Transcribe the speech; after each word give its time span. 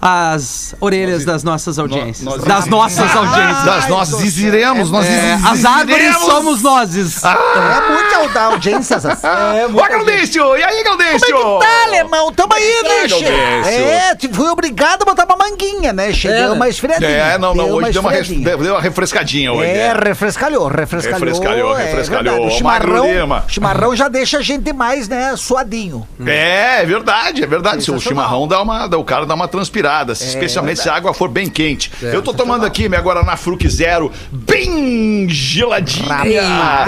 as 0.00 0.74
orelhas 0.80 1.24
das 1.24 1.42
nossas 1.42 1.78
audiências. 1.78 2.24
nós- 2.24 2.42
das 2.44 2.66
nossas 2.66 3.14
audiências. 3.16 3.64
Das 3.64 3.88
nossas 3.88 4.38
iremos, 4.38 4.90
nós 4.90 5.06
É, 5.06 5.34
as 5.34 5.64
árvores 5.64 5.96
iremos. 6.02 6.22
somos 6.22 6.62
nós. 6.62 7.24
Ah, 7.24 7.38
É 7.60 7.92
muita 7.92 8.28
da 8.34 8.44
audiência. 8.44 8.96
É, 9.60 9.66
Ô, 9.66 9.70
Gaudêncio, 9.70 10.56
e 10.56 10.62
aí, 10.62 10.82
Gaudêncio? 10.84 11.34
Como 11.36 11.56
é 11.62 11.66
que 11.66 11.66
tá, 11.66 11.84
alemão? 11.84 12.32
Tamo 12.32 12.52
aí, 12.54 12.82
né, 12.82 13.08
che- 13.08 13.24
Gaudêncio. 13.24 13.72
É, 13.84 14.16
fui 14.32 14.48
obrigado 14.48 15.02
a 15.02 15.04
botar 15.04 15.24
uma 15.26 15.36
manguinha, 15.36 15.92
né? 15.92 16.12
Che? 16.12 16.28
É, 16.28 16.32
né? 16.32 16.50
uma 16.50 16.68
esfriadinha. 16.68 17.08
É, 17.10 17.38
não, 17.38 17.54
não, 17.54 17.70
hoje 17.70 17.90
deu 17.92 18.00
uma, 18.02 18.12
deu 18.12 18.74
uma 18.74 18.80
refrescadinha 18.80 19.52
hoje. 19.52 19.68
É, 19.70 19.86
é. 19.88 19.92
refrescalhou, 19.92 20.68
refrescalhou. 20.68 21.18
Refrescalhou, 21.20 21.78
é 21.78 21.84
refrescalhou. 21.84 22.46
O 22.46 22.50
chimarrão, 22.50 23.04
chimarrão 23.48 23.96
já 23.96 24.08
deixa 24.08 24.38
a 24.38 24.42
gente 24.42 24.72
mais, 24.72 25.08
né, 25.08 25.34
suadinho. 25.36 26.06
É, 26.26 26.82
é 26.82 26.86
verdade, 26.86 27.42
é 27.42 27.46
verdade. 27.46 27.82
Se 27.84 27.90
o 27.90 28.00
chimarrão 28.00 28.46
dá 28.48 28.62
uma, 28.62 28.86
dá- 28.86 28.96
o 28.98 29.04
cara 29.04 29.26
dá 29.26 29.34
uma 29.34 29.48
transpirada, 29.48 29.89
especialmente 30.10 30.80
se 30.80 30.88
a 30.88 30.94
água 30.94 31.12
for 31.14 31.28
bem 31.28 31.48
quente. 31.48 31.90
Eu 32.02 32.22
tô 32.22 32.32
tomando 32.32 32.64
aqui 32.64 32.88
minha 32.88 33.00
Guaraná 33.00 33.36
Fruc 33.36 33.66
Zero, 33.68 34.12
bem 34.30 35.26
geladinha. 35.28 36.06
Uma 36.06 36.84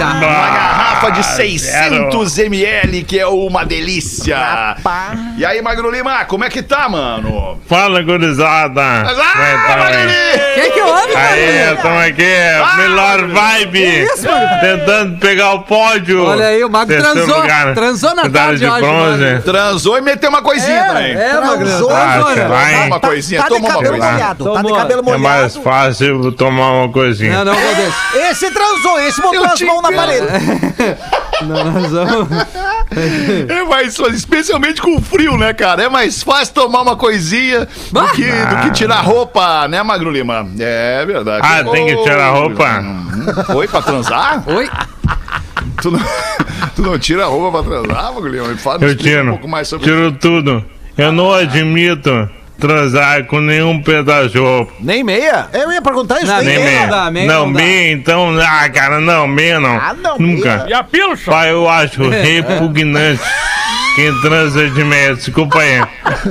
garrafa 0.49 1.11
de 1.11 1.23
600 1.23 2.37
ml, 2.39 3.03
que 3.03 3.19
é 3.19 3.27
uma 3.27 3.63
delícia. 3.65 4.37
Rapaz. 4.37 5.19
E 5.37 5.45
aí, 5.45 5.61
Magro 5.61 5.89
Lima, 5.91 6.25
como 6.25 6.43
é 6.43 6.49
que 6.49 6.61
tá, 6.61 6.87
mano? 6.89 7.59
Fala, 7.67 8.01
gurizada! 8.01 8.81
Como 9.05 9.09
é 9.11 9.15
que 9.15 9.21
ah, 9.21 9.63
tá 9.67 9.77
Magro 9.77 9.97
aí? 9.99 10.05
Lima! 10.07 10.43
Quem 10.55 10.71
que 10.71 10.81
houve, 10.81 11.15
Aê, 11.15 11.65
Magro? 11.65 11.81
tamo 11.83 11.99
aqui, 11.99 12.33
Ah, 12.63 12.75
melhor 12.77 13.27
vibe! 13.27 14.03
isso, 14.03 14.25
mano? 14.27 14.47
Tentando 14.61 15.17
pegar 15.19 15.53
o 15.53 15.63
pódio! 15.63 16.23
Olha 16.25 16.47
aí, 16.47 16.63
o 16.63 16.69
Magro 16.69 16.95
transou. 16.97 17.41
lugar. 17.41 17.73
Transou 17.73 18.15
na 18.15 18.29
tarde 18.29 18.59
de 18.59 18.67
hoje, 18.67 18.81
bronze. 18.81 19.41
Transou 19.43 19.97
e 19.97 20.01
meteu 20.01 20.29
uma 20.29 20.41
coisinha 20.41 20.85
também. 20.85 21.15
É, 21.15 21.29
é, 21.29 21.33
Magro. 21.41 21.65
Transou, 21.65 21.89
Ah, 21.91 22.13
Transou, 22.13 22.35
né? 22.35 22.47
vai. 22.47 22.92
Toma 22.93 22.97
uma 22.97 22.99
coisinha, 22.99 23.41
Tá 23.41 23.47
toma 23.47 23.59
uma 23.59 23.69
cabelo 23.69 23.89
coisinha. 23.91 24.11
molhado, 24.13 24.53
tá 24.53 24.61
de 24.61 24.73
cabelo 24.73 24.99
É 24.99 25.03
molhado. 25.03 25.21
mais 25.23 25.55
fácil 25.57 26.31
tomar 26.33 26.71
uma 26.71 26.89
coisinha. 26.89 27.43
Não, 27.43 27.45
não, 27.45 27.53
Galdês. 27.61 27.93
Esse 28.15 28.51
transou, 28.51 28.99
esse 29.01 29.21
botou 29.21 29.43
as 29.45 29.61
mãos 29.61 29.81
na 29.81 29.91
parede. 29.91 30.27
Não, 31.43 31.71
nós 31.71 31.91
vamos... 31.91 32.27
É 33.49 33.63
mais 33.65 33.97
fácil, 33.97 34.13
especialmente 34.15 34.81
com 34.81 34.95
o 34.95 35.01
frio, 35.01 35.35
né, 35.35 35.51
cara? 35.51 35.83
É 35.83 35.89
mais 35.89 36.21
fácil 36.23 36.53
tomar 36.53 36.83
uma 36.83 36.95
coisinha 36.95 37.67
do 37.91 38.07
que, 38.11 38.23
do 38.23 38.55
que 38.61 38.71
tirar 38.71 39.01
roupa, 39.01 39.67
né, 39.67 39.81
Magro 39.83 40.09
Lima? 40.11 40.47
É 40.59 41.03
verdade. 41.05 41.41
Ah, 41.45 41.63
tem 41.65 41.87
que 41.87 41.97
tirar 42.03 42.29
roupa? 42.31 42.79
Hum, 42.79 43.55
Oi, 43.55 43.67
pra 43.67 43.81
transar? 43.81 44.43
Oi? 44.47 44.69
Tu 45.81 45.91
não, 45.91 45.99
tu 46.75 46.81
não 46.83 46.99
tira 46.99 47.23
a 47.23 47.27
roupa 47.27 47.63
pra 47.63 47.71
transar, 47.81 48.13
Magro 48.13 48.29
Lima? 48.29 48.47
Me 48.49 48.57
fala, 48.57 48.77
me 48.79 48.85
Eu 48.85 48.89
explica 48.91 49.17
um 49.17 49.21
tiro. 49.21 49.29
pouco 49.31 49.47
mais 49.47 49.67
sobre 49.67 49.85
Tiro 49.85 50.11
tudo. 50.13 50.63
Eu 50.97 51.11
não 51.11 51.33
admito 51.33 52.29
transar 52.59 53.25
com 53.25 53.39
nenhum 53.41 53.81
pedaço 53.81 54.29
de 54.29 54.37
roupa. 54.37 54.71
Nem 54.79 55.03
meia? 55.03 55.47
Eu 55.53 55.71
ia 55.71 55.81
perguntar 55.81 56.17
isso 56.19 56.27
Não, 56.27 56.37
nem 56.41 56.45
meia 56.57 56.59
meia. 56.69 56.81
não 56.81 56.89
dá, 56.89 57.11
meia 57.11 57.27
Não, 57.27 57.39
não 57.45 57.47
meia, 57.47 57.91
então. 57.91 58.39
Ah, 58.39 58.69
cara, 58.69 58.99
não, 58.99 59.27
meia 59.27 59.59
não. 59.59 59.75
Ah, 59.75 59.93
não, 59.93 60.17
Nunca. 60.17 60.57
meia. 60.57 60.69
E 60.69 60.73
a 60.73 60.83
pilcha? 60.83 61.29
Pai, 61.31 61.51
eu 61.51 61.67
acho 61.67 62.07
repugnante 62.09 63.21
quem 63.95 64.21
transa 64.21 64.69
de 64.69 64.83
meia. 64.83 65.15
Desculpa 65.15 65.59
aí. 65.59 65.81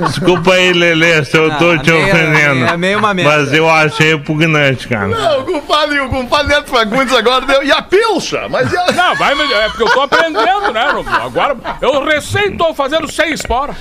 Desculpa 0.07 0.53
aí, 0.53 0.73
Lelê, 0.73 1.23
se 1.25 1.37
eu 1.37 1.49
tô 1.57 1.71
Ah, 1.71 1.77
te 1.79 1.91
meia- 1.91 2.05
ofendendo. 2.05 2.65
é 2.65 2.77
meio 2.77 2.99
uma 2.99 3.13
merda. 3.13 3.37
Mas 3.37 3.53
eu 3.53 3.69
acho 3.69 4.01
repugnante, 4.03 4.87
cara. 4.87 5.07
Não, 5.07 5.39
o 5.41 5.43
compadre, 5.45 5.99
o 6.01 6.09
compadre 6.09 6.47
Neto 6.55 6.69
Fagundes 6.69 7.13
agora 7.15 7.45
deu. 7.45 7.63
E 7.63 7.71
a 7.71 7.81
pilcha? 7.81 8.47
Mas 8.49 8.71
e 8.71 8.77
a... 8.77 8.91
Não, 8.91 9.15
vai 9.15 9.33
melhor. 9.35 9.61
É 9.63 9.67
porque 9.69 9.83
eu 9.83 9.89
tô 9.89 10.01
aprendendo, 10.01 10.71
né? 10.73 10.85
Agora, 11.23 11.55
eu 11.81 12.03
recém 12.05 12.55
tô 12.57 12.73
fazendo 12.73 13.11
seis 13.11 13.41
fora. 13.47 13.73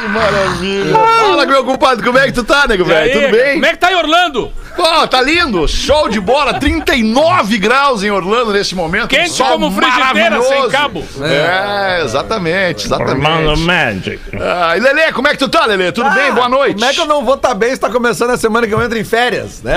Que 0.00 0.08
maravilha. 0.08 0.94
Fala, 0.94 1.46
meu 1.46 1.64
compadre, 1.64 2.04
como 2.04 2.18
é 2.18 2.26
que 2.26 2.32
tu 2.32 2.44
tá, 2.44 2.66
nego, 2.66 2.84
velho? 2.84 3.12
Tudo 3.12 3.30
bem? 3.32 3.54
Como 3.54 3.66
é 3.66 3.70
que 3.70 3.78
tá 3.78 3.92
em 3.92 3.96
Orlando? 3.96 4.52
Pô, 4.76 5.06
tá 5.08 5.20
lindo! 5.20 5.66
Show 5.68 6.08
de 6.08 6.20
bola! 6.20 6.54
39 6.54 7.58
graus 7.58 8.02
em 8.02 8.10
Orlando 8.10 8.52
nesse 8.52 8.74
momento. 8.74 9.08
Quente 9.08 9.30
sol 9.30 9.48
como 9.52 9.70
frigideira, 9.70 10.30
maravilhoso. 10.30 10.48
sem 10.48 10.68
cabo. 10.70 11.04
É, 11.22 12.02
exatamente, 12.04 12.88
Formando 12.88 13.52
exatamente. 13.52 13.60
Magic. 13.66 14.20
Ah, 14.40 14.76
e 14.76 14.80
Lelê, 14.80 15.12
como 15.12 15.28
é 15.28 15.32
que 15.32 15.38
tu 15.38 15.48
tá, 15.48 15.66
Lelê? 15.66 15.92
Tudo 15.92 16.10
bem? 16.10 16.32
Boa 16.32 16.48
noite. 16.48 16.74
Como 16.74 16.84
é 16.84 16.94
que 16.94 17.00
eu 17.00 17.06
não 17.06 17.24
vou 17.24 17.34
estar 17.34 17.54
bem 17.54 17.70
se 17.74 17.80
tá 17.80 17.90
começando 17.90 18.30
a 18.30 18.36
semana 18.36 18.66
que 18.66 18.74
eu 18.74 18.82
entro 18.82 18.98
em 18.98 19.04
férias, 19.04 19.62
né? 19.62 19.76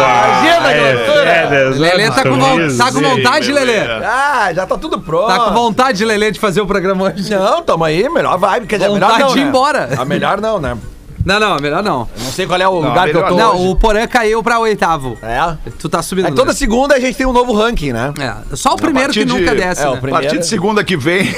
Imagina, 0.00 0.70
É, 0.72 1.64
Lelê 1.76 2.10
tá 2.10 2.22
com, 2.22 2.38
tá 2.76 2.92
com 2.92 3.00
vontade, 3.00 3.52
Lelê? 3.52 3.78
Ah, 4.04 4.50
já 4.54 4.66
tá 4.66 4.76
tudo 4.76 4.98
pronto. 5.00 5.26
Tá 5.28 5.38
com 5.40 5.52
vontade, 5.52 6.04
Lelê, 6.04 6.30
de 6.30 6.40
fazer 6.40 6.60
o 6.60 6.66
programa 6.66 7.04
hoje? 7.12 7.30
Não, 7.30 7.62
tamo 7.62 7.84
aí, 7.84 8.08
melhor 8.08 8.38
vibe. 8.38 8.66
Quer 8.66 8.76
dizer, 8.76 8.88
Vontade 8.90 9.12
melhor 9.12 9.26
não, 9.28 9.34
de 9.34 9.38
ir 9.38 9.42
né? 9.42 9.48
embora. 9.48 9.88
A 9.98 10.04
melhor 10.04 10.40
não, 10.40 10.58
né? 10.60 10.76
Não, 11.24 11.38
não, 11.38 11.56
melhor 11.58 11.82
não. 11.82 12.08
Não 12.18 12.32
sei 12.32 12.46
qual 12.46 12.58
é 12.60 12.66
o 12.66 12.80
lugar 12.80 13.08
que 13.10 13.16
eu 13.16 13.22
tô 13.26 13.34
Não, 13.36 13.54
hoje. 13.56 13.68
o 13.68 13.76
Porã 13.76 14.06
caiu 14.06 14.42
pra 14.42 14.58
oitavo. 14.58 15.18
É. 15.22 15.38
Tu 15.78 15.88
tá 15.88 16.02
subindo. 16.02 16.28
É 16.28 16.30
toda 16.30 16.52
segunda 16.54 16.94
a 16.94 17.00
gente 17.00 17.16
tem 17.16 17.26
um 17.26 17.32
novo 17.32 17.52
ranking, 17.52 17.92
né? 17.92 18.12
É, 18.18 18.56
só 18.56 18.72
o 18.72 18.76
primeiro 18.76 19.12
que 19.12 19.24
de- 19.24 19.32
nunca 19.32 19.54
desce, 19.54 19.82
é, 19.82 19.88
o 19.88 19.94
né? 19.96 20.00
A 20.04 20.08
partir 20.10 20.38
de 20.38 20.46
segunda 20.46 20.82
que 20.82 20.96
vem. 20.96 21.30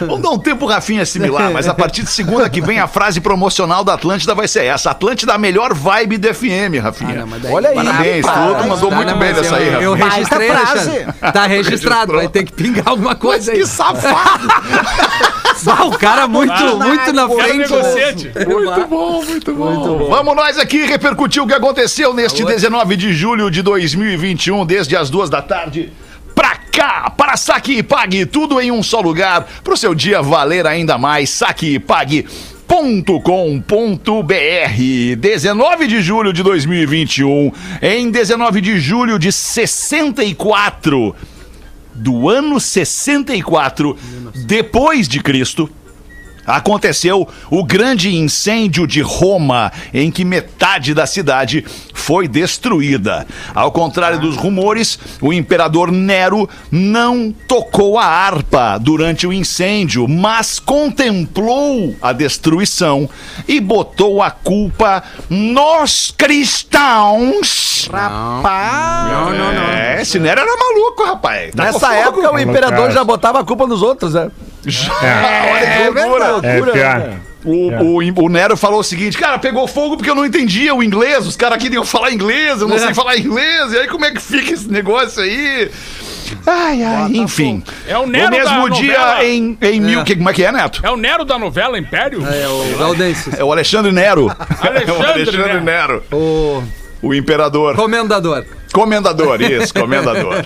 Vamos 0.00 0.20
dar 0.22 0.30
um 0.30 0.38
tempo 0.38 0.66
Rafinha 0.66 1.02
assimilar, 1.02 1.50
mas 1.52 1.66
a 1.68 1.74
partir 1.74 2.02
de 2.02 2.10
segunda 2.10 2.48
que 2.50 2.60
vem 2.60 2.78
a 2.78 2.86
frase 2.86 3.20
promocional 3.20 3.82
da 3.82 3.94
Atlântida 3.94 4.34
vai 4.34 4.46
ser 4.48 4.64
essa. 4.64 4.90
Atlântida 4.90 5.34
a 5.34 5.38
melhor 5.38 5.72
vibe 5.74 6.18
do 6.18 6.32
FM, 6.34 6.82
Rafinha. 6.82 7.12
Ah, 7.14 7.20
não, 7.20 7.26
mas 7.26 7.42
daí- 7.42 7.52
Olha 7.52 7.68
aí. 7.70 7.74
Parabéns, 7.76 8.26
rapaz. 8.26 8.62
tu 8.62 8.68
mandou 8.68 8.90
Tá, 8.90 8.96
muito 8.96 9.10
não, 9.10 9.18
bem 9.18 9.32
mas 9.32 9.42
dessa 9.42 9.56
aí, 9.56 9.68
eu, 9.72 9.80
eu 9.82 9.90
Rafinha. 9.94 10.10
registrei. 10.10 10.50
Alexandre. 10.50 11.06
Tá 11.32 11.46
registrado, 11.46 12.12
vai 12.12 12.28
ter 12.28 12.44
que 12.44 12.52
pingar 12.52 12.88
alguma 12.88 13.14
coisa 13.14 13.52
aí. 13.52 13.58
Que 13.60 13.66
safado! 13.66 14.48
Ah, 15.66 15.84
o 15.84 15.98
cara 15.98 16.28
muito, 16.28 16.52
muito 16.76 17.12
na 17.12 17.28
Cara 17.28 17.42
frente. 17.42 17.58
né? 17.58 17.68
negociante. 17.68 18.32
Muito 18.46 18.86
bom, 18.88 19.24
muito 19.24 19.54
bom. 19.54 20.08
Vamos 20.10 20.36
nós 20.36 20.58
aqui 20.58 20.84
repercutir 20.84 21.42
o 21.42 21.46
que 21.46 21.54
aconteceu 21.54 22.12
neste 22.12 22.44
19 22.44 22.96
de 22.96 23.12
julho 23.12 23.50
de 23.50 23.62
2021, 23.62 24.64
desde 24.66 24.96
as 24.96 25.10
duas 25.10 25.30
da 25.30 25.40
tarde. 25.42 25.92
Pra 26.34 26.56
cá, 26.56 27.10
para 27.16 27.36
Saque 27.36 27.78
e 27.78 27.82
Pague, 27.82 28.26
tudo 28.26 28.60
em 28.60 28.72
um 28.72 28.82
só 28.82 29.00
lugar, 29.00 29.46
pro 29.62 29.76
seu 29.76 29.94
dia 29.94 30.20
valer 30.20 30.66
ainda 30.66 30.98
mais, 30.98 31.30
saque 31.30 31.74
e 31.74 31.78
pague. 31.78 32.26
.com.br 32.66 33.62
19 35.18 35.86
de 35.86 36.00
julho 36.00 36.32
de 36.32 36.42
2021 36.42 37.52
em 37.80 38.10
19 38.10 38.60
de 38.60 38.80
julho 38.80 39.18
de 39.18 39.30
64 39.30 41.14
do 41.94 42.28
ano 42.28 42.58
64 42.58 43.96
depois 44.46 45.08
de 45.08 45.20
Cristo 45.20 45.70
aconteceu 46.46 47.28
o 47.50 47.64
grande 47.64 48.14
incêndio 48.14 48.86
de 48.86 49.00
Roma, 49.00 49.72
em 49.92 50.10
que 50.10 50.24
metade 50.24 50.94
da 50.94 51.06
cidade 51.06 51.64
foi 51.92 52.28
destruída. 52.28 53.26
Ao 53.54 53.72
contrário 53.72 54.20
dos 54.20 54.36
rumores, 54.36 54.98
o 55.20 55.32
imperador 55.32 55.90
Nero 55.90 56.48
não 56.70 57.34
tocou 57.48 57.98
a 57.98 58.04
harpa 58.04 58.78
durante 58.78 59.26
o 59.26 59.32
incêndio, 59.32 60.06
mas 60.06 60.58
contemplou 60.58 61.96
a 62.02 62.12
destruição 62.12 63.08
e 63.48 63.60
botou 63.60 64.22
a 64.22 64.30
culpa 64.30 65.02
nos 65.30 66.10
cristãos. 66.10 67.88
Rapaz. 67.90 69.12
Não, 69.12 69.30
não, 69.30 69.52
não. 69.52 69.62
É, 69.72 70.02
esse 70.02 70.18
Nero 70.18 70.40
era 70.40 70.56
maluco, 70.56 71.04
rapaz. 71.04 71.54
Tá 71.54 71.64
Nessa 71.64 71.94
época 71.94 72.32
o 72.32 72.38
imperador 72.38 72.90
já 72.90 73.02
botava 73.02 73.40
a 73.40 73.44
culpa 73.44 73.66
nos 73.66 73.82
outros, 73.82 74.14
né? 74.14 74.30
Olha 74.66 75.66
que 75.92 76.00
loucura. 76.00 76.40
É 76.42 76.60
pior. 76.60 77.10
O, 77.44 77.68
o, 77.98 78.24
o 78.24 78.28
Nero 78.30 78.56
falou 78.56 78.80
o 78.80 78.82
seguinte, 78.82 79.18
cara, 79.18 79.38
pegou 79.38 79.68
fogo 79.68 79.96
porque 79.98 80.08
eu 80.08 80.14
não 80.14 80.24
entendia 80.24 80.74
o 80.74 80.82
inglês, 80.82 81.26
os 81.26 81.36
caras 81.36 81.58
queriam 81.62 81.84
falar 81.84 82.10
inglês, 82.10 82.58
eu 82.62 82.66
não 82.66 82.78
sei 82.78 82.94
falar 82.94 83.18
inglês, 83.18 83.70
e 83.70 83.80
aí 83.80 83.86
como 83.86 84.02
é 84.06 84.12
que 84.12 84.22
fica 84.22 84.54
esse 84.54 84.66
negócio 84.66 85.22
aí? 85.22 85.70
Ai, 86.46 86.82
ai, 86.82 87.10
enfim. 87.16 87.62
É 87.86 87.98
o 87.98 88.06
Nero 88.06 88.30
No 88.30 88.36
mesmo 88.38 88.68
da 88.70 88.74
dia, 88.76 88.98
novela. 88.98 89.24
em, 89.26 89.58
em 89.60 89.78
mil... 89.80 90.02
Que, 90.04 90.16
como 90.16 90.30
é 90.30 90.32
que 90.32 90.42
é, 90.42 90.50
Neto? 90.50 90.80
É 90.82 90.90
o 90.90 90.96
Nero 90.96 91.22
da 91.26 91.38
novela 91.38 91.78
Império? 91.78 92.26
É 92.26 92.48
o 92.48 92.78
Gaudêncio. 92.78 93.30
É 93.36 93.44
o 93.44 93.52
Alexandre 93.52 93.92
Nero. 93.92 94.34
Alexandre, 94.60 94.84
é 94.90 94.92
o 94.92 95.06
Alexandre 95.06 95.52
né? 95.54 95.60
Nero. 95.60 96.02
O 96.10 96.62
O 97.02 97.12
imperador. 97.14 97.76
comendador. 97.76 98.46
Comendador, 98.74 99.40
isso, 99.40 99.72
comendador. 99.72 100.44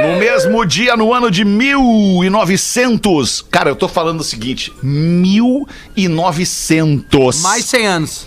No 0.00 0.16
mesmo 0.18 0.64
dia, 0.64 0.96
no 0.96 1.12
ano 1.12 1.28
de 1.28 1.44
1900. 1.44 3.44
Cara, 3.50 3.68
eu 3.68 3.74
tô 3.74 3.88
falando 3.88 4.20
o 4.20 4.24
seguinte: 4.24 4.72
1900. 4.80 7.42
Mais 7.42 7.64
100 7.64 7.86
anos. 7.86 8.24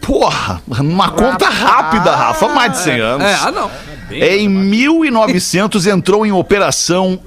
Porra, 0.00 0.62
uma 0.68 1.10
conta 1.10 1.48
rápida, 1.48 2.14
Rafa, 2.14 2.46
mais 2.48 2.70
de 2.72 2.78
100 2.78 3.00
anos. 3.00 3.26
É, 3.26 3.34
ah, 3.34 3.50
não. 3.50 3.68
Em 4.10 4.48
1900 4.48 5.88
entrou 5.88 6.24
em 6.24 6.30
operação 6.30 7.18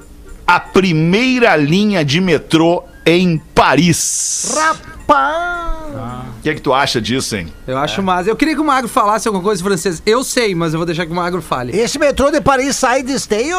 a 0.47 0.57
primeira 0.59 1.55
linha 1.57 2.05
de 2.05 2.21
metrô 2.21 2.83
em 3.05 3.37
Paris. 3.53 4.55
Rapaz. 4.55 6.34
O 6.45 6.47
que, 6.47 6.51
é 6.51 6.53
que 6.53 6.62
tu 6.62 6.75
acha 6.75 7.01
disso, 7.01 7.36
hein? 7.36 7.47
Eu 7.65 7.75
acho 7.75 8.03
massa. 8.03 8.30
Eu 8.30 8.36
queria 8.36 8.53
que 8.53 8.62
o 8.62 8.63
Magro 8.63 8.88
falasse 8.88 9.27
alguma 9.27 9.44
coisa 9.44 9.59
em 9.59 9.65
francês. 9.65 10.00
Eu 10.06 10.24
sei, 10.24 10.53
mas 10.53 10.75
eu 10.75 10.80
vou 10.80 10.86
deixar 10.86 11.03
que 11.07 11.12
o 11.12 11.15
Magro 11.15 11.42
fale. 11.42 11.75
Esse 11.75 11.97
metrô 11.97 12.30
de 12.30 12.39
Paris 12.39 12.75
sai 12.75 13.01
de 13.01 13.13
esteio? 13.13 13.57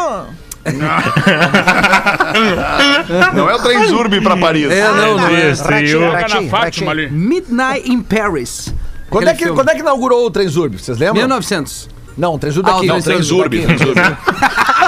Não 3.34 3.50
é 3.50 3.54
o 3.56 3.58
trem 3.58 3.88
Zurb 3.88 4.20
pra 4.20 4.36
Paris. 4.36 4.70
É, 4.70 4.88
não, 4.92 5.16
não 5.16 5.26
é. 5.28 5.50
Esse 5.50 5.62
Ratinho, 5.64 6.12
Ratinho, 6.12 6.48
Fátima 6.48 6.58
Ratinho. 6.60 6.90
ali. 6.90 7.10
Midnight 7.10 7.90
in 7.90 8.00
Paris. 8.02 8.72
Quando 9.10 9.26
é, 9.28 9.32
que, 9.34 9.40
filme. 9.42 9.54
quando 9.56 9.70
é 9.70 9.74
que 9.74 9.80
inaugurou 9.80 10.24
o 10.24 10.30
Transurb? 10.30 10.78
Vocês 10.78 10.96
lembram? 10.96 11.22
1900. 11.22 11.88
Não, 12.16 12.34
o 12.34 12.38
Transurb 12.38 12.68
Ah, 12.68 12.72
daqui. 12.74 12.84
o 12.84 12.88
Não, 12.94 13.00
trem 13.02 13.20
Zurb. 13.22 13.52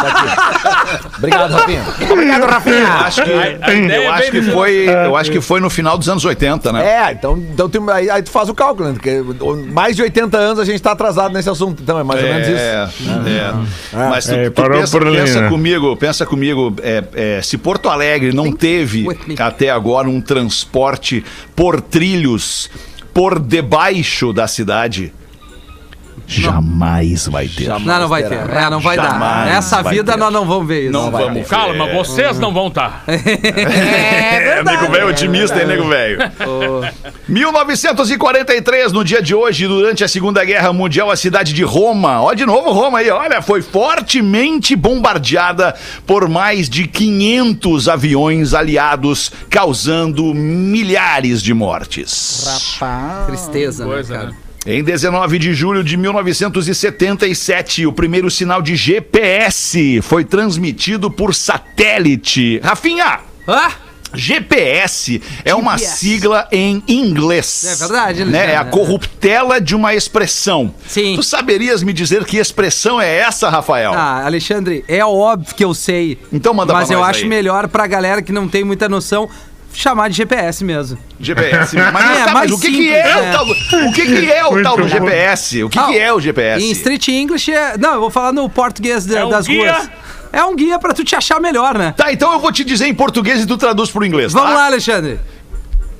daqui. 0.02 1.06
Obrigado, 1.18 1.52
Rafinha. 1.52 1.82
Obrigado, 2.10 2.46
Rafinha. 2.46 2.86
Acho 2.88 3.22
que, 3.24 3.30
eu, 3.30 3.40
é 3.40 4.06
acho 4.08 4.30
que 4.30 4.42
foi, 4.42 4.88
eu 4.88 5.16
acho 5.16 5.30
que 5.30 5.40
foi 5.40 5.60
no 5.60 5.70
final 5.70 5.98
dos 5.98 6.08
anos 6.08 6.24
80, 6.24 6.72
né? 6.72 6.86
É, 6.86 7.12
então, 7.12 7.36
então 7.38 7.68
tem- 7.68 7.82
aí, 7.90 8.10
aí 8.10 8.22
tu 8.22 8.30
faz 8.30 8.48
o 8.48 8.54
cálculo, 8.54 8.88
né? 8.88 8.94
Porque 8.94 9.22
mais 9.72 9.96
de 9.96 10.02
80 10.02 10.36
anos 10.36 10.58
a 10.58 10.64
gente 10.64 10.80
tá 10.80 10.92
atrasado 10.92 11.32
nesse 11.32 11.50
assunto. 11.50 11.82
Então 11.82 11.98
é 11.98 12.02
mais 12.04 12.22
ou 12.22 12.28
menos 12.28 12.48
isso. 12.48 12.56
É, 12.56 12.88
é. 13.26 13.52
Mas 14.08 14.26
tu, 14.26 14.32
É, 14.34 14.50
tu 14.50 14.62
pensa, 14.62 14.96
ali, 14.98 15.16
pensa 15.16 15.40
né? 15.42 15.48
comigo, 15.48 15.96
pensa 15.96 16.26
comigo, 16.26 16.74
é, 16.82 17.04
é, 17.14 17.42
se 17.42 17.58
Porto 17.58 17.88
Alegre 17.88 18.32
não 18.32 18.52
teve 18.52 19.06
até 19.38 19.70
agora 19.70 20.08
um 20.08 20.20
transporte 20.20 21.24
por 21.54 21.80
trilhos 21.80 22.70
por 23.12 23.38
debaixo 23.40 24.32
da 24.32 24.46
cidade, 24.46 25.12
jamais 26.28 27.26
vai 27.26 27.48
ter. 27.48 27.68
Não, 27.68 27.80
não 27.80 28.08
vai 28.08 28.22
ter. 28.22 28.34
É, 28.34 28.70
não 28.70 28.80
vai 28.80 28.96
Jamais 28.96 29.18
dar. 29.18 29.46
Nessa 29.46 29.82
vai 29.82 29.94
vida 29.94 30.12
ter. 30.12 30.18
nós 30.18 30.32
não 30.32 30.44
vamos 30.46 30.68
ver 30.68 30.82
isso. 30.84 30.92
Não 30.92 31.10
vamos 31.10 31.32
ver. 31.32 31.46
Calma, 31.46 31.86
vocês 31.92 32.38
não 32.38 32.52
vão 32.52 32.68
estar. 32.68 33.02
É, 33.08 34.62
nego 34.62 34.90
velho 34.90 35.08
otimista, 35.08 35.60
hein, 35.60 35.66
nego 35.66 35.88
velho? 35.88 36.18
1943, 37.28 38.92
no 38.92 39.04
dia 39.04 39.22
de 39.22 39.34
hoje, 39.34 39.66
durante 39.66 40.04
a 40.04 40.08
Segunda 40.08 40.44
Guerra 40.44 40.72
Mundial, 40.72 41.10
a 41.10 41.16
cidade 41.16 41.52
de 41.52 41.62
Roma, 41.62 42.20
ó, 42.22 42.34
de 42.34 42.44
novo 42.44 42.72
Roma 42.72 42.98
aí, 42.98 43.10
olha, 43.10 43.40
foi 43.40 43.62
fortemente 43.62 44.74
bombardeada 44.76 45.74
por 46.06 46.28
mais 46.28 46.68
de 46.68 46.86
500 46.86 47.88
aviões 47.88 48.54
aliados, 48.54 49.32
causando 49.48 50.34
milhares 50.34 51.42
de 51.42 51.54
mortes. 51.54 52.78
Rapaz. 52.80 53.26
Tristeza, 53.26 53.84
né, 53.84 53.92
Coisa, 53.92 54.14
cara? 54.14 54.26
né? 54.30 54.36
Em 54.66 54.82
19 54.82 55.38
de 55.38 55.54
julho 55.54 55.82
de 55.82 55.96
1977, 55.96 57.86
o 57.86 57.92
primeiro 57.92 58.30
sinal 58.30 58.60
de 58.60 58.76
GPS 58.76 60.00
foi 60.02 60.24
transmitido 60.24 61.10
por 61.10 61.34
satélite. 61.34 62.60
Rafinha! 62.62 63.20
Ah! 63.46 63.72
GPS 64.14 65.20
é 65.44 65.54
uma 65.54 65.76
GPS. 65.76 65.98
sigla 65.98 66.48
em 66.50 66.82
inglês. 66.88 67.64
É 67.64 67.74
verdade, 67.76 68.24
né? 68.24 68.38
Alexandre. 68.38 68.52
É 68.52 68.56
a 68.56 68.64
corruptela 68.64 69.60
de 69.60 69.74
uma 69.76 69.94
expressão. 69.94 70.74
Sim. 70.86 71.14
Tu 71.16 71.22
saberias 71.22 71.82
me 71.82 71.92
dizer 71.92 72.24
que 72.24 72.38
expressão 72.38 72.98
é 73.00 73.18
essa, 73.18 73.50
Rafael? 73.50 73.92
Ah, 73.92 74.24
Alexandre, 74.24 74.82
é 74.88 75.04
óbvio 75.04 75.54
que 75.54 75.62
eu 75.64 75.74
sei. 75.74 76.18
Então 76.32 76.54
manda 76.54 76.72
Mas 76.72 76.88
pra 76.88 76.96
eu 76.96 77.04
acho 77.04 77.24
aí. 77.24 77.28
melhor 77.28 77.68
pra 77.68 77.86
galera 77.86 78.22
que 78.22 78.32
não 78.32 78.48
tem 78.48 78.64
muita 78.64 78.88
noção 78.88 79.28
chamar 79.72 80.08
de 80.08 80.16
GPS 80.16 80.64
mesmo. 80.64 80.98
GPS. 81.20 81.76
Mas, 81.76 81.92
mas 81.92 82.18
É, 82.18 82.24
tá, 82.24 82.32
mas 82.32 82.50
o 82.50 82.58
que, 82.58 82.70
que 82.70 82.92
é 82.92 83.02
né? 83.04 83.28
o 83.30 83.32
tal 83.32 83.46
do, 83.46 83.52
o 83.52 83.92
que, 83.92 84.06
que 84.06 84.32
é 84.32 84.44
o 84.44 84.50
Muito 84.52 84.64
tal 84.64 84.76
do 84.76 84.82
bom. 84.82 84.88
GPS? 84.88 85.62
O 85.64 85.68
que, 85.68 85.78
Ah, 85.78 85.86
que 85.86 85.98
é 85.98 86.12
o 86.12 86.20
GPS? 86.20 86.64
Em 86.64 86.70
Street 86.72 87.08
English 87.08 87.52
é. 87.52 87.76
Não, 87.78 87.94
eu 87.94 88.00
vou 88.00 88.10
falar 88.10 88.32
no 88.32 88.48
português 88.48 89.04
da- 89.06 89.20
É 89.20 89.24
um 89.24 89.28
das 89.30 89.46
guia? 89.46 89.72
ruas. 89.72 89.90
É 90.32 90.44
um 90.44 90.54
guia 90.54 90.78
pra 90.78 90.92
tu 90.92 91.02
te 91.04 91.16
achar 91.16 91.40
melhor, 91.40 91.78
né? 91.78 91.94
Tá, 91.96 92.12
então 92.12 92.32
eu 92.32 92.38
vou 92.38 92.52
te 92.52 92.62
dizer 92.64 92.86
em 92.86 92.94
português 92.94 93.40
e 93.42 93.46
tu 93.46 93.56
traduz 93.56 93.90
pro 93.90 94.04
inglês, 94.04 94.32
tá? 94.32 94.40
Vamos 94.40 94.54
lá, 94.54 94.66
Alexandre. 94.66 95.18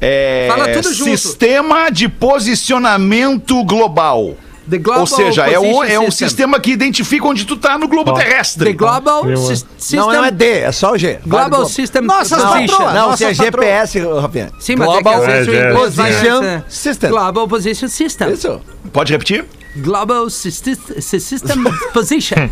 É, 0.01 0.47
Fala 0.51 0.69
tudo 0.69 0.93
junto. 0.93 1.11
Sistema 1.17 1.91
de 1.91 2.09
posicionamento 2.09 3.65
global. 3.65 4.37
The 4.69 4.79
Global 4.79 5.01
Ou 5.01 5.07
seja, 5.07 5.47
é 5.47 5.59
um, 5.59 5.83
é 5.85 5.99
um 5.99 6.11
System. 6.11 6.29
sistema 6.29 6.61
que 6.61 6.71
identifica 6.71 7.27
onde 7.27 7.45
tu 7.47 7.57
tá 7.57 7.79
no 7.79 7.89
globo 7.89 8.13
terrestre. 8.15 8.67
The 8.67 8.73
Global 8.75 9.25
Sys- 9.37 9.67
System. 9.79 10.01
Não, 10.01 10.13
não 10.13 10.25
é 10.25 10.31
D, 10.31 10.45
é 10.61 10.73
só 10.73 10.93
o 10.93 10.99
G. 10.99 11.19
Global 11.27 11.63
Vai, 11.63 11.71
System 11.71 12.03
Nossas 12.03 12.43
Position. 12.43 12.79
Não, 12.85 12.95
Nossa, 13.11 13.17
se 13.17 13.25
é. 13.25 13.35
GPS, 13.35 13.99
Rafinha. 14.21 14.51
Sim, 14.59 14.77
mas 14.77 14.89
Global 14.89 15.15
é 15.15 15.17
que 15.17 15.23
às 15.23 15.33
vezes 15.33 15.49
o 15.49 15.51
inglês 15.51 15.95
vai 15.95 16.13
Position 16.13 16.63
System. 16.69 17.11
Global 17.11 17.49
Position 17.49 17.89
System. 17.89 18.33
Isso. 18.33 18.61
Pode 18.93 19.13
repetir? 19.13 19.45
Global 19.79 20.29
System 20.31 20.75
Position. 21.93 22.49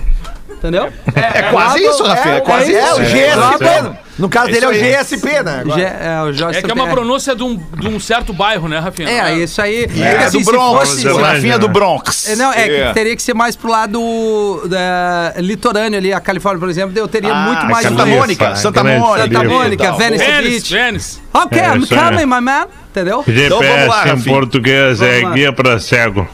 Entendeu? 0.50 0.90
É 1.14 1.42
quase 1.50 1.85
isso, 1.85 2.02
Rafinha. 2.02 2.37
É, 2.37 2.40
quase 2.40 2.75
é, 2.75 2.83
isso. 2.83 2.95
o 3.00 3.04
GSP. 3.04 3.99
No 4.18 4.28
caso 4.30 4.49
É 4.49 4.52
dele 4.52 4.64
é 4.64 4.68
o. 4.68 4.73
GSP, 4.73 5.42
né? 5.42 5.62
G- 5.66 5.83
é, 5.83 6.23
o 6.23 6.50
É 6.50 6.62
que 6.62 6.71
é 6.71 6.75
uma 6.75 6.87
pronúncia 6.88 7.37
de 7.37 7.42
um, 7.42 7.56
de 7.78 7.87
um 7.88 8.00
certo 8.00 8.33
bairro, 8.33 8.66
né, 8.66 8.78
Rafinha? 8.78 9.06
É, 9.11 9.35
isso 9.37 9.61
aí. 9.61 9.87
É, 10.00 10.25
assim, 10.25 10.38
do 10.38 10.45
se 10.45 10.50
Bronx. 10.50 10.88
fosse- 10.88 11.06
Rafinha 11.21 11.54
é 11.54 11.59
do 11.59 11.68
Bronx. 11.68 12.26
É, 12.30 12.37
Não, 12.37 12.50
é 12.50 12.68
que 12.88 12.95
teria 12.95 13.14
que 13.14 13.23
ser 13.23 13.35
mais 13.35 13.54
pro 13.54 13.71
lado 13.71 14.62
da, 14.66 15.35
litorâneo 15.37 15.99
ali, 15.99 16.11
a 16.11 16.21
Califórnia, 16.21 16.59
por 16.59 16.71
exemplo, 16.71 16.99
eu 16.99 17.06
teria 17.06 17.33
Ah, 17.35 17.35
muito 17.47 17.66
mais 17.66 17.87
Santa 17.87 18.06
Mônica, 18.06 18.56
Santa 18.56 18.83
Mônica. 18.83 19.35
Santa. 19.35 19.45
Mônica. 19.49 19.92
Venice 19.92 20.25
Vênice, 20.25 20.50
Beach. 20.50 20.73
Vênice. 20.73 21.18
Ok, 21.35 21.61
É, 21.61 21.64
I'm 21.75 21.87
coming, 21.87 22.25
my 22.25 22.40
man. 22.40 22.66
Entendeu? 22.90 23.23
GPS 23.26 23.47
Então 23.47 23.59
vamos 23.61 23.88
lá, 23.88 24.09
em 24.09 24.21
português 24.23 24.99
Vamos 25.00 25.14
é 25.14 25.21
lá. 25.21 25.30
guia 25.35 25.52
pra 25.52 25.78
cego. 25.78 26.26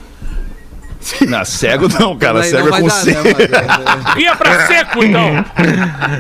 Não, 1.29 1.45
cego 1.45 1.89
não, 1.89 2.17
cara. 2.17 2.35
Não, 2.39 2.45
cego 2.45 2.69
não 2.69 2.77
é 2.77 2.81
com 2.81 2.87
dar, 2.89 2.95
C. 2.95 3.11
né, 3.13 3.23
mas- 3.25 4.15
Guia 4.15 4.37
pra 4.37 4.67
seco, 4.67 5.05
então. 5.05 5.45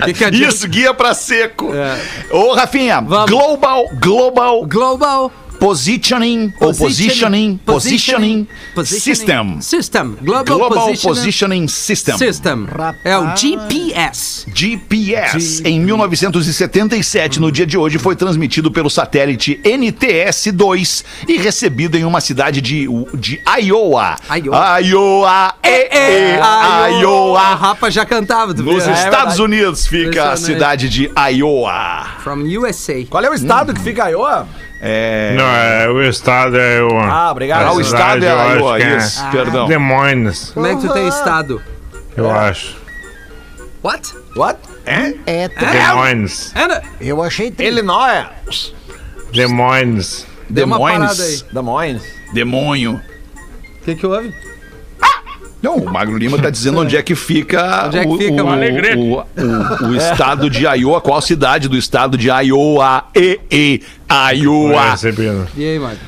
Que 0.04 0.12
que 0.12 0.24
adianta? 0.24 0.54
Isso, 0.54 0.68
guia 0.68 0.92
pra 0.94 1.14
seco. 1.14 1.72
Ô, 2.30 2.54
Rafinha, 2.54 3.00
Vamos. 3.00 3.30
Global, 3.30 3.88
Global 4.00 4.66
Global 4.66 5.32
Positioning 5.62 6.52
ou 6.58 6.74
Positioning, 6.74 7.60
Positioning, 7.64 8.48
System. 8.84 9.60
System. 9.60 10.16
Global, 10.20 10.58
Global 10.58 10.86
Positioning 10.88 11.14
Positioning 11.14 11.68
System. 11.68 12.18
System. 12.18 12.66
É 13.04 13.16
o 13.16 13.36
GPS. 13.36 14.44
GPS. 14.52 15.62
Em 15.64 15.78
1977, 15.78 17.38
no 17.38 17.52
dia 17.52 17.64
de 17.64 17.78
hoje, 17.78 17.96
foi 17.96 18.16
transmitido 18.16 18.72
pelo 18.72 18.90
satélite 18.90 19.60
NTS-2 19.62 21.04
e 21.28 21.36
recebido 21.36 21.96
em 21.96 22.04
uma 22.04 22.20
cidade 22.20 22.60
de, 22.60 22.88
de 23.14 23.40
Iowa. 23.62 24.16
Iowa. 24.36 24.80
Iowa. 24.80 25.54
E, 25.62 25.68
e, 25.68 26.40
A 26.40 26.88
Iowa. 26.88 27.54
Rapa 27.54 27.88
já 27.88 28.04
cantava, 28.04 28.52
Nos 28.52 28.84
viu? 28.84 28.92
Estados 28.92 29.38
Unidos 29.38 29.86
fica 29.86 30.32
a 30.32 30.36
cidade 30.36 30.88
de 30.88 31.08
Iowa. 31.32 32.04
From 32.24 32.42
USA. 32.58 33.04
Qual 33.08 33.22
é 33.24 33.30
o 33.30 33.34
estado 33.34 33.72
que 33.72 33.80
fica 33.80 34.10
ó? 34.18 34.44
É... 34.84 35.34
Não, 35.36 35.44
é, 35.46 35.88
o 35.88 36.02
estado 36.02 36.58
é 36.58 36.82
o. 36.82 36.98
Ah, 36.98 37.30
obrigado. 37.30 37.68
Ah, 37.68 37.72
o 37.72 37.80
estado 37.80 38.24
é 38.24 38.28
eu 38.32 38.38
acho 38.40 38.56
Iowa, 38.58 38.82
é 38.82 38.96
isso, 38.96 39.24
perdão. 39.30 39.68
Des 39.68 39.78
Moines, 39.78 40.50
Como 40.50 40.66
é 40.66 40.74
que 40.74 40.80
tu 40.88 40.92
tem 40.92 41.06
estado? 41.08 41.62
eu 42.16 42.28
acho. 42.28 42.76
What? 43.84 44.12
What? 44.36 44.58
É, 45.24 45.48
tu- 45.48 45.64
Des 45.64 45.88
Moines. 45.94 46.52
Ana, 46.56 46.82
eu 47.00 47.22
achei 47.22 47.50
tri- 47.52 47.68
Illinois. 47.68 48.26
Parada 51.00 51.22
aí. 51.22 51.42
Da 51.52 51.62
Moines. 51.62 52.02
Demônio. 52.34 53.00
O 53.80 53.84
que 53.84 53.94
que 53.94 54.04
houve? 54.06 54.34
Não, 55.62 55.76
o 55.76 55.90
Magro 55.92 56.16
Lima 56.18 56.36
tá 56.38 56.50
dizendo 56.50 56.80
onde 56.80 56.96
é 56.96 57.02
que 57.02 57.14
fica, 57.14 57.86
Onde 57.86 57.98
é 57.98 58.02
que 58.04 58.08
o, 58.08 58.18
fica, 58.18 58.42
o, 58.42 58.46
o 58.48 58.50
o, 58.98 59.84
o- 59.86 59.86
o 59.90 59.96
estado 59.96 60.50
de 60.50 60.64
Iowa, 60.66 61.00
qual 61.00 61.20
cidade 61.20 61.68
do 61.68 61.76
estado 61.76 62.18
de 62.18 62.28
Iowa? 62.28 63.04
E, 63.14 63.38
e, 63.50 63.80
Iowa. 64.34 64.96
E 65.56 65.64
aí, 65.64 65.78
mano? 65.78 65.98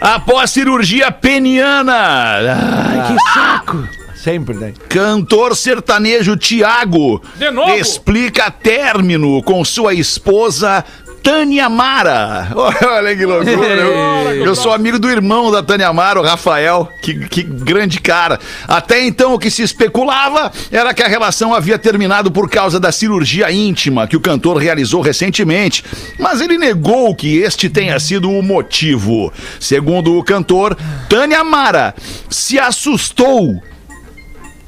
Após 0.00 0.50
cirurgia 0.50 1.10
peniana. 1.12 1.94
Ai, 1.94 3.12
que 3.12 3.32
saco. 3.32 3.88
Sempre, 4.16 4.54
né? 4.56 4.72
Cantor 4.88 5.54
sertanejo 5.54 6.36
Tiago 6.36 7.22
De 7.36 7.48
novo? 7.50 7.70
explica 7.74 8.50
término 8.50 9.40
com 9.44 9.64
sua 9.64 9.94
esposa 9.94 10.84
Tânia 11.26 11.68
Mara. 11.68 12.50
Olha 12.54 13.16
que 13.16 13.26
loucura. 13.26 13.56
Eu, 14.36 14.46
eu 14.46 14.54
sou 14.54 14.72
amigo 14.72 14.96
do 14.96 15.10
irmão 15.10 15.50
da 15.50 15.60
Tânia 15.60 15.92
Mara, 15.92 16.20
o 16.20 16.22
Rafael. 16.22 16.88
Que, 17.02 17.28
que 17.28 17.42
grande 17.42 18.00
cara. 18.00 18.38
Até 18.68 19.04
então, 19.04 19.34
o 19.34 19.38
que 19.38 19.50
se 19.50 19.62
especulava 19.62 20.52
era 20.70 20.94
que 20.94 21.02
a 21.02 21.08
relação 21.08 21.52
havia 21.52 21.78
terminado 21.78 22.30
por 22.30 22.48
causa 22.48 22.78
da 22.78 22.92
cirurgia 22.92 23.50
íntima 23.50 24.06
que 24.06 24.16
o 24.16 24.20
cantor 24.20 24.56
realizou 24.58 25.00
recentemente. 25.00 25.84
Mas 26.16 26.40
ele 26.40 26.58
negou 26.58 27.12
que 27.14 27.38
este 27.38 27.68
tenha 27.68 27.98
sido 27.98 28.30
o 28.30 28.40
motivo. 28.40 29.32
Segundo 29.58 30.16
o 30.16 30.22
cantor, 30.22 30.76
Tânia 31.08 31.42
Mara 31.42 31.92
se 32.30 32.56
assustou. 32.56 33.60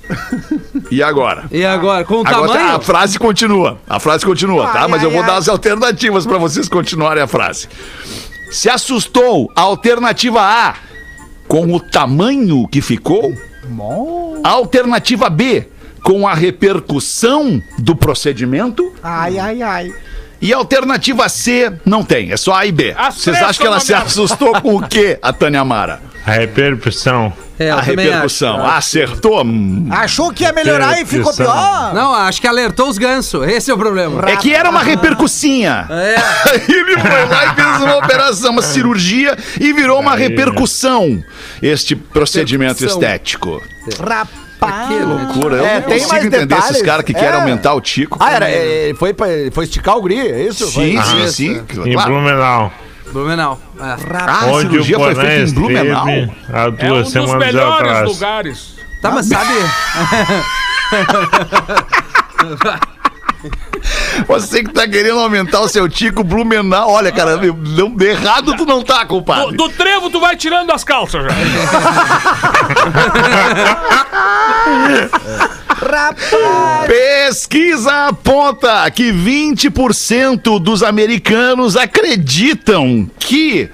E 0.90 1.02
agora? 1.02 1.44
E 1.50 1.64
agora? 1.66 2.04
Com 2.04 2.22
o 2.22 2.26
Agora 2.26 2.52
tamanho? 2.52 2.76
a 2.76 2.80
frase 2.80 3.18
continua. 3.18 3.78
A 3.86 4.00
frase 4.00 4.24
continua, 4.24 4.68
tá? 4.68 4.88
Mas 4.88 5.02
eu 5.02 5.10
vou 5.10 5.22
dar 5.22 5.36
as 5.36 5.48
alternativas 5.48 6.26
pra 6.26 6.38
vocês 6.38 6.68
continuarem 6.68 7.22
a 7.22 7.26
frase. 7.26 7.68
Se 8.50 8.70
assustou, 8.70 9.52
alternativa 9.54 10.40
A, 10.40 10.74
com 11.46 11.74
o 11.74 11.80
tamanho 11.80 12.66
que 12.68 12.80
ficou? 12.80 13.34
Alternativa 14.42 15.28
B, 15.28 15.68
com 16.02 16.26
a 16.26 16.32
repercussão 16.34 17.62
do 17.78 17.94
procedimento? 17.94 18.90
Ai, 19.02 19.38
ai, 19.38 19.62
ai. 19.62 19.92
E 20.40 20.52
alternativa 20.52 21.28
C, 21.28 21.72
não 21.84 22.04
tem, 22.04 22.30
é 22.32 22.36
só 22.36 22.54
A 22.54 22.64
e 22.64 22.72
B. 22.72 22.94
As 22.96 23.16
Vocês 23.16 23.36
acham 23.36 23.60
que 23.60 23.66
ela 23.66 23.80
se 23.80 23.92
assustou 23.92 24.60
com 24.62 24.76
o 24.76 24.88
quê, 24.88 25.18
a 25.20 25.32
Tânia 25.32 25.64
Mara? 25.64 26.00
A 26.28 26.32
repercussão. 26.32 27.32
É, 27.58 27.70
a 27.70 27.80
repercussão. 27.80 28.64
acho. 28.64 28.76
Acertou? 28.76 29.42
Achou 29.90 30.30
que 30.32 30.44
ia 30.44 30.52
melhorar 30.52 31.00
e 31.00 31.06
ficou 31.06 31.34
pior? 31.34 31.92
Não, 31.94 32.14
acho 32.14 32.40
que 32.40 32.46
alertou 32.46 32.88
os 32.88 32.98
gansos. 32.98 33.46
Esse 33.48 33.70
é 33.70 33.74
o 33.74 33.78
problema. 33.78 34.28
É 34.30 34.36
que 34.36 34.54
era 34.54 34.68
uma 34.70 34.82
repercussinha. 34.82 35.86
É. 35.90 36.16
Ele 36.70 36.98
foi 36.98 37.24
lá 37.24 37.46
e 37.46 37.54
fez 37.54 37.80
uma 37.82 37.96
operação, 37.96 38.50
uma 38.52 38.62
cirurgia 38.62 39.36
e 39.58 39.72
virou 39.72 39.98
uma 40.00 40.14
repercussão. 40.14 41.22
Este 41.62 41.96
procedimento 41.96 42.74
Repercussão. 42.80 43.02
estético. 43.02 43.62
Rapaz. 43.98 44.88
Que 44.88 44.94
Loucura. 45.04 45.56
Eu 45.56 45.64
É, 45.66 45.74
não 45.74 45.82
tem 45.82 45.92
consigo 45.98 46.08
mais 46.12 46.24
entender 46.24 46.46
detalhes. 46.46 46.70
esses 46.70 46.82
caras 46.82 47.04
que 47.04 47.12
É. 47.12 47.18
querem 47.18 47.40
aumentar 47.40 47.74
o 47.74 47.80
tico. 47.80 48.18
Ah, 48.20 48.32
era, 48.32 48.50
é, 48.50 48.92
foi, 48.98 49.14
pra, 49.14 49.26
foi 49.52 49.64
esticar 49.64 49.96
o 49.96 50.00
guri, 50.00 50.18
é 50.18 50.42
isso? 50.48 50.70
Foi- 50.72 50.84
Sim, 50.96 51.02
sim, 51.02 51.24
Isso. 51.24 51.32
sim. 51.34 51.62
Em 51.86 51.92
Claro. 51.92 52.10
Blumenau. 52.12 52.72
Blumenau. 53.12 53.58
É. 53.80 53.96
Ah, 54.26 54.42
a 54.42 54.46
onde 54.46 54.70
cirurgia 54.70 54.98
foi 54.98 55.14
feita 55.14 55.50
em 55.50 55.54
Blumenau. 55.54 56.06
há 56.52 56.60
É 56.62 56.70
duas 56.70 57.14
um 57.16 57.24
dos 57.24 57.34
melhores 57.36 57.80
atrás. 57.80 58.08
lugares. 58.08 58.74
Tá, 59.02 59.10
mas 59.10 59.26
sabe... 59.26 59.52
Você 64.26 64.64
que 64.64 64.72
tá 64.72 64.88
querendo 64.88 65.20
aumentar 65.20 65.60
o 65.60 65.68
seu 65.68 65.88
tico 65.88 66.24
Blumenau. 66.24 66.90
Olha, 66.90 67.12
cara, 67.12 67.36
não, 67.36 67.96
errado 68.02 68.56
tu 68.56 68.66
não 68.66 68.82
tá, 68.82 69.02
Do, 69.04 69.08
compadre. 69.08 69.56
do 69.56 69.68
trevo 69.68 70.10
tu 70.10 70.18
vai 70.20 70.34
tirando 70.36 70.72
as 70.72 70.82
calças 70.82 71.22
já. 71.24 71.30
Pesquisa 76.86 78.08
aponta 78.08 78.90
que 78.90 79.12
20% 79.12 80.58
dos 80.60 80.82
americanos 80.82 81.76
acreditam 81.76 83.08
que 83.18 83.68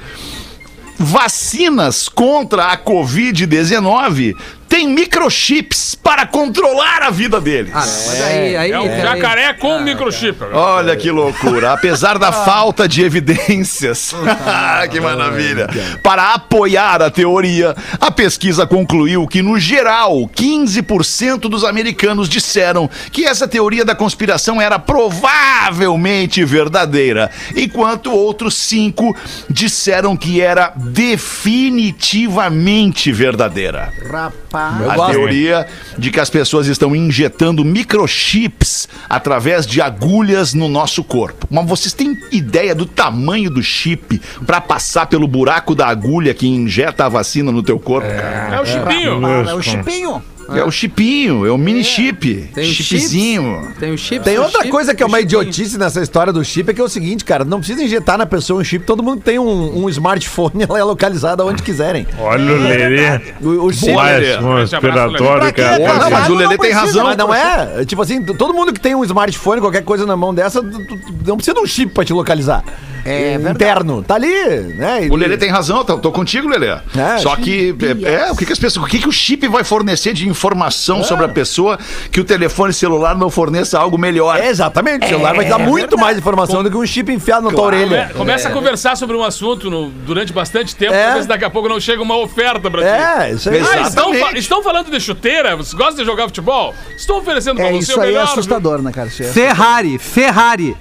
vacinas 0.98 2.08
contra 2.08 2.66
a 2.66 2.76
Covid-19 2.78 4.34
têm 4.74 4.88
microchips 4.88 5.94
para 5.94 6.26
controlar 6.26 7.04
a 7.04 7.10
vida 7.10 7.40
deles. 7.40 7.70
Ah, 7.72 7.78
mas 7.78 8.20
aí, 8.22 8.56
aí, 8.56 8.72
É 8.72 8.80
um 8.80 9.00
jacaré 9.00 9.54
com 9.54 9.78
microchip. 9.78 10.36
Olha 10.52 10.96
que 10.96 11.12
loucura. 11.12 11.72
Apesar 11.72 12.18
da 12.18 12.32
falta 12.32 12.88
de 12.88 13.04
evidências, 13.04 14.12
que 14.90 14.98
maravilha. 14.98 15.68
Para 16.02 16.34
apoiar 16.34 17.00
a 17.02 17.08
teoria, 17.08 17.72
a 18.00 18.10
pesquisa 18.10 18.66
concluiu 18.66 19.28
que, 19.28 19.42
no 19.42 19.60
geral, 19.60 20.28
15% 20.34 21.42
dos 21.42 21.62
americanos 21.62 22.28
disseram 22.28 22.90
que 23.12 23.24
essa 23.24 23.46
teoria 23.46 23.84
da 23.84 23.94
conspiração 23.94 24.60
era 24.60 24.76
provavelmente 24.76 26.44
verdadeira, 26.44 27.30
enquanto 27.54 28.10
outros 28.10 28.56
5 28.56 29.16
disseram 29.48 30.16
que 30.16 30.40
era 30.40 30.72
definitivamente 30.74 33.12
verdadeira. 33.12 33.92
Rapaz. 34.10 34.63
A 34.68 34.96
gosto. 34.96 35.12
teoria 35.12 35.66
de 35.98 36.10
que 36.10 36.20
as 36.20 36.30
pessoas 36.30 36.66
estão 36.66 36.94
injetando 36.94 37.64
microchips 37.64 38.88
através 39.08 39.66
de 39.66 39.80
agulhas 39.80 40.54
no 40.54 40.68
nosso 40.68 41.02
corpo. 41.04 41.46
Mas 41.50 41.66
vocês 41.66 41.92
têm 41.92 42.16
ideia 42.32 42.74
do 42.74 42.86
tamanho 42.86 43.50
do 43.50 43.62
chip 43.62 44.20
pra 44.46 44.60
passar 44.60 45.06
pelo 45.06 45.26
buraco 45.26 45.74
da 45.74 45.86
agulha 45.86 46.34
que 46.34 46.46
injeta 46.46 47.06
a 47.06 47.08
vacina 47.08 47.50
no 47.50 47.62
teu 47.62 47.78
corpo, 47.78 48.08
cara? 48.08 48.56
É 48.56 48.60
o 48.60 48.66
chipinho. 48.66 49.20
Mano, 49.20 49.50
é 49.50 49.54
o 49.54 49.62
chipinho. 49.62 50.22
É 50.48 50.64
o 50.64 50.70
chipinho, 50.70 51.46
é 51.46 51.50
o 51.50 51.58
mini 51.58 51.82
chip. 51.82 52.50
Tem 52.54 52.64
Chipzinho. 52.64 53.72
Tem 53.78 53.92
o 53.92 53.98
chip. 53.98 54.24
Tem 54.24 54.38
outra 54.38 54.60
chip, 54.60 54.70
coisa 54.70 54.94
que 54.94 55.02
é 55.02 55.06
uma 55.06 55.18
chipinho. 55.18 55.42
idiotice 55.42 55.78
nessa 55.78 56.02
história 56.02 56.32
do 56.32 56.44
chip, 56.44 56.70
é 56.70 56.74
que 56.74 56.80
é 56.80 56.84
o 56.84 56.88
seguinte, 56.88 57.24
cara, 57.24 57.44
não 57.44 57.58
precisa 57.58 57.82
injetar 57.82 58.18
na 58.18 58.26
pessoa 58.26 58.60
um 58.60 58.64
chip, 58.64 58.84
todo 58.84 59.02
mundo 59.02 59.22
tem 59.22 59.38
um, 59.38 59.84
um 59.84 59.88
smartphone, 59.88 60.64
ela 60.68 60.78
é 60.78 60.84
localizada 60.84 61.44
onde 61.44 61.62
quiserem. 61.62 62.06
Olha 62.18 62.52
o 62.52 62.62
Lelê. 62.62 63.20
O, 63.40 63.66
o 63.66 63.72
chip... 63.72 63.92
Boa, 63.92 64.02
Mais 64.02 64.22
Lelê. 64.22 64.42
conspiratório 64.42 65.40
Pra 65.40 65.52
que 65.52 65.62
quê, 65.62 65.62
a 65.62 65.86
cara? 65.86 65.98
Não, 65.98 66.10
mas 66.10 66.28
o 66.28 66.34
Lelê 66.34 66.58
tem 66.58 66.72
razão. 66.72 67.04
Mas 67.04 67.16
não 67.16 67.34
é, 67.34 67.80
é, 67.80 67.84
tipo 67.84 68.02
assim, 68.02 68.22
todo 68.24 68.54
mundo 68.54 68.72
que 68.72 68.80
tem 68.80 68.94
um 68.94 69.04
smartphone, 69.04 69.60
qualquer 69.60 69.82
coisa 69.82 70.06
na 70.06 70.16
mão 70.16 70.34
dessa, 70.34 70.60
não 70.62 71.36
precisa 71.36 71.54
de 71.54 71.60
um 71.60 71.66
chip 71.66 71.92
pra 71.92 72.04
te 72.04 72.12
localizar. 72.12 72.64
É 73.04 73.32
verdade. 73.32 73.54
interno, 73.56 74.02
tá 74.02 74.14
ali, 74.14 74.28
né? 74.76 75.08
O 75.10 75.16
Lelê 75.16 75.36
tem 75.36 75.50
razão, 75.50 75.84
tô, 75.84 75.98
tô 75.98 76.10
contigo, 76.10 76.48
Lelê. 76.48 76.68
É, 76.68 77.18
Só 77.18 77.36
que, 77.36 77.74
é, 78.06 78.28
é, 78.28 78.32
o 78.32 78.36
que, 78.36 78.46
que 78.46 78.52
as 78.52 78.58
pessoas, 78.58 78.86
o 78.86 78.88
que, 78.88 78.98
que 78.98 79.08
o 79.08 79.12
chip 79.12 79.46
vai 79.48 79.62
fornecer 79.64 80.12
de 80.14 80.28
informação 80.28 81.02
sobre 81.04 81.24
a 81.24 81.28
pessoa 81.28 81.78
que 82.10 82.20
o 82.20 82.24
telefone 82.24 82.72
celular 82.72 83.16
não 83.16 83.28
forneça 83.30 83.78
algo 83.78 83.98
melhor? 83.98 84.38
É, 84.38 84.48
exatamente, 84.48 85.04
o 85.04 85.08
celular 85.08 85.34
vai 85.34 85.44
te 85.44 85.50
dar 85.50 85.58
muito 85.58 85.98
mais 85.98 86.16
informação 86.16 86.62
do 86.62 86.70
que 86.70 86.76
um 86.76 86.86
chip 86.86 87.12
enfiado 87.12 87.44
na 87.44 87.50
tua 87.54 87.64
orelha. 87.66 88.06
Come- 88.12 88.18
Começa 88.24 88.48
a 88.48 88.52
conversar 88.52 88.96
sobre 88.96 89.16
um 89.16 89.22
assunto 89.22 89.70
no- 89.70 89.90
durante 89.90 90.32
bastante 90.32 90.74
tempo, 90.74 90.94
É. 90.94 91.04
pra 91.06 91.14
ver 91.16 91.22
se 91.22 91.28
daqui 91.28 91.44
a 91.44 91.50
pouco 91.50 91.68
não 91.68 91.78
chega 91.78 92.02
uma 92.02 92.16
oferta 92.16 92.70
pra 92.70 92.80
ti. 92.80 92.88
É, 92.88 93.32
isso 93.32 93.50
aí. 93.50 93.58
Exato. 93.58 93.78
Ah, 93.78 93.82
estão, 93.88 94.14
estão 94.34 94.62
falando 94.62 94.90
de 94.90 94.98
chuteira? 95.00 95.54
Vocês 95.56 95.74
gostam 95.74 95.96
de 95.96 96.04
jogar 96.04 96.24
futebol? 96.24 96.74
Estão 96.96 97.18
oferecendo 97.18 97.56
pra 97.56 97.66
É, 97.66 97.72
você 97.72 97.78
isso 97.78 97.98
o 97.98 98.02
aí 98.02 98.08
é 98.08 98.12
melhor. 98.12 98.24
assustador, 98.24 98.80
né, 98.82 98.90
cara? 98.92 99.08
Isso 99.08 99.22
é- 99.22 99.26
Ferrari, 99.26 99.98
Ferrari. 99.98 100.74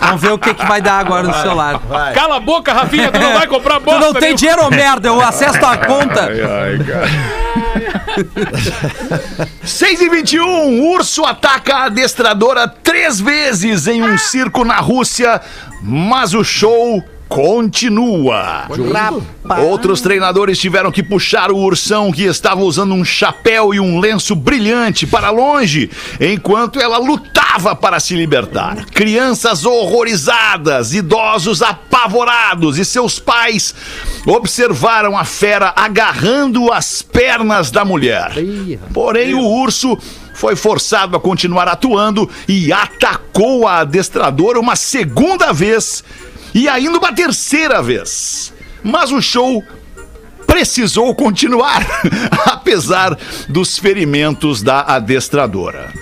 Vamos 0.00 0.20
ver 0.20 0.32
o 0.32 0.38
que, 0.38 0.54
que 0.54 0.66
vai 0.66 0.80
dar 0.80 0.98
agora 0.98 1.26
no 1.26 1.34
celular. 1.34 1.80
Cala 2.14 2.36
a 2.36 2.40
boca, 2.40 2.72
Rafinha, 2.72 3.10
tu 3.10 3.18
não 3.18 3.32
vai 3.32 3.46
comprar 3.46 3.80
Tu 3.80 3.84
bosta 3.84 4.00
não 4.00 4.12
tem 4.12 4.34
dinheiro, 4.34 4.64
ô 4.64 4.70
merda, 4.70 5.08
eu 5.08 5.20
acesso 5.20 5.58
tua 5.58 5.76
conta. 5.76 6.28
6 9.64 10.00
e 10.02 10.08
21, 10.08 10.90
urso 10.90 11.24
ataca 11.24 11.74
a 11.76 11.84
adestradora 11.84 12.68
três 12.68 13.20
vezes 13.20 13.86
em 13.86 14.02
um 14.02 14.18
circo 14.18 14.64
na 14.64 14.76
Rússia, 14.76 15.40
mas 15.82 16.34
o 16.34 16.44
show 16.44 17.02
continua. 17.28 18.66
Outros 19.66 20.00
treinadores 20.00 20.58
tiveram 20.58 20.90
que 20.90 21.02
puxar 21.02 21.50
o 21.50 21.58
ursão 21.58 22.12
que 22.12 22.22
estava 22.24 22.60
usando 22.62 22.94
um 22.94 23.04
chapéu 23.04 23.74
e 23.74 23.80
um 23.80 23.98
lenço 23.98 24.34
brilhante 24.34 25.06
para 25.06 25.30
longe, 25.30 25.90
enquanto 26.20 26.80
ela 26.80 26.98
lutava 26.98 27.74
para 27.74 28.00
se 28.00 28.14
libertar. 28.14 28.84
Crianças 28.86 29.64
horrorizadas, 29.64 30.94
idosos 30.94 31.62
apavorados 31.62 32.78
e 32.78 32.84
seus 32.84 33.18
pais 33.18 33.74
observaram 34.26 35.16
a 35.16 35.24
fera 35.24 35.72
agarrando 35.76 36.72
as 36.72 37.02
pernas 37.02 37.70
da 37.70 37.84
mulher. 37.84 38.32
Porém, 38.92 39.34
o 39.34 39.44
urso 39.44 39.98
foi 40.34 40.56
forçado 40.56 41.16
a 41.16 41.20
continuar 41.20 41.68
atuando 41.68 42.28
e 42.48 42.72
atacou 42.72 43.68
a 43.68 43.78
adestradora 43.80 44.58
uma 44.58 44.76
segunda 44.76 45.52
vez 45.52 46.02
e 46.54 46.68
ainda 46.68 46.96
uma 46.98 47.12
terceira 47.12 47.82
vez. 47.82 48.54
Mas 48.82 49.10
o 49.10 49.20
show 49.20 49.62
precisou 50.46 51.14
continuar, 51.14 51.84
apesar 52.46 53.18
dos 53.48 53.78
ferimentos 53.78 54.62
da 54.62 54.82
adestradora. 54.82 55.92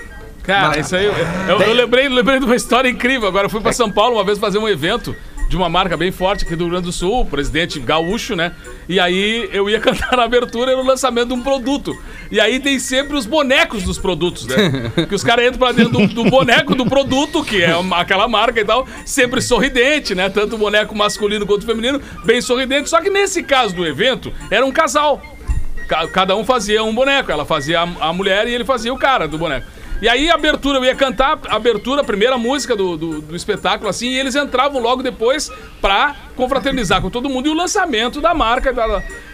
Cara, 0.43 0.79
isso 0.79 0.95
aí. 0.95 1.07
Eu, 1.07 1.15
eu, 1.49 1.61
eu 1.61 1.73
lembrei, 1.73 2.09
lembrei 2.09 2.39
de 2.39 2.45
uma 2.45 2.57
história 2.57 2.89
incrível. 2.89 3.29
Agora 3.29 3.47
eu 3.47 3.51
fui 3.51 3.61
pra 3.61 3.73
São 3.73 3.91
Paulo 3.91 4.17
uma 4.17 4.25
vez 4.25 4.39
fazer 4.39 4.59
um 4.59 4.69
evento 4.69 5.15
de 5.53 5.57
uma 5.59 5.69
marca 5.69 5.99
bem 5.99 6.11
forte 6.11 6.47
aqui 6.47 6.57
do 6.57 6.65
Rio 6.65 6.71
Grande 6.71 6.87
do 6.87 6.93
Sul, 6.93 7.27
presidente 7.27 7.79
gaúcho, 7.79 8.35
né? 8.35 8.53
E 8.89 8.99
aí 8.99 9.51
eu 9.53 9.69
ia 9.69 9.79
cantar 9.81 10.17
na 10.17 10.23
abertura 10.25 10.73
e 10.73 10.77
no 10.77 10.83
lançamento 10.83 11.29
de 11.29 11.35
um 11.35 11.43
produto. 11.43 11.95
E 12.31 12.41
aí 12.41 12.59
tem 12.59 12.79
sempre 12.79 13.19
os 13.19 13.27
bonecos 13.27 13.83
dos 13.83 13.99
produtos, 13.99 14.47
né? 14.47 14.91
Que 15.07 15.15
os 15.15 15.23
caras 15.23 15.45
entram 15.45 15.59
pra 15.59 15.73
dentro 15.73 15.93
do, 15.93 16.07
do 16.07 16.25
boneco 16.31 16.75
do 16.75 16.87
produto, 16.87 17.45
que 17.45 17.63
é 17.63 17.77
uma- 17.77 17.99
aquela 18.01 18.27
marca 18.27 18.59
e 18.61 18.65
tal, 18.65 18.89
sempre 19.05 19.43
sorridente, 19.43 20.15
né? 20.15 20.31
Tanto 20.31 20.55
o 20.55 20.59
boneco 20.59 20.97
masculino 20.97 21.45
quanto 21.47 21.65
o 21.65 21.67
feminino, 21.67 22.01
bem 22.25 22.41
sorridente. 22.41 22.89
Só 22.89 23.03
que 23.03 23.11
nesse 23.11 23.43
caso 23.43 23.75
do 23.75 23.87
evento, 23.87 24.33
era 24.51 24.65
um 24.65 24.73
casal. 24.73 25.21
Ca- 25.87 26.09
Cada 26.09 26.35
um 26.35 26.47
fazia 26.47 26.83
um 26.83 26.95
boneco. 26.95 27.31
Ela 27.31 27.45
fazia 27.45 27.81
a, 27.81 28.09
a 28.09 28.13
mulher 28.15 28.49
e 28.49 28.55
ele 28.55 28.65
fazia 28.65 28.93
o 28.95 28.97
cara 28.97 29.29
do 29.29 29.37
boneco. 29.37 29.67
E 30.03 30.09
aí, 30.09 30.29
abertura, 30.29 30.79
eu 30.79 30.85
ia 30.85 30.97
cantar 30.97 31.39
a 31.47 31.55
abertura, 31.55 32.01
a 32.01 32.05
primeira 32.05 32.37
música 32.37 32.75
do, 32.75 32.97
do, 32.97 33.21
do 33.21 33.37
espetáculo, 33.37 33.89
assim, 33.89 34.09
e 34.09 34.19
eles 34.19 34.35
entravam 34.35 34.83
logo 34.83 35.01
depois 35.01 35.49
pra 35.81 36.17
confraternizar 36.35 37.01
com 37.01 37.09
todo 37.09 37.29
mundo. 37.29 37.47
E 37.47 37.51
o 37.51 37.55
lançamento 37.55 38.21
da 38.21 38.35
marca. 38.35 38.75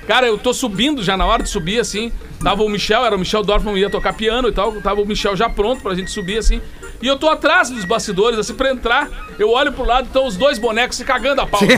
Cara, 0.06 0.26
eu 0.26 0.36
tô 0.36 0.52
subindo 0.52 1.02
já 1.02 1.16
na 1.16 1.24
hora 1.24 1.42
de 1.42 1.48
subir, 1.48 1.80
assim. 1.80 2.12
Tava 2.42 2.62
o 2.62 2.68
Michel, 2.68 3.04
era 3.04 3.16
o 3.16 3.18
Michel 3.18 3.42
Dorfman, 3.42 3.76
ia 3.76 3.90
tocar 3.90 4.12
piano 4.12 4.48
e 4.48 4.52
tal. 4.52 4.72
Tava 4.80 5.00
o 5.00 5.06
Michel 5.06 5.34
já 5.36 5.48
pronto 5.48 5.82
pra 5.82 5.94
gente 5.94 6.10
subir, 6.10 6.38
assim. 6.38 6.60
E 7.00 7.06
eu 7.06 7.16
tô 7.16 7.28
atrás 7.28 7.70
dos 7.70 7.84
bastidores, 7.84 8.38
assim, 8.38 8.54
pra 8.54 8.70
entrar. 8.70 9.08
Eu 9.38 9.50
olho 9.50 9.72
pro 9.72 9.84
lado, 9.84 10.06
estão 10.06 10.26
os 10.26 10.36
dois 10.36 10.58
bonecos 10.58 10.96
se 10.96 11.04
cagando 11.04 11.40
a 11.40 11.46
pau. 11.46 11.60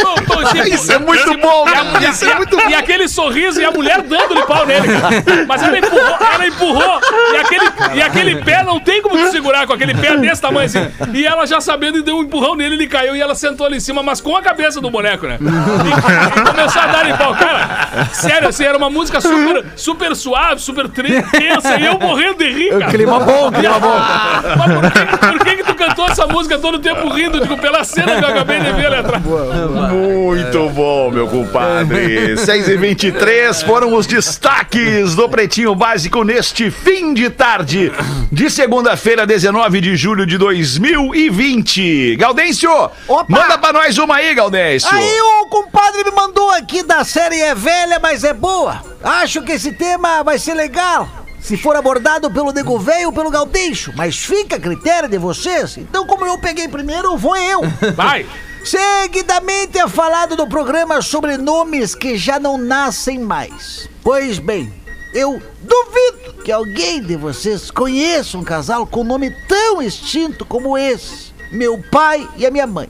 Tô- 0.00 0.32
tô, 0.34 0.38
assim, 0.40 0.74
Isso 0.74 0.92
é 0.92 0.98
muito 0.98 1.38
bom, 1.38 1.64
cara. 1.64 2.10
Isso 2.10 2.24
é 2.24 2.34
muito 2.34 2.58
E 2.68 2.74
aquele 2.74 3.08
sorriso 3.08 3.60
e 3.60 3.64
a 3.64 3.70
mulher 3.70 4.02
dando-lhe 4.02 4.42
pau 4.42 4.66
nele, 4.66 4.88
cara. 4.88 5.46
Mas 5.46 5.62
ela 5.62 5.78
empurrou, 5.78 6.16
ela 6.32 6.46
empurrou. 6.46 7.00
E 7.32 7.36
aquele, 7.36 7.64
e 7.94 8.02
aquele 8.02 8.36
pé 8.42 8.62
não 8.62 8.78
tem 8.80 9.00
como 9.02 9.16
tu 9.16 9.30
segurar 9.30 9.66
com 9.66 9.72
aquele 9.72 9.94
pé 9.94 10.16
desse 10.18 10.40
tamanho 10.42 10.66
assim. 10.66 10.86
E 11.12 11.26
ela 11.26 11.46
já 11.46 11.60
sabendo 11.60 11.98
e 11.98 12.02
deu 12.02 12.16
um 12.18 12.22
empurrão 12.22 12.54
nele, 12.54 12.74
ele 12.74 12.86
caiu 12.86 13.16
e 13.16 13.20
ela 13.20 13.34
sentou 13.34 13.66
ali 13.66 13.76
em 13.76 13.80
cima, 13.80 14.02
mas 14.02 14.20
com 14.20 14.36
a 14.36 14.42
cabeça 14.42 14.80
do 14.80 14.90
boneco, 14.90 15.26
né? 15.26 15.38
E, 15.40 16.38
e 16.40 16.42
começou 16.50 16.82
a 16.82 16.86
dar 16.86 17.08
em 17.08 17.16
pau. 17.16 17.34
Cara, 17.34 18.06
sério, 18.12 18.48
assim, 18.48 18.64
era 18.64 18.76
uma 18.76 18.90
música 18.90 19.20
super, 19.20 19.33
super 19.76 20.14
suave, 20.16 20.60
super 20.60 20.88
tensa. 20.88 21.76
E 21.78 21.86
eu 21.86 21.98
morrendo 21.98 22.38
de 22.38 22.50
rir, 22.50 22.70
cara. 22.70 22.90
Clima 22.90 23.20
bom, 23.20 23.50
clima 23.52 23.78
bom. 23.80 23.94
Mas 24.58 24.72
por 24.72 24.90
que, 24.92 25.28
por 25.28 25.44
que 25.44 25.56
que 25.56 25.64
tu 25.64 25.74
cantou 25.74 26.06
essa 26.06 26.26
música 26.26 26.58
todo 26.58 26.76
o 26.76 26.78
tempo 26.78 27.08
rindo? 27.08 27.40
Digo, 27.40 27.56
pela 27.58 27.84
cena 27.84 28.16
que 28.16 28.24
eu 28.24 28.28
acabei 28.28 28.60
de 28.60 28.72
ver 28.72 28.86
ali 28.86 28.96
atrás. 28.96 29.22
Muito 29.24 30.68
bom, 30.70 31.10
meu 31.10 31.26
compadre. 31.26 32.36
6 32.36 32.68
e 32.68 32.76
23 32.76 33.62
foram 33.62 33.94
os 33.94 34.06
destaques 34.06 35.14
do 35.14 35.28
Pretinho 35.28 35.74
Básico 35.74 36.22
neste 36.24 36.70
fim 36.70 37.14
de 37.14 37.30
tarde 37.30 37.92
de 38.30 38.50
segunda-feira, 38.50 39.26
19 39.26 39.80
de 39.80 39.96
julho 39.96 40.26
de 40.26 40.38
2020. 40.38 42.16
Gaudêncio, 42.16 42.70
Opa! 43.08 43.26
manda 43.28 43.58
pra 43.58 43.72
nós 43.72 43.98
uma 43.98 44.16
aí, 44.16 44.34
Gaudêncio. 44.34 44.88
Aí 44.92 45.20
o 45.20 45.46
compadre 45.46 46.04
me 46.04 46.10
mandou 46.10 46.50
aqui 46.50 46.82
da 46.82 47.04
série 47.04 47.40
É 47.40 47.54
Velha, 47.54 47.98
mas 48.00 48.24
é 48.24 48.32
boa. 48.32 48.93
Acho 49.04 49.42
que 49.42 49.52
esse 49.52 49.72
tema 49.72 50.22
vai 50.22 50.38
ser 50.38 50.54
legal. 50.54 51.06
Se 51.38 51.58
for 51.58 51.76
abordado 51.76 52.30
pelo 52.30 52.52
Nego 52.52 52.78
Velho 52.78 53.08
ou 53.08 53.12
pelo 53.12 53.30
Gaudeixo. 53.30 53.92
Mas 53.94 54.16
fica 54.16 54.56
a 54.56 54.60
critério 54.60 55.10
de 55.10 55.18
vocês. 55.18 55.76
Então, 55.76 56.06
como 56.06 56.24
eu 56.24 56.38
peguei 56.38 56.66
primeiro, 56.66 57.18
vou 57.18 57.36
eu. 57.36 57.60
Vai! 57.94 58.26
Seguidamente 58.64 59.78
é 59.78 59.86
falado 59.86 60.38
no 60.38 60.48
programa 60.48 61.02
sobre 61.02 61.36
nomes 61.36 61.94
que 61.94 62.16
já 62.16 62.40
não 62.40 62.56
nascem 62.56 63.18
mais. 63.18 63.90
Pois 64.02 64.38
bem, 64.38 64.72
eu 65.12 65.40
duvido 65.60 66.42
que 66.42 66.50
alguém 66.50 67.02
de 67.02 67.14
vocês 67.14 67.70
conheça 67.70 68.38
um 68.38 68.42
casal 68.42 68.86
com 68.86 69.04
nome 69.04 69.30
tão 69.46 69.82
extinto 69.82 70.46
como 70.46 70.78
esse. 70.78 71.34
Meu 71.52 71.78
pai 71.90 72.26
e 72.38 72.46
a 72.46 72.50
minha 72.50 72.66
mãe. 72.66 72.88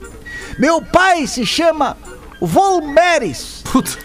Meu 0.57 0.81
pai 0.81 1.27
se 1.27 1.45
chama 1.45 1.97
Volmeres. 2.39 3.61
Puta, 3.69 3.97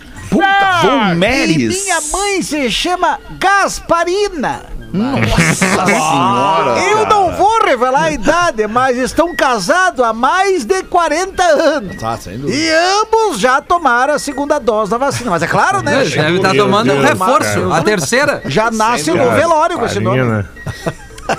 Ah, 0.43 0.81
E 0.83 0.87
Volmeres. 0.87 1.83
minha 1.85 2.01
mãe 2.13 2.43
se 2.43 2.71
chama 2.71 3.19
Gasparina. 3.39 4.63
Nossa 4.93 5.55
senhora. 5.87 6.81
Eu 6.91 6.97
cara. 6.97 7.09
não 7.09 7.33
vou 7.37 7.63
revelar 7.65 8.05
a 8.05 8.11
idade, 8.11 8.67
mas 8.67 8.97
estão 8.99 9.35
casados 9.37 10.05
há 10.05 10.13
mais 10.13 10.65
de 10.65 10.83
40 10.83 11.43
anos. 11.45 11.97
Tá, 11.97 12.17
sem 12.17 12.37
dúvida. 12.39 12.57
E 12.57 12.71
ambos 13.01 13.39
já 13.39 13.61
tomaram 13.61 14.15
a 14.15 14.19
segunda 14.19 14.59
dose 14.59 14.91
da 14.91 14.99
vacina. 14.99 15.31
Mas 15.31 15.43
é 15.43 15.47
claro, 15.47 15.81
né? 15.83 16.03
Deve 16.05 16.37
estar 16.37 16.53
Meu 16.55 16.65
tomando 16.65 16.93
um 16.93 17.01
reforço. 17.01 17.61
cara. 17.69 17.77
A 17.77 17.83
terceira. 17.83 18.43
Já 18.47 18.71
nasce 18.71 19.13
no 19.13 19.31
velório 19.31 19.79
com 19.79 19.87
esse 19.87 20.01
nome. 20.01 20.23
Né? 20.23 20.45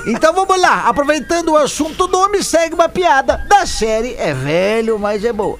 Então 0.07 0.31
vamos 0.33 0.57
lá. 0.61 0.85
Aproveitando 0.87 1.49
o 1.49 1.57
assunto 1.57 2.07
nome, 2.07 2.41
segue 2.41 2.73
uma 2.73 2.87
piada 2.87 3.45
da 3.49 3.65
série 3.65 4.15
É 4.17 4.33
Velho, 4.33 4.97
mas 4.97 5.25
é 5.25 5.33
boa. 5.33 5.59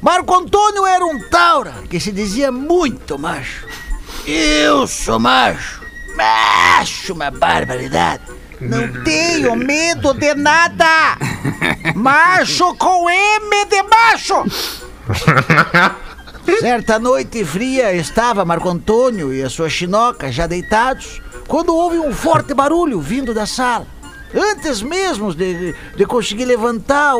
Marco 0.00 0.34
Antônio 0.34 0.86
era 0.86 1.04
um 1.04 1.20
taura 1.28 1.74
que 1.90 2.00
se 2.00 2.10
dizia 2.10 2.50
muito 2.50 3.18
macho. 3.18 3.66
Eu 4.26 4.86
sou 4.86 5.18
macho. 5.18 5.82
Macho, 6.16 7.12
uma 7.12 7.30
barbaridade. 7.30 8.22
Não 8.60 8.90
tenho 9.04 9.54
medo 9.54 10.14
de 10.14 10.34
nada. 10.34 11.18
Macho 11.94 12.74
com 12.76 13.10
M 13.10 13.64
de 13.66 13.82
macho. 13.82 14.44
Certa 16.60 16.98
noite 16.98 17.44
fria 17.44 17.92
estava 17.92 18.44
Marco 18.44 18.70
Antônio 18.70 19.34
e 19.34 19.42
a 19.42 19.50
sua 19.50 19.68
chinoca 19.68 20.32
já 20.32 20.46
deitados, 20.46 21.20
quando 21.46 21.74
houve 21.74 21.98
um 21.98 22.12
forte 22.12 22.54
barulho 22.54 23.00
vindo 23.00 23.34
da 23.34 23.44
sala. 23.46 23.86
Antes 24.34 24.80
mesmo 24.80 25.34
de, 25.34 25.74
de 25.94 26.06
conseguir 26.06 26.46
levantar, 26.46 27.14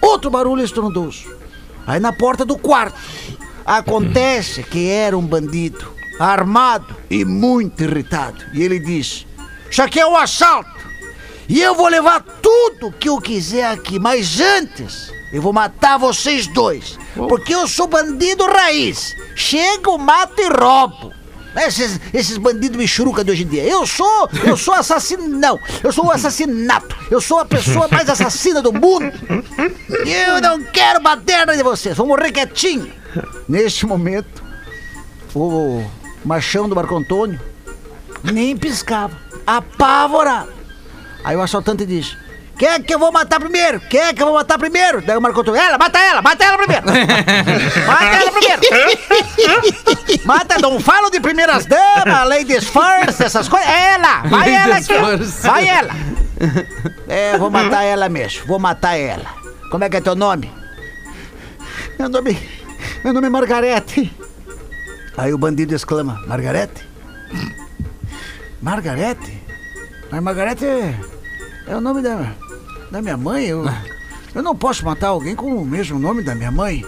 outro 0.00 0.30
barulho 0.30 0.62
estrondoso. 0.62 1.39
Aí 1.90 1.98
na 1.98 2.12
porta 2.12 2.44
do 2.44 2.56
quarto, 2.56 2.96
acontece 3.66 4.62
que 4.62 4.88
era 4.88 5.18
um 5.18 5.26
bandido, 5.26 5.92
armado 6.20 6.94
e 7.10 7.24
muito 7.24 7.82
irritado. 7.82 8.44
E 8.54 8.62
ele 8.62 8.78
disse: 8.78 9.26
Isso 9.68 9.82
aqui 9.82 9.98
é 9.98 10.06
um 10.06 10.16
assalto. 10.16 10.70
E 11.48 11.60
eu 11.60 11.74
vou 11.74 11.88
levar 11.88 12.22
tudo 12.40 12.92
que 12.92 13.08
eu 13.08 13.20
quiser 13.20 13.66
aqui, 13.66 13.98
mas 13.98 14.40
antes 14.40 15.12
eu 15.32 15.42
vou 15.42 15.52
matar 15.52 15.98
vocês 15.98 16.46
dois. 16.46 16.96
Porque 17.28 17.52
eu 17.52 17.66
sou 17.66 17.88
bandido 17.88 18.46
raiz. 18.46 19.16
Chego, 19.34 19.98
mato 19.98 20.40
e 20.40 20.48
roubo. 20.48 21.12
Esses, 21.56 22.00
esses 22.12 22.38
bandidos 22.38 22.76
michuruca 22.76 23.24
de 23.24 23.30
hoje 23.30 23.42
em 23.42 23.48
dia. 23.48 23.64
Eu 23.64 23.86
sou, 23.86 24.28
eu 24.44 24.56
sou 24.56 24.74
assassino. 24.74 25.26
Não, 25.26 25.58
eu 25.82 25.92
sou 25.92 26.06
o 26.06 26.10
assassinato. 26.10 26.96
Eu 27.10 27.20
sou 27.20 27.38
a 27.38 27.44
pessoa 27.44 27.88
mais 27.88 28.08
assassina 28.08 28.62
do 28.62 28.72
mundo. 28.72 29.12
Eu 30.06 30.40
não 30.40 30.62
quero 30.64 31.00
bater 31.00 31.46
na 31.46 31.54
de 31.54 31.62
vocês. 31.62 31.96
Vou 31.96 32.06
morrer 32.06 32.30
quietinho. 32.32 32.92
Neste 33.48 33.84
momento, 33.84 34.42
o 35.34 35.84
machão 36.24 36.68
do 36.68 36.76
Marco 36.76 36.96
Antônio 36.96 37.40
nem 38.22 38.56
piscava. 38.56 39.16
Apavorado. 39.46 40.52
Aí 41.24 41.36
o 41.36 41.42
assaltante 41.42 41.84
diz: 41.84 42.16
Quem 42.60 42.68
é 42.68 42.78
que 42.78 42.94
eu 42.94 42.98
vou 42.98 43.10
matar 43.10 43.40
primeiro? 43.40 43.80
Quem 43.80 44.00
é 44.00 44.12
que 44.12 44.20
eu 44.20 44.26
vou 44.26 44.34
matar 44.34 44.58
primeiro? 44.58 45.00
Daí 45.00 45.16
o 45.16 45.20
Marco 45.22 45.40
Antônio: 45.40 45.58
Ela, 45.58 45.78
mata 45.78 45.98
ela, 45.98 46.20
mata 46.20 46.44
ela 46.44 46.58
primeiro! 46.58 46.84
mata 47.86 48.04
ela 48.04 48.32
primeiro! 48.32 48.60
mata, 50.26 50.58
não 50.58 50.78
falo 50.78 51.08
de 51.08 51.20
primeiras 51.20 51.64
damas, 51.64 52.28
ladies 52.28 52.64
first, 52.68 53.18
essas 53.18 53.48
coisas. 53.48 53.66
É 53.66 53.94
ela! 53.94 54.20
Vai 54.28 54.52
ela 54.52 54.76
aqui! 54.76 54.92
Vai 55.40 55.68
ela! 55.68 55.90
É, 57.08 57.38
vou 57.38 57.50
matar 57.50 57.82
ela 57.82 58.10
mesmo, 58.10 58.44
vou 58.46 58.58
matar 58.58 58.94
ela. 58.94 59.30
Como 59.70 59.82
é 59.82 59.88
que 59.88 59.96
é 59.96 60.02
teu 60.02 60.14
nome? 60.14 60.52
Meu 61.98 62.10
nome. 62.10 62.46
Meu 63.02 63.14
nome 63.14 63.26
é 63.26 63.30
Margarete. 63.30 64.14
Aí 65.16 65.32
o 65.32 65.38
bandido 65.38 65.74
exclama: 65.74 66.22
Margarete? 66.26 66.86
Margarete? 68.60 69.42
Mas 70.10 70.22
Margarete 70.22 70.66
é, 70.66 70.94
é 71.66 71.76
o 71.76 71.80
nome 71.80 72.02
da, 72.02 72.34
da 72.90 73.00
minha 73.02 73.16
mãe. 73.16 73.46
Eu, 73.46 73.64
Eu 74.34 74.42
não 74.42 74.54
posso 74.54 74.84
matar 74.84 75.08
alguém 75.08 75.34
com 75.34 75.54
o 75.56 75.64
mesmo 75.64 75.98
nome 75.98 76.22
da 76.22 76.34
minha 76.34 76.50
mãe. 76.50 76.84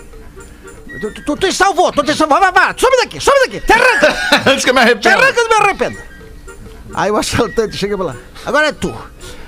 Tu, 1.25 1.37
te 1.37 1.53
salvou, 1.53 1.91
tu 1.91 2.03
te 2.05 2.15
salvou. 2.15 2.39
Vai, 2.39 2.53
vai, 2.53 2.75
sobe 2.77 2.97
daqui, 2.99 3.21
sobe 3.21 3.39
daqui. 3.41 3.61
Te 3.61 3.73
arranca, 3.73 4.17
Antes 4.51 4.65
que 4.65 4.71
eu 4.71 4.75
me 4.75 4.81
te 4.81 5.09
arrependa. 5.09 5.17
arranca, 5.17 5.43
não 5.43 5.49
me 5.49 5.65
arrependa. 5.65 5.99
Aí 6.95 7.11
o 7.11 7.17
assaltante 7.17 7.77
chega 7.77 7.97
pra 7.97 8.07
lá. 8.07 8.17
Agora 8.45 8.69
é 8.69 8.73
tu. 8.73 8.95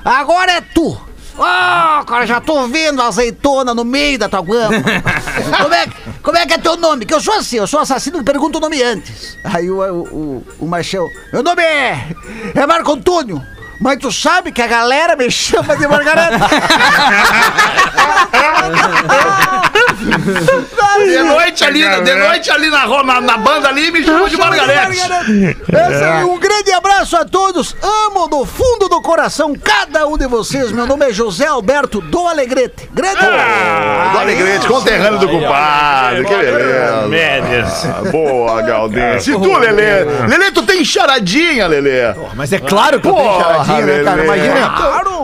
Agora 0.04 0.52
é 0.52 0.60
tu. 0.60 0.98
Ah, 1.38 2.04
cara, 2.06 2.26
já 2.26 2.40
tô 2.40 2.66
vendo 2.68 3.02
a 3.02 3.06
azeitona 3.08 3.74
no 3.74 3.84
meio 3.84 4.18
da 4.18 4.28
tua 4.28 4.40
guampa. 4.40 4.74
como, 5.62 5.74
é, 5.74 5.86
como 6.22 6.38
é 6.38 6.46
que 6.46 6.54
é 6.54 6.58
teu 6.58 6.76
nome? 6.76 7.04
Que 7.04 7.12
eu 7.12 7.20
sou 7.20 7.34
assim, 7.34 7.56
eu 7.56 7.66
sou 7.66 7.80
assassino 7.80 8.18
que 8.18 8.24
pergunta 8.24 8.58
o 8.58 8.60
nome 8.60 8.82
antes. 8.82 9.36
Aí 9.42 9.68
o, 9.68 9.80
o, 9.80 10.02
o, 10.02 10.46
o 10.60 10.66
Machão, 10.66 11.08
meu 11.32 11.42
nome 11.42 11.60
é, 11.62 12.14
é 12.54 12.66
Marco 12.66 12.92
Antônio. 12.92 13.44
Mas 13.80 13.98
tu 13.98 14.12
sabe 14.12 14.52
que 14.52 14.62
a 14.62 14.66
galera 14.66 15.16
me 15.16 15.30
chama 15.30 15.76
de 15.76 15.86
Margareta. 15.86 16.38
De 20.04 21.22
noite 21.22 21.64
ali, 21.64 21.82
de 22.02 22.14
noite 22.14 22.50
ali 22.50 22.70
na, 22.70 22.86
na, 23.02 23.20
na 23.20 23.36
banda 23.38 23.68
ali, 23.68 23.90
me 23.90 24.04
chamam 24.04 24.28
de 24.28 24.36
Margarete. 24.36 25.00
Essa 25.00 26.14
aí, 26.18 26.24
um 26.24 26.38
grande 26.38 26.72
abraço 26.72 27.16
a 27.16 27.24
todos. 27.24 27.74
Amo 27.82 28.28
do 28.28 28.44
fundo 28.44 28.88
do 28.88 29.00
coração 29.02 29.54
cada 29.62 30.06
um 30.06 30.16
de 30.16 30.26
vocês. 30.26 30.70
Meu 30.72 30.86
nome 30.86 31.06
é 31.06 31.12
José 31.12 31.46
Alberto 31.46 32.00
do 32.00 32.26
Alegrete. 32.26 32.88
Grande 32.92 33.18
Do 33.18 34.18
Alegrete, 34.18 34.66
conterrâneo 34.66 35.18
do 35.18 35.28
compadre. 35.28 36.24
Que 36.24 36.34
beleza. 36.36 37.06
Médias. 37.08 37.84
Ah, 37.86 38.10
Boa, 38.10 38.62
Galdense. 38.62 39.30
E 39.30 39.34
tu, 39.34 39.56
Lelê? 39.58 40.04
Lelê, 40.28 40.50
tu 40.52 40.62
tem 40.62 40.84
charadinha, 40.84 41.66
Lelê? 41.66 42.14
Mas 42.34 42.52
é 42.52 42.58
claro 42.58 43.00
que 43.00 43.08
eu 43.08 43.14
tenho 43.14 43.36
charadinha, 43.40 43.80
né, 43.86 44.04
cara? 44.04 44.16
Lelê. 44.16 44.24
Imagina. 44.24 44.74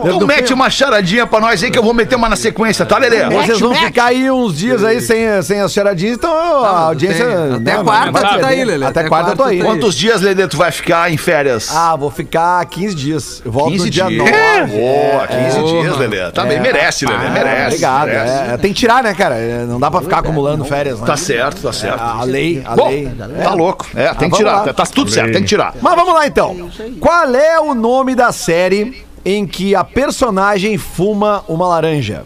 Eu- 0.03 0.15
então 0.15 0.27
mete 0.27 0.53
uma 0.53 0.69
charadinha 0.69 1.27
pra 1.27 1.39
nós 1.39 1.63
aí 1.63 1.69
que 1.69 1.77
eu 1.77 1.83
vou 1.83 1.93
meter 1.93 2.15
uma 2.15 2.27
na 2.27 2.35
sequência, 2.35 2.85
tá, 2.85 2.97
Lelê? 2.97 3.23
Vocês 3.29 3.59
vão 3.59 3.73
ficar 3.75 4.05
aí 4.05 4.29
uns 4.31 4.57
dias 4.57 4.70
aí 4.83 5.01
sem, 5.01 5.41
sem 5.41 5.59
as 5.61 5.71
charadinhas, 5.71 6.17
então 6.17 6.31
a 6.35 6.79
audiência. 6.85 7.25
tem. 7.25 7.35
Até 7.55 7.77
né, 7.77 7.83
quarta 7.83 8.19
tu 8.19 8.39
tá 8.39 8.47
aí, 8.47 8.63
Lelê. 8.63 8.85
Até 8.85 8.99
Até 9.01 9.09
quarta 9.09 9.31
eu 9.31 9.35
tô 9.37 9.43
aí. 9.43 9.59
tá 9.59 9.63
aí. 9.65 9.69
Quantos 9.71 9.95
dias, 9.95 10.21
Lelê, 10.21 10.47
tu 10.47 10.57
vai 10.57 10.71
ficar 10.71 11.11
em 11.11 11.17
férias? 11.17 11.69
Ah, 11.75 11.95
vou 11.95 12.09
ficar 12.11 12.63
15 12.65 12.95
dias. 12.95 13.41
Eu 13.45 13.51
volto 13.51 13.71
15 13.71 13.85
no 13.85 13.89
dia 13.91 14.05
dias. 14.05 14.23
9. 14.23 14.71
Boa, 14.79 15.27
15 15.27 15.63
dias, 15.63 15.87
Porra. 15.93 15.99
Lelê. 15.99 16.31
Tá 16.31 16.45
bem, 16.45 16.59
merece, 16.59 17.05
Lelê, 17.05 17.25
Ah, 17.25 17.29
merece. 17.29 17.65
Obrigado. 17.67 18.05
merece. 18.07 18.51
é, 18.53 18.57
tem 18.57 18.73
que 18.73 18.79
tirar, 18.79 19.03
né, 19.03 19.13
cara? 19.13 19.35
É, 19.35 19.65
Não 19.65 19.79
dá 19.79 19.91
pra 19.91 20.01
ficar 20.01 20.19
acumulando 20.19 20.63
férias, 20.65 20.99
né? 20.99 21.05
Tá 21.05 21.17
certo, 21.17 21.61
tá 21.61 21.73
certo. 21.73 21.99
A 22.01 22.23
lei, 22.23 22.61
a 22.65 22.75
Bom, 22.75 22.87
lei. 22.89 23.09
tá 23.43 23.53
louco. 23.53 23.85
É, 23.95 24.13
tem 24.13 24.29
que 24.29 24.37
tirar. 24.37 24.73
Tá 24.73 24.85
tudo 24.85 25.11
certo, 25.11 25.31
tem 25.33 25.41
que 25.41 25.47
tirar. 25.47 25.73
Mas 25.81 25.95
vamos 25.95 26.13
lá 26.13 26.25
então. 26.27 26.69
Qual 26.99 27.35
é 27.35 27.59
o 27.59 27.73
nome 27.73 28.15
da 28.15 28.31
série 28.31 29.03
em 29.23 29.45
que 29.45 29.75
a 29.75 29.83
personagem 29.83 30.77
fuma 30.77 31.43
uma 31.47 31.67
laranja? 31.67 32.23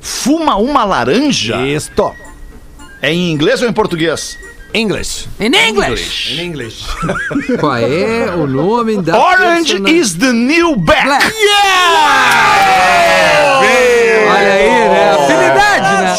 Fuma 0.00 0.56
uma 0.56 0.84
laranja? 0.84 1.56
Isto. 1.66 2.14
É 3.02 3.12
em 3.12 3.30
inglês 3.32 3.62
ou 3.62 3.68
em 3.68 3.72
português? 3.72 4.38
English. 4.72 5.28
In 5.40 5.52
English. 5.54 6.32
In 6.34 6.44
English. 6.44 6.84
Qual 7.58 7.76
é 7.76 8.30
o 8.34 8.46
nome 8.46 9.02
da 9.02 9.18
Orange 9.18 9.72
personagem? 9.72 9.98
is 9.98 10.14
the 10.14 10.32
new 10.32 10.76
black. 10.76 11.04
Black. 11.04 11.26
Yeah! 11.34 12.50
Olha 14.30 14.52
aí, 14.52 14.70
né? 14.70 15.10
Afinidade, 15.12 16.02
né? 16.02 16.14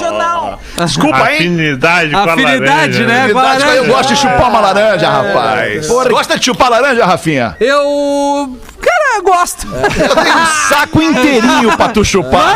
Desculpa, 0.86 1.32
hein? 1.32 1.38
Afinidade 1.38 2.12
com 2.12 2.18
a 2.18 2.24
Afinidade, 2.34 2.66
laranja, 2.66 3.06
né? 3.08 3.30
Com 3.32 3.40
a 3.40 3.42
Verdade, 3.44 3.62
eu 3.64 3.68
laranja. 3.70 3.88
gosto 3.94 4.10
de 4.10 4.16
chupar 4.20 4.50
uma 4.50 4.60
laranja, 4.60 5.10
rapaz. 5.10 5.88
Gosta 5.88 6.38
de 6.40 6.46
chupar 6.46 6.70
laranja, 6.70 7.06
Rafinha? 7.06 7.56
Eu. 7.60 8.58
Cara, 8.82 9.22
gosto. 9.24 9.68
Eu 9.68 10.16
tenho 10.24 10.38
um 10.38 10.46
saco 10.70 11.02
inteirinho 11.02 11.78
pra 11.78 11.90
tu 11.90 12.04
chupar. 12.04 12.56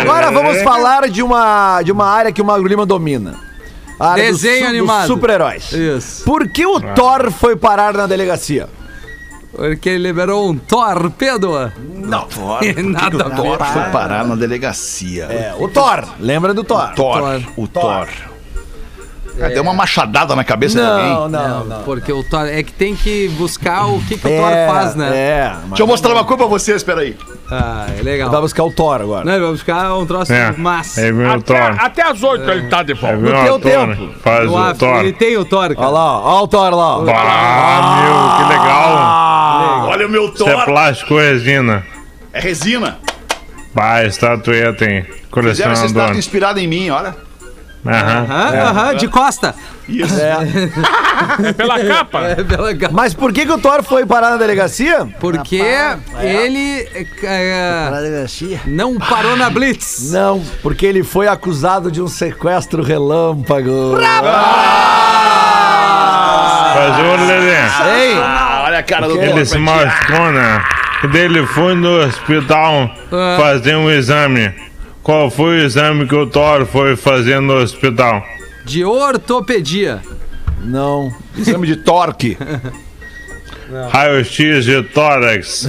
Agora 0.00 0.30
vamos 0.30 0.62
falar 0.62 1.08
de 1.08 1.22
uma, 1.22 1.82
de 1.82 1.92
uma 1.92 2.06
área 2.06 2.32
que 2.32 2.42
o 2.42 2.44
Magro 2.44 2.66
Lima 2.66 2.84
domina. 2.86 3.34
A 3.98 4.12
área 4.12 4.30
dos 4.30 4.40
Desenho 4.40 4.60
dos 4.60 4.68
animado. 4.70 5.06
super-heróis. 5.06 5.72
Isso. 5.72 6.24
Por 6.24 6.48
que 6.48 6.64
o 6.64 6.80
Thor 6.80 7.30
foi 7.30 7.54
parar 7.54 7.92
na 7.92 8.06
delegacia? 8.06 8.66
Porque 9.54 9.88
ele 9.90 10.04
liberou 10.08 10.48
um 10.50 10.56
torpedo. 10.56 11.70
Não, 11.94 12.22
Thor. 12.30 12.60
Nada 12.84 13.24
ver. 13.28 13.36
Thor 13.36 13.58
foi 13.58 13.82
parar 13.92 14.24
na 14.24 14.34
delegacia. 14.36 15.24
É, 15.24 15.54
o 15.58 15.68
Thor. 15.68 16.04
Lembra 16.18 16.54
do 16.54 16.62
Thor? 16.64 16.92
Thor. 16.94 17.18
Thor. 17.18 17.42
O 17.56 17.66
Thor. 17.68 18.08
Cara, 19.38 19.54
Deu 19.54 19.62
uma 19.62 19.72
machadada 19.72 20.36
na 20.36 20.44
cabeça 20.44 20.78
de 20.78 20.84
alguém. 20.86 21.08
Não, 21.14 21.28
não, 21.28 21.64
não. 21.64 21.82
Porque 21.84 22.12
o 22.12 22.22
Thor. 22.22 22.46
É 22.46 22.62
que 22.62 22.72
tem 22.72 22.94
que 22.94 23.28
buscar 23.38 23.86
o 23.86 23.98
que, 24.02 24.18
que 24.18 24.26
o 24.26 24.30
Thor 24.30 24.50
É, 24.50 24.66
faz, 24.68 24.94
né? 24.94 25.16
É. 25.16 25.52
Deixa 25.68 25.82
eu 25.82 25.86
mostrar 25.86 26.12
uma 26.12 26.24
coisa 26.24 26.38
pra 26.42 26.46
vocês, 26.46 26.82
peraí. 26.82 27.16
Ah, 27.50 27.86
é 27.98 28.02
legal. 28.02 28.30
Vai 28.30 28.40
buscar 28.42 28.64
o 28.64 28.70
Thor 28.70 29.00
agora. 29.00 29.24
Não, 29.24 29.32
ele 29.32 29.40
vai 29.42 29.50
buscar 29.52 29.94
um 29.96 30.04
troço 30.04 30.32
É, 30.32 30.52
massa. 30.52 31.00
é 31.00 31.10
meu 31.10 31.40
Thor. 31.42 31.56
Até 31.78 32.02
às 32.02 32.22
8 32.22 32.50
ele 32.50 32.68
tá 32.68 32.82
de 32.82 32.92
É 32.92 32.94
volta. 32.94 33.16
meu 33.16 33.32
teu 33.32 33.58
Thor. 33.58 33.60
tempo. 33.60 34.08
Faz 34.22 34.44
No 34.46 34.56
o 34.58 34.74
Thor. 34.74 34.96
Ele 34.98 35.12
tem 35.14 35.36
o 35.38 35.44
Thor, 35.44 35.74
cara. 35.74 35.80
Olha 35.80 35.88
lá. 35.88 36.20
Olha 36.20 36.42
o 36.42 36.48
Thor 36.48 36.70
lá. 36.74 36.98
ó. 36.98 37.04
Ah, 37.08 37.96
meu, 38.02 38.44
que 38.46 38.52
legal. 38.52 39.29
Olha 39.90 40.06
o 40.06 40.10
meu 40.10 40.32
Isso 40.32 40.48
é 40.48 40.52
Thor. 40.52 40.64
plástico 40.64 41.14
ou 41.14 41.20
resina? 41.20 41.84
É 42.32 42.40
resina. 42.40 42.98
Vai, 43.74 44.06
estatueta, 44.06 44.84
hein? 44.84 45.04
Fizeram 45.32 45.72
essa 45.72 45.86
estátua 45.86 46.16
inspirada 46.16 46.60
em 46.60 46.66
mim, 46.66 46.90
olha. 46.90 47.14
Aham. 47.86 48.26
Aham, 48.28 48.58
aham, 48.68 48.94
de 48.96 49.08
costa. 49.08 49.54
Isso. 49.88 50.14
É 50.20 51.52
pela 51.56 51.82
capa. 51.82 52.20
É 52.36 52.44
pela 52.44 52.72
Mas 52.92 53.14
por 53.14 53.32
que, 53.32 53.46
que 53.46 53.52
o 53.52 53.58
Thor 53.58 53.82
foi 53.82 54.04
parar 54.04 54.30
na 54.30 54.36
delegacia? 54.36 55.08
Porque 55.18 55.56
ele 55.56 56.86
é, 57.22 57.88
Na 57.90 58.00
delegacia. 58.00 58.60
não 58.66 58.98
parou 58.98 59.34
na 59.36 59.48
Blitz. 59.48 60.10
Não, 60.12 60.42
porque 60.62 60.84
ele 60.84 61.02
foi 61.02 61.26
acusado 61.26 61.90
de 61.90 62.02
um 62.02 62.08
sequestro 62.08 62.82
relâmpago. 62.82 63.96
Ô 66.72 67.16
Lelê, 67.26 67.56
Ei, 67.56 68.18
Ah, 68.18 68.46
olha 68.48 68.49
a 68.80 68.82
cara 68.82 69.06
do 69.08 69.14
Thor. 69.14 69.22
ele 69.24 69.44
se 69.44 69.58
machucou, 69.58 70.32
né? 70.32 70.64
E 71.12 71.16
ele 71.16 71.46
foi 71.46 71.74
no 71.74 72.00
hospital 72.04 72.90
Ah. 73.12 73.36
fazer 73.38 73.76
um 73.76 73.90
exame. 73.90 74.52
Qual 75.02 75.30
foi 75.30 75.60
o 75.60 75.62
exame 75.64 76.06
que 76.06 76.14
o 76.14 76.26
Thor 76.26 76.66
foi 76.66 76.94
fazer 76.96 77.40
no 77.40 77.54
hospital? 77.54 78.22
De 78.64 78.84
ortopedia. 78.84 80.02
não. 80.62 81.10
Exame 81.36 81.66
de 81.66 81.76
torque. 81.76 82.36
Raio-X 83.92 84.64
de 84.64 84.82
tórax. 84.82 85.68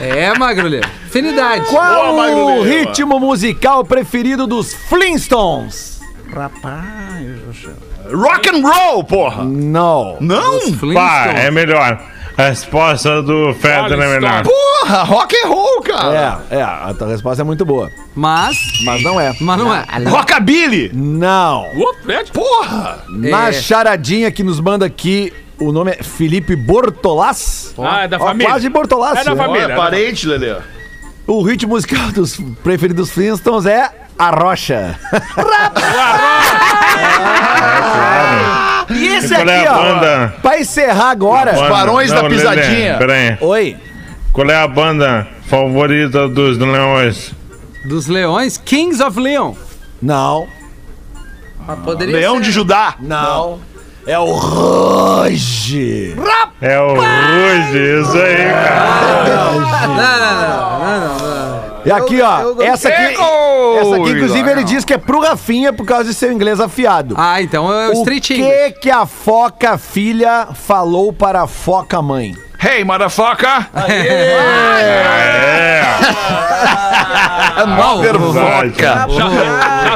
É, 0.00 0.32
Magrulha. 0.38 0.82
Afinidade. 1.06 1.64
Qual 1.66 2.12
Boa, 2.12 2.30
o 2.30 2.62
ritmo 2.62 3.18
musical 3.18 3.84
preferido 3.84 4.46
dos 4.46 4.72
Flintstones? 4.72 6.00
Rapaz 6.32 7.26
do 7.44 7.54
céu. 7.54 7.74
Rock 8.12 8.48
and 8.50 8.62
roll, 8.66 9.04
porra. 9.04 9.44
Não. 9.44 10.16
Não? 10.20 10.60
Pá, 10.94 11.26
é 11.34 11.50
melhor. 11.50 12.00
A 12.38 12.42
resposta 12.48 13.22
do 13.22 13.54
Federer 13.54 13.98
é 13.98 14.20
melhor. 14.20 14.42
Porra, 14.42 15.02
rock 15.04 15.34
and 15.36 15.48
roll, 15.48 15.80
cara. 15.80 16.40
É, 16.50 16.56
é, 16.58 16.62
a 16.62 16.92
tua 16.96 17.08
resposta 17.08 17.40
é 17.42 17.44
muito 17.44 17.64
boa. 17.64 17.90
Mas. 18.14 18.56
Mas 18.84 19.02
não 19.02 19.18
é. 19.18 19.34
Mas 19.40 19.58
não 19.58 19.74
é. 19.74 19.84
Rockabilly. 20.06 20.90
Não. 20.92 21.64
Fred. 22.04 22.30
Porra. 22.32 22.98
Na 23.08 23.48
É. 23.48 23.52
charadinha 23.54 24.30
que 24.30 24.42
nos 24.42 24.60
manda 24.60 24.84
aqui, 24.84 25.32
o 25.58 25.72
nome 25.72 25.92
é 25.92 26.02
Felipe 26.02 26.54
Bortolás. 26.54 27.74
Ah, 27.78 28.02
é 28.02 28.08
da 28.08 28.18
Ó, 28.18 28.26
família. 28.26 28.48
quase 28.52 28.68
Bortolás. 28.68 29.18
É 29.18 29.24
da 29.24 29.34
família. 29.34 29.64
Olha, 29.68 29.76
parente, 29.76 30.26
Lelê. 30.26 30.56
O 31.26 31.42
ritmo 31.42 31.70
musical 31.70 32.12
dos 32.12 32.36
preferidos 32.62 33.10
Flintstones 33.10 33.64
é 33.64 33.90
a 34.18 34.30
rocha. 34.30 34.94
e 38.90 39.06
esse 39.16 39.34
Qual 39.34 39.48
é 39.48 39.58
aqui, 39.58 39.66
a 39.66 39.72
ó, 39.78 39.82
banda? 39.82 40.34
pra 40.42 40.58
encerrar 40.60 41.10
agora. 41.10 41.52
Banda- 41.52 41.68
Barões 41.68 42.10
da 42.10 42.22
Lelê, 42.22 42.36
Pisadinha. 42.36 42.94
Pera 42.98 43.12
aí. 43.12 43.36
Oi. 43.40 43.76
Qual 44.32 44.48
é 44.50 44.56
a 44.62 44.68
banda 44.68 45.26
favorita 45.48 46.28
dos 46.28 46.58
leões? 46.58 47.32
Dos 47.84 48.06
leões, 48.06 48.56
Kings 48.58 49.02
of 49.02 49.18
Leon. 49.18 49.54
Não. 50.02 50.46
Ah, 51.66 51.76
poderia 51.76 52.16
Leão 52.16 52.36
ser. 52.36 52.42
de 52.42 52.52
Judá. 52.52 52.94
Não. 53.00 53.58
É 54.06 54.18
o 54.18 54.32
Roge. 54.32 56.14
É 56.60 56.78
o 56.78 56.94
Ruge, 56.94 58.00
isso 58.02 58.16
aí, 58.18 58.50
cara. 58.52 59.24
Não, 59.28 59.60
não, 59.60 59.68
não, 59.88 59.96
não, 59.98 60.78
não, 60.78 61.18
não. 61.18 61.45
E 61.86 61.92
aqui, 61.92 62.20
ó, 62.20 62.62
essa 62.62 62.88
aqui, 62.88 63.02
essa 63.02 63.96
aqui, 63.96 64.10
inclusive, 64.10 64.50
ele 64.50 64.64
diz 64.64 64.84
que 64.84 64.92
é 64.92 64.98
pro 64.98 65.20
Rafinha 65.20 65.72
por 65.72 65.86
causa 65.86 66.04
de 66.04 66.14
seu 66.14 66.32
inglês 66.32 66.60
afiado. 66.60 67.14
Ah, 67.16 67.40
então 67.40 67.72
é 67.72 67.88
o 67.88 67.90
o 67.90 67.92
Street 67.94 68.26
que 68.26 68.34
English. 68.34 68.74
que 68.80 68.90
a 68.90 69.06
foca 69.06 69.78
filha 69.78 70.48
falou 70.52 71.12
para 71.12 71.42
a 71.42 71.46
foca 71.46 72.02
mãe? 72.02 72.34
Hey, 72.62 72.84
motherfucker. 72.84 73.68
É, 77.58 77.64
Não, 77.66 77.98
o- 77.98 78.02
verdade. 78.02 78.72
Já, 78.78 79.06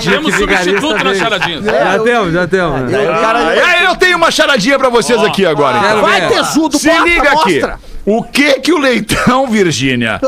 já 0.00 0.10
temos 0.10 0.32
que 0.34 0.38
substituto 0.40 1.04
na 1.04 1.14
charadinha. 1.14 1.62
Já 1.62 1.98
temos, 1.98 2.32
já 2.32 2.46
temos. 2.46 2.94
Aí 2.94 3.84
o 3.86 3.90
eu 3.90 3.96
tenho 3.96 4.16
uma 4.16 4.30
charadinha 4.30 4.78
pra 4.78 4.88
vocês 4.88 5.22
aqui 5.22 5.44
agora. 5.44 5.78
Então. 5.78 6.00
Vai, 6.02 6.28
tesudo, 6.28 6.78
Se 6.78 6.90
liga 7.00 7.32
aqui. 7.32 7.60
O 8.06 8.22
que 8.22 8.60
que 8.60 8.72
o 8.72 8.78
Leitão, 8.78 9.46
Virgínia, 9.50 10.20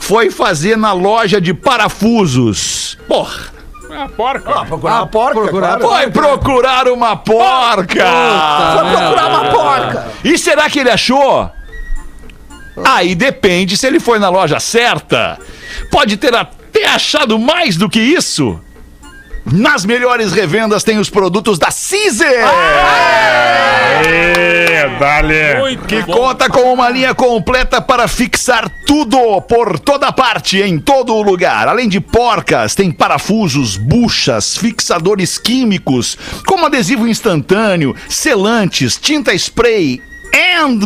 foi 0.00 0.30
fazer 0.30 0.76
na 0.76 0.92
loja 0.92 1.40
de 1.40 1.54
parafusos? 1.54 2.98
Porra, 3.06 3.52
Ah, 3.92 4.08
porca. 4.08 4.64
Procurar 4.66 4.96
uma 5.00 5.06
porca, 5.06 5.40
procurar 5.40 5.78
claro. 5.78 5.88
foi 6.02 6.10
procurar 6.10 6.88
uma 6.88 7.16
porca! 7.16 8.04
Foi 8.74 8.90
procurar 8.90 9.28
uma 9.28 9.44
porca. 9.50 10.08
E 10.24 10.38
será 10.38 10.68
que 10.70 10.78
ele 10.80 10.90
achou? 10.90 11.50
Aí 12.84 13.14
depende 13.14 13.76
se 13.76 13.86
ele 13.86 14.00
foi 14.00 14.18
na 14.18 14.28
loja 14.28 14.58
certa. 14.60 15.38
Pode 15.90 16.16
ter 16.16 16.34
até 16.34 16.86
achado 16.86 17.38
mais 17.38 17.76
do 17.76 17.88
que 17.90 18.00
isso. 18.00 18.60
Nas 19.52 19.84
melhores 19.84 20.32
revendas 20.32 20.84
tem 20.84 20.98
os 20.98 21.10
produtos 21.10 21.58
da 21.58 21.68
Caesar. 21.68 22.50
Dale. 24.98 25.58
Muito 25.60 25.86
Que 25.86 26.02
bom. 26.02 26.12
conta 26.12 26.48
com 26.48 26.72
uma 26.72 26.88
linha 26.88 27.14
completa 27.14 27.80
para 27.80 28.06
fixar 28.06 28.68
tudo 28.86 29.40
por 29.42 29.78
toda 29.78 30.12
parte, 30.12 30.60
em 30.60 30.78
todo 30.78 31.14
o 31.14 31.22
lugar. 31.22 31.68
Além 31.68 31.88
de 31.88 32.00
porcas, 32.00 32.74
tem 32.74 32.90
parafusos, 32.90 33.76
buchas, 33.76 34.56
fixadores 34.56 35.38
químicos, 35.38 36.16
como 36.46 36.66
adesivo 36.66 37.08
instantâneo, 37.08 37.94
selantes, 38.08 38.96
tinta 38.96 39.32
spray. 39.34 40.02
And 40.32 40.78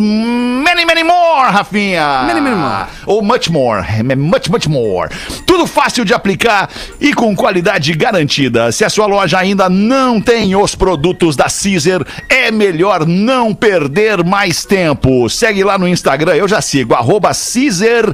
many, 0.63 0.85
many 0.85 1.03
more, 1.03 1.51
Rafinha. 1.51 2.23
Many, 2.25 2.41
many 2.41 2.55
more. 2.55 2.87
Ou 3.05 3.21
much 3.21 3.49
more. 3.49 3.83
Much, 4.15 4.49
much 4.49 4.67
more. 4.67 5.09
Tudo 5.45 5.67
fácil 5.67 6.03
de 6.03 6.13
aplicar 6.13 6.69
e 6.99 7.13
com 7.13 7.35
qualidade 7.35 7.93
garantida. 7.93 8.71
Se 8.71 8.83
a 8.83 8.89
sua 8.89 9.05
loja 9.05 9.37
ainda 9.37 9.69
não 9.69 10.19
tem 10.19 10.55
os 10.55 10.73
produtos 10.75 11.35
da 11.35 11.45
Caesar, 11.45 12.05
é 12.27 12.49
melhor 12.51 13.05
não 13.05 13.53
perder 13.53 14.23
mais 14.23 14.65
tempo. 14.65 15.29
Segue 15.29 15.63
lá 15.63 15.77
no 15.77 15.87
Instagram, 15.87 16.33
eu 16.35 16.47
já 16.47 16.61
sigo, 16.61 16.93
arroba 16.93 17.29
Caesar 17.29 18.13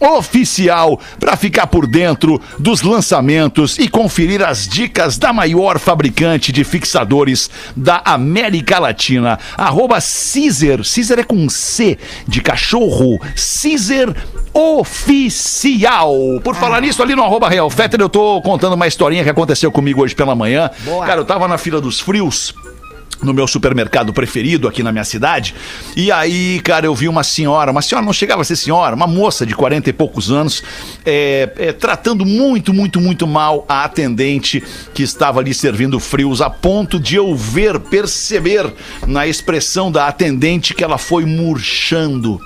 oficial 0.00 0.98
para 1.18 1.36
ficar 1.36 1.66
por 1.66 1.86
dentro 1.86 2.40
dos 2.58 2.82
lançamentos 2.82 3.78
e 3.78 3.88
conferir 3.88 4.42
as 4.42 4.66
dicas 4.66 5.18
da 5.18 5.32
maior 5.32 5.78
fabricante 5.78 6.50
de 6.50 6.64
fixadores 6.64 7.50
da 7.76 8.00
América 8.04 8.78
Latina. 8.78 9.38
Arroba 9.56 9.98
Caesar, 10.00 10.78
Caesar 10.78 11.18
é 11.18 11.24
com 11.24 11.48
C 11.48 11.98
de 12.26 12.40
cachorro, 12.40 13.20
Caesar 13.62 14.14
Oficial. 14.52 16.12
Por 16.42 16.56
falar 16.56 16.80
nisso, 16.80 17.02
ali 17.02 17.14
no 17.14 17.22
arroba 17.22 17.48
Real 17.48 17.70
Fetter, 17.70 18.00
eu 18.00 18.08
tô 18.08 18.40
contando 18.42 18.72
uma 18.72 18.86
historinha 18.86 19.22
que 19.22 19.30
aconteceu 19.30 19.70
comigo 19.70 20.02
hoje 20.02 20.14
pela 20.14 20.34
manhã. 20.34 20.70
Cara, 21.06 21.20
eu 21.20 21.24
tava 21.24 21.46
na 21.46 21.56
fila 21.56 21.80
dos 21.80 22.00
frios 22.00 22.52
no 23.22 23.32
meu 23.34 23.46
supermercado 23.46 24.12
preferido 24.12 24.68
aqui 24.68 24.82
na 24.82 24.92
minha 24.92 25.04
cidade. 25.04 25.54
E 25.96 26.10
aí, 26.10 26.60
cara, 26.60 26.86
eu 26.86 26.94
vi 26.94 27.08
uma 27.08 27.22
senhora, 27.22 27.70
uma 27.70 27.82
senhora 27.82 28.04
não 28.04 28.12
chegava 28.12 28.42
a 28.42 28.44
ser 28.44 28.56
senhora, 28.56 28.94
uma 28.94 29.06
moça 29.06 29.44
de 29.44 29.54
40 29.54 29.90
e 29.90 29.92
poucos 29.92 30.30
anos, 30.30 30.62
é, 31.04 31.50
é, 31.56 31.72
tratando 31.72 32.24
muito, 32.24 32.72
muito, 32.72 33.00
muito 33.00 33.26
mal 33.26 33.64
a 33.68 33.84
atendente 33.84 34.62
que 34.94 35.02
estava 35.02 35.40
ali 35.40 35.54
servindo 35.54 36.00
frios, 36.00 36.40
a 36.40 36.50
ponto 36.50 36.98
de 36.98 37.16
eu 37.16 37.34
ver, 37.34 37.78
perceber 37.78 38.72
na 39.06 39.26
expressão 39.26 39.90
da 39.90 40.06
atendente 40.06 40.74
que 40.74 40.84
ela 40.84 40.98
foi 40.98 41.24
murchando 41.24 42.40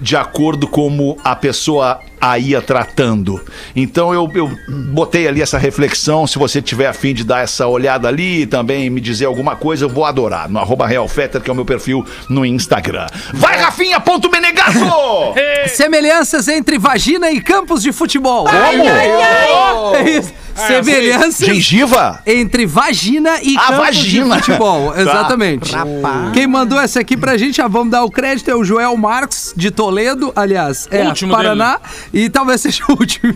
de 0.00 0.16
acordo 0.16 0.66
como 0.66 1.16
a 1.22 1.36
pessoa 1.36 2.00
a 2.20 2.38
ia 2.38 2.60
tratando. 2.60 3.40
Então 3.74 4.12
eu, 4.12 4.30
eu 4.34 4.50
botei 4.92 5.26
ali 5.26 5.40
essa 5.40 5.56
reflexão. 5.56 6.26
Se 6.26 6.38
você 6.38 6.60
tiver 6.60 6.86
afim 6.86 7.14
de 7.14 7.24
dar 7.24 7.42
essa 7.42 7.66
olhada 7.66 8.08
ali 8.08 8.42
e 8.42 8.46
também 8.46 8.90
me 8.90 9.00
dizer 9.00 9.24
alguma 9.24 9.56
coisa, 9.56 9.86
eu 9.86 9.88
vou 9.88 10.04
adorar. 10.04 10.48
No 10.48 10.58
arroba 10.58 10.86
Realfetter, 10.86 11.40
que 11.40 11.48
é 11.48 11.52
o 11.52 11.56
meu 11.56 11.64
perfil 11.64 12.04
no 12.28 12.44
Instagram. 12.44 13.06
Vai, 13.32 13.56
Rafinha, 13.58 13.98
ponto 14.00 14.30
Menegasso! 14.30 14.78
Semelhanças 15.74 16.46
entre 16.48 16.78
vagina 16.78 17.30
e 17.30 17.40
campos 17.40 17.82
de 17.82 17.90
futebol. 17.92 18.44
Como? 18.44 18.84
É 19.96 20.10
isso. 20.18 20.32
Semelhanças 20.54 21.46
Gengiva? 21.46 22.20
entre 22.26 22.66
vagina 22.66 23.38
e 23.42 23.56
Ah, 23.56 23.60
campos 23.68 23.76
vagina. 23.78 24.36
de 24.36 24.42
futebol. 24.44 24.92
Tá. 25.00 25.00
Exatamente. 25.00 25.72
Quem 26.34 26.46
mandou 26.46 26.78
essa 26.78 27.00
aqui 27.00 27.16
pra 27.16 27.36
gente, 27.36 27.56
já 27.56 27.66
vamos 27.68 27.90
dar 27.90 28.04
o 28.04 28.10
crédito, 28.10 28.50
é 28.50 28.54
o 28.54 28.62
Joel 28.64 28.94
Marques, 28.96 29.54
de 29.56 29.70
Toledo, 29.90 30.32
aliás, 30.36 30.86
é 30.88 31.04
Último 31.04 31.32
Paraná, 31.32 31.80
e 32.14 32.30
talvez 32.30 32.60
seja 32.60 32.84
o 32.88 32.92
último. 32.92 33.34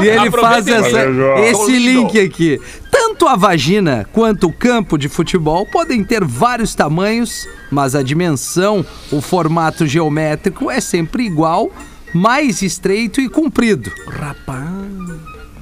e 0.00 0.06
ele 0.06 0.30
faz 0.30 0.68
essa, 0.68 1.00
esse 1.40 1.76
link 1.76 2.16
aqui. 2.20 2.60
Tanto 2.88 3.26
a 3.26 3.34
vagina 3.34 4.08
quanto 4.12 4.46
o 4.46 4.52
campo 4.52 4.96
de 4.96 5.08
futebol 5.08 5.66
podem 5.66 6.04
ter 6.04 6.24
vários 6.24 6.72
tamanhos, 6.72 7.48
mas 7.68 7.96
a 7.96 8.02
dimensão, 8.02 8.86
o 9.10 9.20
formato 9.20 9.88
geométrico 9.88 10.70
é 10.70 10.80
sempre 10.80 11.24
igual, 11.24 11.68
mais 12.14 12.62
estreito 12.62 13.20
e 13.20 13.28
comprido. 13.28 13.90
Rapaz. 14.06 14.68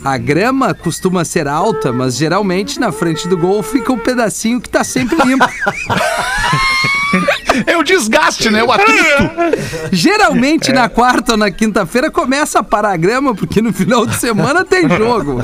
A 0.04 0.18
grama 0.18 0.74
costuma 0.74 1.24
ser 1.24 1.48
alta, 1.48 1.90
mas 1.90 2.16
geralmente 2.16 2.78
na 2.78 2.92
frente 2.92 3.26
do 3.26 3.38
gol 3.38 3.62
fica 3.62 3.90
um 3.90 3.98
pedacinho 3.98 4.60
que 4.60 4.68
tá 4.68 4.84
sempre 4.84 5.16
limpo. 5.24 5.46
É 7.66 7.76
o 7.76 7.82
desgaste, 7.82 8.50
né? 8.50 8.62
O 8.62 8.72
atrito. 8.72 9.02
Geralmente 9.90 10.72
na 10.72 10.88
quarta 10.88 11.32
ou 11.32 11.38
na 11.38 11.50
quinta-feira 11.50 12.10
começa 12.10 12.60
a 12.60 12.62
parar 12.62 12.92
a 12.92 12.96
grama, 12.96 13.34
porque 13.34 13.60
no 13.60 13.72
final 13.72 14.06
de 14.06 14.16
semana 14.16 14.64
tem 14.64 14.88
jogo. 14.88 15.40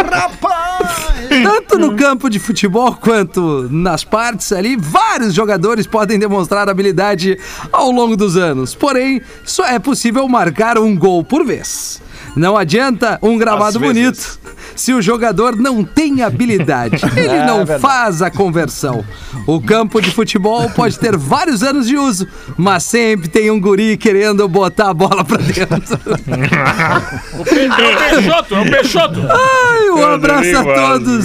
Tanto 1.28 1.78
no 1.78 1.96
campo 1.96 2.28
de 2.30 2.38
futebol 2.38 2.94
quanto 2.94 3.68
nas 3.70 4.04
partes 4.04 4.52
ali, 4.52 4.76
vários 4.76 5.34
jogadores 5.34 5.86
podem 5.86 6.18
demonstrar 6.18 6.68
habilidade 6.68 7.38
ao 7.70 7.90
longo 7.90 8.16
dos 8.16 8.36
anos. 8.36 8.74
Porém, 8.74 9.20
só 9.44 9.66
é 9.66 9.78
possível 9.78 10.26
marcar 10.28 10.78
um 10.78 10.96
gol 10.96 11.22
por 11.22 11.44
vez. 11.44 12.00
Não 12.36 12.56
adianta 12.56 13.18
um 13.22 13.36
vezes. 13.80 13.94
bonito 13.94 14.38
se 14.80 14.92
o 14.94 15.02
jogador 15.02 15.56
não 15.56 15.82
tem 15.84 16.22
habilidade. 16.22 16.96
Ele 17.16 17.42
não 17.44 17.66
faz 17.78 18.22
a 18.22 18.30
conversão. 18.30 19.04
O 19.46 19.60
campo 19.60 20.00
de 20.00 20.10
futebol 20.10 20.68
pode 20.70 20.98
ter 20.98 21.16
vários 21.16 21.62
anos 21.62 21.86
de 21.86 21.96
uso, 21.96 22.26
mas 22.56 22.82
sempre 22.84 23.28
tem 23.28 23.50
um 23.50 23.60
guri 23.60 23.96
querendo 23.96 24.46
botar 24.48 24.90
a 24.90 24.94
bola 24.94 25.24
pra 25.24 25.36
dentro. 25.38 25.98
É 27.38 27.40
o 27.40 27.44
Peixoto, 27.44 28.54
é 28.54 28.60
o 28.60 28.70
Peixoto. 28.70 29.20
Ai, 29.30 29.90
um 29.90 30.04
abraço 30.06 30.56
a 30.58 30.64
todos 30.64 31.24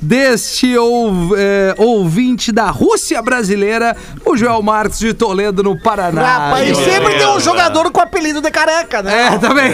deste 0.00 0.76
ou- 0.76 1.34
é, 1.36 1.74
ouvinte 1.78 2.52
da 2.52 2.70
Rússia 2.70 3.20
brasileira, 3.22 3.96
o 4.24 4.36
Joel 4.36 4.62
Marcos 4.62 4.98
de 4.98 5.12
Toledo, 5.14 5.62
no 5.62 5.78
Paraná. 5.80 6.22
Rapaz, 6.48 6.68
e 6.70 6.74
sempre 6.74 7.14
tem 7.14 7.26
um 7.26 7.40
jogador 7.40 7.90
com 7.90 8.00
apelido 8.00 8.40
de 8.40 8.50
careca, 8.50 9.02
né? 9.02 9.34
É, 9.34 9.38
também. 9.38 9.72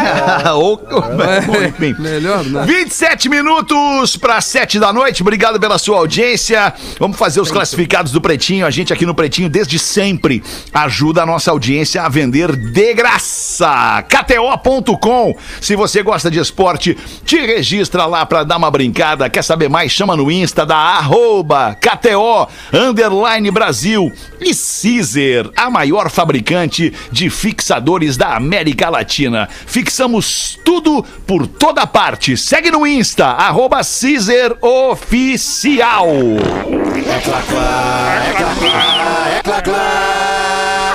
Ou- 0.54 0.76
Bom, 0.76 1.62
enfim. 1.64 1.94
Melhor, 1.98 2.44
né? 2.44 2.59
27 2.66 3.28
minutos 3.28 4.16
para 4.16 4.40
7 4.40 4.78
da 4.78 4.92
noite. 4.92 5.22
Obrigado 5.22 5.58
pela 5.58 5.78
sua 5.78 5.98
audiência. 5.98 6.72
Vamos 6.98 7.16
fazer 7.16 7.40
os 7.40 7.50
classificados 7.50 8.12
do 8.12 8.20
Pretinho. 8.20 8.66
A 8.66 8.70
gente 8.70 8.92
aqui 8.92 9.06
no 9.06 9.14
Pretinho, 9.14 9.48
desde 9.48 9.78
sempre, 9.78 10.42
ajuda 10.72 11.22
a 11.22 11.26
nossa 11.26 11.50
audiência 11.50 12.02
a 12.02 12.08
vender 12.08 12.54
de 12.54 12.94
graça. 12.94 14.04
KTO.com. 14.08 15.36
Se 15.60 15.76
você 15.76 16.02
gosta 16.02 16.30
de 16.30 16.38
esporte, 16.38 16.96
te 17.24 17.38
registra 17.38 18.06
lá 18.06 18.24
para 18.26 18.44
dar 18.44 18.56
uma 18.56 18.70
brincada. 18.70 19.28
Quer 19.28 19.42
saber 19.42 19.68
mais? 19.68 19.92
Chama 19.92 20.16
no 20.16 20.30
Insta 20.30 20.64
da 20.64 20.76
arroba 20.76 21.76
KTO 21.80 22.48
Underline 22.72 23.50
Brasil 23.50 24.12
e 24.40 24.52
Caesar, 24.54 25.50
a 25.56 25.70
maior 25.70 26.10
fabricante 26.10 26.92
de 27.10 27.28
fixadores 27.28 28.16
da 28.16 28.36
América 28.36 28.88
Latina. 28.88 29.48
Fixamos 29.66 30.58
tudo 30.64 31.02
por 31.26 31.46
toda 31.46 31.86
parte. 31.86 32.36
Segue 32.50 32.72
no 32.72 32.84
Insta, 32.84 33.26
arroba 33.26 33.76
Caesar 33.76 34.56
Oficial. 34.60 36.08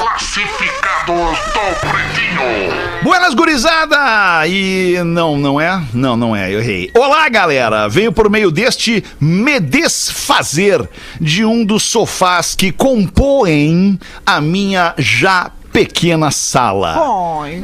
Classificados 0.10 1.40
do 1.54 1.80
Pretinho. 1.80 3.04
Buenas 3.04 3.34
gurizada! 3.34 4.46
E 4.46 5.02
não, 5.06 5.38
não 5.38 5.62
é? 5.62 5.82
Não, 5.94 6.18
não 6.18 6.36
é, 6.36 6.54
eu 6.54 6.60
errei. 6.60 6.92
Olá, 6.94 7.30
galera! 7.30 7.88
Venho 7.88 8.12
por 8.12 8.30
meio 8.30 8.52
deste 8.52 9.02
me 9.18 9.58
desfazer 9.58 10.86
de 11.22 11.46
um 11.46 11.64
dos 11.64 11.84
sofás 11.84 12.54
que 12.54 12.74
compõem 12.74 13.98
a 14.26 14.42
minha 14.42 14.94
já 14.98 15.50
pequena 15.72 16.32
sala. 16.32 16.98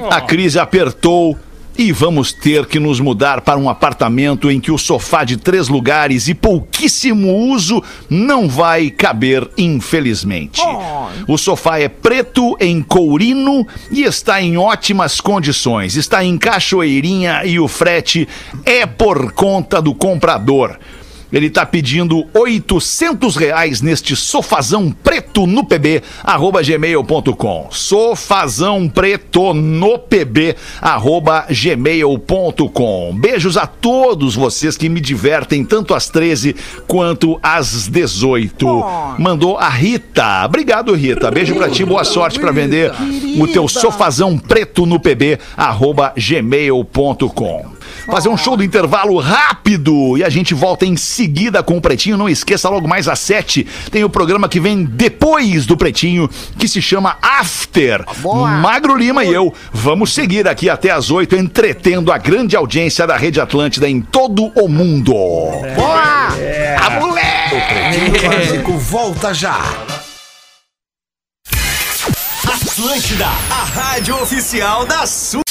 A 0.10 0.21
crise 0.21 0.58
apertou 0.58 1.38
e 1.82 1.91
vamos 1.91 2.32
ter 2.32 2.67
que 2.67 2.80
nos 2.80 3.00
mudar 3.00 3.41
para 3.41 3.58
um 3.58 3.67
apartamento 3.67 4.52
em 4.52 4.60
que 4.60 4.72
o 4.72 4.78
sofá 4.78 5.24
de 5.24 5.36
três 5.36 5.67
lugares 5.67 6.28
e 6.28 6.36
pouquíssimo 6.36 7.36
uso 7.36 7.82
não 8.08 8.48
vai 8.48 8.91
caber, 8.91 9.50
infelizmente. 9.58 10.62
O 11.28 11.39
sofá 11.39 11.80
é 11.80 11.89
preto 11.89 12.56
em 12.60 12.84
courino 12.84 13.65
e 13.89 14.04
está 14.04 14.39
em 14.39 14.58
ótimas 14.58 15.20
condições. 15.20 15.96
Está 15.96 16.24
em 16.24 16.38
cachoeirinha 16.38 17.44
e 17.46 17.60
o 17.60 17.67
frete 17.67 18.30
é 18.63 18.86
por 18.86 19.32
conta 19.32 19.82
do 19.82 19.96
comprador. 19.96 20.78
Ele 21.32 21.50
tá 21.50 21.65
pedindo 21.65 22.26
800 22.34 23.36
reais 23.36 23.82
neste 23.82 24.15
sofazão 24.15 24.91
preto 24.91 25.48
no 25.48 25.63
pb, 25.63 26.02
arroba 26.24 26.62
gmail.com. 26.62 27.67
Sofazão 27.72 28.89
preto 28.89 29.54
no 29.54 29.98
pb, 29.98 30.56
arroba 30.82 31.46
gmail.com. 31.50 33.15
Beijos 33.15 33.58
a 33.58 33.65
todos 33.65 34.36
vocês 34.36 34.76
que 34.76 34.89
me 34.89 35.00
divertem 35.00 35.63
tanto 35.63 35.94
às 35.94 36.10
13 36.10 36.56
quanto 36.88 37.39
às 37.41 37.88
18. 37.88 38.65
Mandou 39.17 39.58
a 39.58 39.70
Rita. 39.70 40.46
Obrigado, 40.46 40.94
Rita. 40.94 41.32
Beijo 41.32 41.56
pra 41.56 41.70
ti, 41.70 41.86
boa 41.86 42.04
sorte 42.04 42.39
pra 42.39 42.52
vender 42.52 42.91
o 43.39 43.48
teu 43.48 43.67
sofazão 43.67 44.38
preto 44.38 44.86
no 44.86 45.00
pb, 45.00 45.39
arroba 45.56 46.13
gmail.com. 46.17 47.81
Fazer 48.06 48.30
um 48.30 48.38
show 48.38 48.58
do 48.58 48.63
intervalo 48.63 49.17
rápido 49.19 50.17
e 50.17 50.23
a 50.23 50.30
gente 50.30 50.54
volta 50.54 50.86
em 50.86 50.95
seguida 50.95 51.62
com 51.63 51.77
o 51.77 51.82
Pretinho. 51.82 52.17
Não 52.17 52.30
esqueça, 52.30 52.69
logo 52.69 52.88
mais 52.88 53.08
às 53.08 53.19
sete 53.19 53.67
tem 53.91 54.04
o 54.04 54.10
programa 54.10 54.49
que 54.49 54.60
vem 54.60 54.84
depois 54.84 55.65
do 55.65 55.77
Pretinho, 55.77 56.30
que 56.58 56.67
se 56.67 56.82
chama 56.82 57.17
After. 57.21 58.04
Magro 58.62 58.95
Lima 58.95 59.23
e 59.23 59.34
eu 59.34 59.54
vamos 59.71 60.13
seguir 60.13 60.47
aqui 60.47 60.69
até 60.69 60.91
às 60.91 61.12
oito, 61.12 61.36
entretendo 61.36 62.12
a 62.12 62.17
grande 62.17 62.56
audiência 62.56 63.06
da 63.06 63.17
Rede 63.17 63.39
Atlântida 63.39 63.89
em 63.89 64.01
todo 64.01 64.51
o 64.56 64.67
mundo. 64.67 65.13
Boa! 65.13 66.27
A 66.80 66.89
moleque! 66.99 67.56
Pretinho 67.67 68.32
Básico 68.32 68.77
volta 68.77 69.34
já. 69.34 69.60
Atlântida, 72.47 73.27
a 73.27 73.63
rádio 73.63 74.15
oficial 74.21 74.86
da 74.86 75.06
sua. 75.06 75.50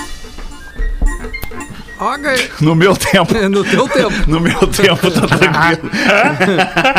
Olha, 2.03 2.33
No 2.59 2.73
meu 2.73 2.95
tempo. 2.95 3.31
no 3.47 3.63
teu 3.63 3.87
tempo. 3.87 4.11
No 4.25 4.39
meu 4.39 4.57
tempo, 4.67 5.11
tá 5.11 5.37
tranquilo. 5.37 5.91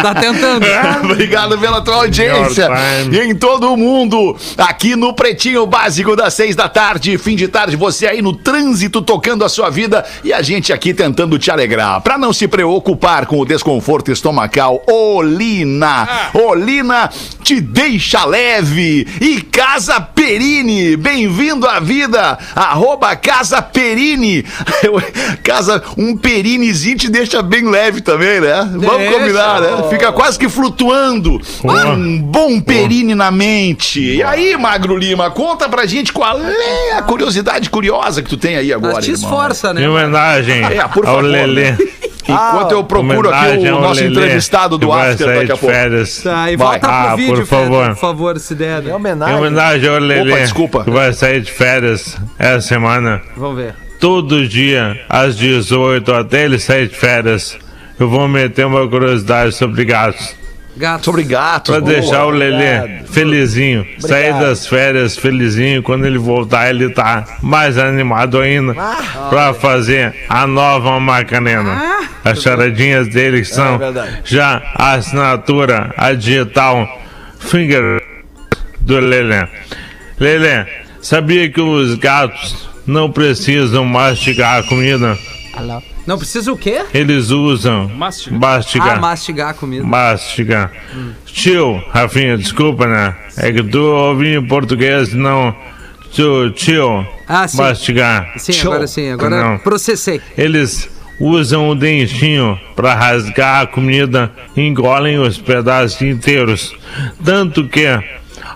Tá 0.01 0.15
tentando. 0.15 0.65
Obrigado 1.03 1.59
pela 1.59 1.81
tua 1.81 1.97
audiência. 1.97 2.69
E 3.11 3.19
em 3.19 3.35
todo 3.35 3.73
o 3.73 3.77
mundo, 3.77 4.37
aqui 4.57 4.95
no 4.95 5.13
Pretinho 5.13 5.67
Básico 5.67 6.15
das 6.15 6.35
seis 6.35 6.55
da 6.55 6.69
tarde, 6.69 7.19
fim 7.19 7.35
de 7.35 7.49
tarde, 7.49 7.75
você 7.75 8.07
aí 8.07 8.23
no 8.23 8.33
trânsito 8.33 9.03
tocando 9.03 9.45
a 9.45 9.49
sua 9.49 9.71
vida 9.71 10.05
e 10.23 10.33
a 10.33 10.41
gente 10.41 10.73
aqui 10.73 10.95
tentando 10.95 11.37
te 11.37 11.51
alegrar. 11.51 12.01
Pra 12.01 12.17
não 12.17 12.33
se 12.33 12.47
preocupar 12.47 13.27
com 13.27 13.41
o 13.41 13.45
desconforto 13.45 14.13
estomacal, 14.13 14.85
Olina. 14.87 16.31
Olina 16.33 17.11
te 17.43 17.61
deixa 17.61 18.25
leve. 18.25 19.09
E 19.21 19.41
Casa 19.41 20.01
Perini, 20.01 20.97
bem-vindo 20.97 21.67
à 21.67 21.81
vida. 21.81 22.39
Arroba 22.55 23.17
Casa 23.17 23.61
Perini. 23.61 24.45
Casa, 25.43 25.83
um 25.97 26.17
perinezinho 26.17 26.97
te 26.97 27.09
deixa 27.11 27.43
bem 27.43 27.69
leve 27.69 28.01
também, 28.01 28.41
né? 28.41 28.69
Vamos 28.75 28.99
Deixa. 28.99 29.19
combinar, 29.19 29.61
né? 29.61 29.89
Fica 29.91 30.13
quase 30.13 30.39
que 30.39 30.49
flutuando. 30.49 31.41
Um 31.65 32.21
bom 32.23 32.61
perine 32.61 33.15
na 33.15 33.31
mente. 33.31 34.01
E 34.01 34.23
aí, 34.23 34.57
Magro 34.57 34.97
Lima, 34.97 35.31
conta 35.31 35.69
pra 35.69 35.87
gente 35.87 36.13
qual 36.13 36.39
é 36.41 36.93
a 36.93 37.03
curiosidade 37.03 37.69
curiosa 37.71 38.23
que 38.23 38.29
tu 38.29 38.37
tem 38.37 38.57
aí 38.57 38.73
agora, 38.73 38.95
Mas 38.95 39.05
te 39.05 39.13
irmão. 39.13 39.31
esforça, 39.31 39.73
né? 39.75 39.83
Em 39.83 39.89
homenagem 39.89 40.63
É, 40.73 40.87
por 40.89 41.07
ao 41.07 41.15
favor, 41.17 41.25
Lelê. 41.25 41.73
né? 41.73 41.79
Enquanto 42.25 42.71
eu 42.73 42.85
procuro 42.85 43.29
aqui 43.35 43.69
o 43.69 43.81
nosso 43.81 44.01
Lelê, 44.01 44.11
entrevistado 44.13 44.79
do 44.79 44.93
After 44.93 45.27
daqui 45.27 45.39
a 45.39 45.43
de 45.43 45.49
pouco. 45.49 45.67
férias. 45.67 46.23
Tá, 46.23 46.51
e 46.53 46.57
Vai. 46.57 46.69
volta 46.79 46.87
Ah, 46.89 47.07
pro 47.09 47.17
vídeo, 47.17 47.37
por 47.39 47.47
favor. 47.47 47.89
por 47.89 47.97
favor, 47.97 48.39
se 48.39 48.55
der. 48.55 48.79
É 48.79 48.81
né? 48.83 48.91
Em 48.91 48.93
homenagem. 48.95 49.37
homenagem 49.37 49.89
ao 49.89 49.99
Lelê, 49.99 50.37
desculpa. 50.41 50.85
que 50.85 50.91
vai 50.91 51.13
sair 51.13 51.41
de 51.41 51.51
férias 51.51 52.17
essa 52.39 52.61
semana. 52.61 53.21
Vamos 53.37 53.57
ver. 53.57 53.75
Todo 54.03 54.49
dia, 54.49 55.01
às 55.09 55.37
18, 55.37 56.13
até 56.13 56.45
ele 56.45 56.59
sair 56.59 56.89
de 56.89 56.97
férias, 56.97 57.57
eu 58.01 58.09
vou 58.09 58.27
meter 58.27 58.67
uma 58.67 58.89
curiosidade 58.89 59.55
sobre 59.55 59.85
gatos. 59.85 60.35
Gato. 60.77 61.05
Sobre 61.05 61.23
gatos. 61.23 61.71
Pra 61.71 61.81
boa. 61.81 61.93
deixar 61.93 62.27
o 62.27 62.31
Lelê 62.31 63.05
felizinho. 63.05 63.87
Sair 64.01 64.33
das 64.41 64.67
férias 64.67 65.17
felizinho. 65.17 65.85
Quando 65.85 66.05
ele 66.05 66.19
voltar, 66.19 66.69
ele 66.69 66.91
tá 66.91 67.25
mais 67.41 67.79
animado 67.79 68.41
ainda. 68.41 68.75
Pra 69.31 69.55
fazer 69.55 70.13
a 70.29 70.49
nova 70.49 70.99
Macarena. 70.99 71.81
As 72.25 72.43
charadinhas 72.43 73.07
dele 73.07 73.39
que 73.39 73.45
são 73.45 73.79
verdade. 73.79 74.19
já 74.25 74.61
a 74.75 74.95
assinatura, 74.95 75.95
a 75.97 76.13
digital 76.13 76.89
finger 77.39 78.03
do 78.81 78.99
Lelê. 78.99 79.47
Lelê, 80.19 80.67
sabia 81.01 81.49
que 81.49 81.61
os 81.61 81.95
gatos 81.95 82.72
não 82.87 83.11
precisam 83.11 83.85
mastigar 83.85 84.61
a 84.61 84.63
comida? 84.63 85.19
Não 86.07 86.19
precisa 86.19 86.53
o 86.53 86.57
quê? 86.57 86.83
Eles 86.93 87.31
usam 87.31 87.89
Mastigar. 87.89 88.41
mastigar. 88.41 88.97
Ah, 88.97 89.01
mastigar 89.01 89.49
a 89.51 89.55
comida. 89.55 89.85
Mastiga. 89.85 90.71
Tio, 91.27 91.83
Rafinha, 91.91 92.37
desculpa, 92.37 92.87
né? 92.87 93.15
É 93.37 93.53
que 93.53 93.63
tu 93.63 93.79
ouvi 93.81 94.35
em 94.35 94.45
português, 94.45 95.13
não. 95.13 95.55
Tio, 96.11 96.51
tio. 96.51 97.07
Ah, 97.29 97.47
sim. 97.47 97.57
Mastigar. 97.59 98.33
Sim, 98.37 98.53
Show. 98.53 98.73
agora 98.73 98.87
sim. 98.87 99.11
Agora 99.11 99.43
Não. 99.43 99.59
processei. 99.59 100.21
Eles 100.37 100.89
usam 101.21 101.69
o 101.69 101.75
dentinho 101.75 102.59
para 102.75 102.95
rasgar 102.95 103.63
a 103.63 103.67
comida 103.67 104.31
e 104.57 104.61
engolem 104.63 105.19
os 105.19 105.39
pedaços 105.39 106.03
inteiros. 106.03 106.75
Tanto 107.25 107.69
que, 107.69 107.87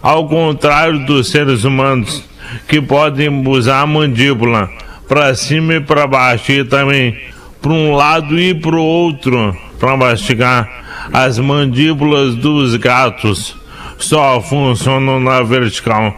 ao 0.02 0.28
contrário 0.28 1.06
dos 1.06 1.30
seres 1.30 1.62
humanos, 1.64 2.24
que 2.68 2.80
podem 2.80 3.28
usar 3.46 3.80
a 3.80 3.86
mandíbula 3.86 4.70
para 5.08 5.34
cima 5.34 5.74
e 5.74 5.80
para 5.80 6.06
baixo 6.06 6.52
e 6.52 6.64
também 6.64 7.16
para 7.60 7.72
um 7.72 7.94
lado 7.94 8.38
e 8.38 8.54
para 8.54 8.76
o 8.76 8.82
outro 8.82 9.56
para 9.78 9.96
mastigar, 9.96 10.68
as 11.12 11.38
mandíbulas 11.38 12.34
dos 12.34 12.76
gatos 12.76 13.56
só 13.98 14.40
funcionam 14.40 15.20
na 15.20 15.42
vertical. 15.42 16.14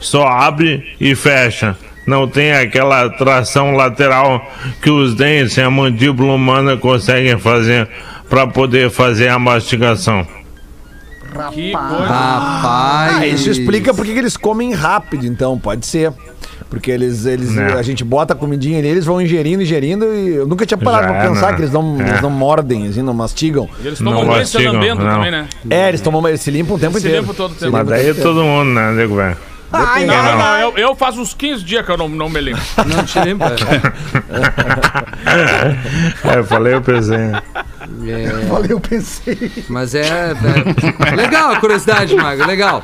Só 0.00 0.26
abre 0.26 0.94
e 1.00 1.14
fecha. 1.14 1.76
Não 2.06 2.26
tem 2.26 2.52
aquela 2.52 3.08
tração 3.10 3.76
lateral 3.76 4.50
que 4.82 4.90
os 4.90 5.14
dentes 5.14 5.56
e 5.56 5.60
a 5.60 5.70
mandíbula 5.70 6.32
humana 6.32 6.76
conseguem 6.76 7.38
fazer 7.38 7.88
para 8.28 8.46
poder 8.46 8.90
fazer 8.90 9.28
a 9.28 9.38
mastigação. 9.38 10.26
Que 11.52 11.72
coisa. 11.72 12.06
Rapaz. 12.06 13.16
Ah, 13.18 13.26
isso 13.26 13.50
explica 13.50 13.92
por 13.94 14.04
que 14.04 14.12
que 14.12 14.18
eles 14.18 14.36
comem 14.36 14.72
rápido, 14.72 15.26
então, 15.26 15.58
pode 15.58 15.86
ser. 15.86 16.12
Porque 16.68 16.88
eles, 16.90 17.26
eles 17.26 17.50
Né. 17.50 17.72
a 17.72 17.82
gente 17.82 18.04
bota 18.04 18.32
a 18.32 18.36
comidinha 18.36 18.78
ali, 18.78 18.86
eles 18.86 19.04
vão 19.04 19.20
ingerindo, 19.20 19.60
ingerindo, 19.60 20.04
e 20.14 20.36
eu 20.36 20.46
nunca 20.46 20.64
tinha 20.64 20.78
parado 20.78 21.02
Já 21.04 21.08
pra 21.08 21.24
é, 21.24 21.28
pensar 21.28 21.56
que 21.56 21.62
eles 21.62 21.72
não, 21.72 22.00
É. 22.00 22.08
eles 22.10 22.20
não 22.20 22.30
mordem, 22.30 22.86
assim, 22.86 23.02
não 23.02 23.12
mastigam. 23.12 23.68
E 23.82 23.86
eles 23.88 23.98
tomam 23.98 24.24
banho 24.24 24.46
se 24.46 24.58
lambendo 24.58 25.02
não. 25.02 25.14
também, 25.14 25.30
né? 25.32 25.48
É, 25.68 25.88
eles 25.88 26.00
tomam, 26.00 26.28
eles 26.28 26.40
se 26.40 26.50
limpam 26.50 26.74
o 26.76 26.78
tempo 26.78 26.92
Se 26.92 26.98
inteiro. 27.00 27.22
limpam 27.22 27.34
todo 27.34 27.52
o 27.52 27.54
tempo. 27.56 27.72
Mas 27.72 27.86
daí 27.88 28.10
é 28.10 28.14
todo 28.14 28.44
mundo, 28.44 28.70
né, 28.70 28.92
nego 28.92 29.16
velho? 29.16 29.36
Não, 29.72 30.06
não, 30.06 30.38
não. 30.38 30.56
Eu, 30.58 30.72
eu 30.78 30.94
faço 30.96 31.20
uns 31.20 31.32
15 31.34 31.64
dias 31.64 31.84
que 31.84 31.90
eu 31.92 31.96
não, 31.96 32.08
não 32.08 32.28
me 32.28 32.40
limpo. 32.40 32.60
Não 32.86 33.04
te 33.04 33.18
lembra? 33.20 33.54
É, 36.24 36.38
eu 36.38 36.44
falei, 36.44 36.74
eu 36.74 36.82
pensei. 36.82 37.18
É, 38.06 38.46
Falei, 38.48 38.72
eu 38.72 38.80
pensei. 38.80 39.52
mas 39.68 39.94
é, 39.94 40.32
é- 40.32 41.14
Legal 41.16 41.52
a 41.52 41.60
curiosidade, 41.60 42.14
Mago. 42.14 42.46
Legal. 42.46 42.82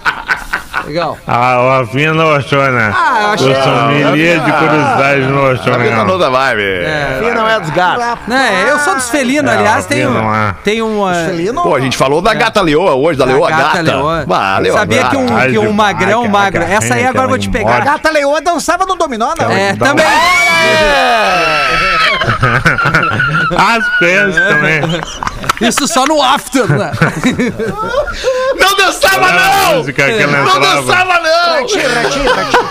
Legal. 0.85 1.17
Ah, 1.27 1.59
o 1.61 1.71
Rafinha 1.79 2.13
não 2.15 2.35
achou, 2.35 2.63
né? 2.71 2.93
Ah, 2.95 3.19
eu 3.23 3.29
achei- 3.33 3.53
O 3.53 3.63
sommelier 3.65 4.41
de 4.41 4.53
curiosidade 4.53 5.21
não 5.23 5.47
achou, 5.51 5.73
Tá 5.73 5.79
vendo 5.79 5.93
a 5.93 5.97
não. 5.97 6.07
nota 6.07 6.31
vibe? 6.31 6.63
Quem 7.21 7.35
não 7.35 7.49
é 7.49 7.61
dos 7.61 7.71
gatos? 7.71 8.05
Né, 8.29 8.67
eu 8.69 8.79
sou 8.81 8.95
dos 8.95 9.09
felinos, 9.11 9.51
É, 9.51 9.57
aliás, 9.57 9.85
o 9.85 9.89
tem 9.89 10.03
Rafinha 10.05 10.21
um. 10.21 10.25
não 10.25 10.35
é. 10.35 10.55
Tem 10.65 10.83
um. 10.83 11.11
é, 11.11 11.27
Felino? 11.27 11.63
Pô, 11.63 11.75
a 11.75 11.81
gente 11.81 11.97
falou 11.97 12.21
da 12.23 12.35
gata 12.35 12.61
leoa 12.61 12.95
hoje, 12.95 13.19
da, 13.19 13.25
da 13.25 13.33
leoa 13.33 13.51
gata. 13.51 13.83
leoa 13.83 14.25
Sabia 14.79 15.05
que 15.05 15.17
um, 15.17 15.27
que 15.51 15.59
um 15.59 15.73
magrão 15.73 16.27
magro. 16.29 16.63
Essa 16.63 16.95
aí 16.95 17.07
agora 17.07 17.25
eu 17.25 17.29
vou 17.31 17.39
te 17.39 17.49
pegar. 17.49 17.71
embora. 17.79 17.85
Gata 17.85 18.11
Leoa 18.11 18.41
dançava 18.41 18.85
no 18.87 18.95
dominó, 18.97 19.33
não. 19.39 19.51
É, 19.51 19.73
Dá 19.75 19.87
também. 19.87 20.05
As 23.57 23.99
peças 23.99 24.35
também. 24.37 24.81
Isso 25.61 25.89
só 25.89 26.05
no 26.07 26.23
after, 26.23 26.69
né? 26.71 26.91
Não 28.59 28.77
dançava, 28.77 29.27
A 29.27 29.33
não! 29.33 29.77
música 29.79 30.05
que 30.05 30.23
ela 30.23 30.33
Não. 30.33 30.45
Dançava, 30.75 31.21
não! 31.21 31.61
Ratinho, 31.61 31.95
ratinho, 31.95 32.35
ratinho. 32.35 32.67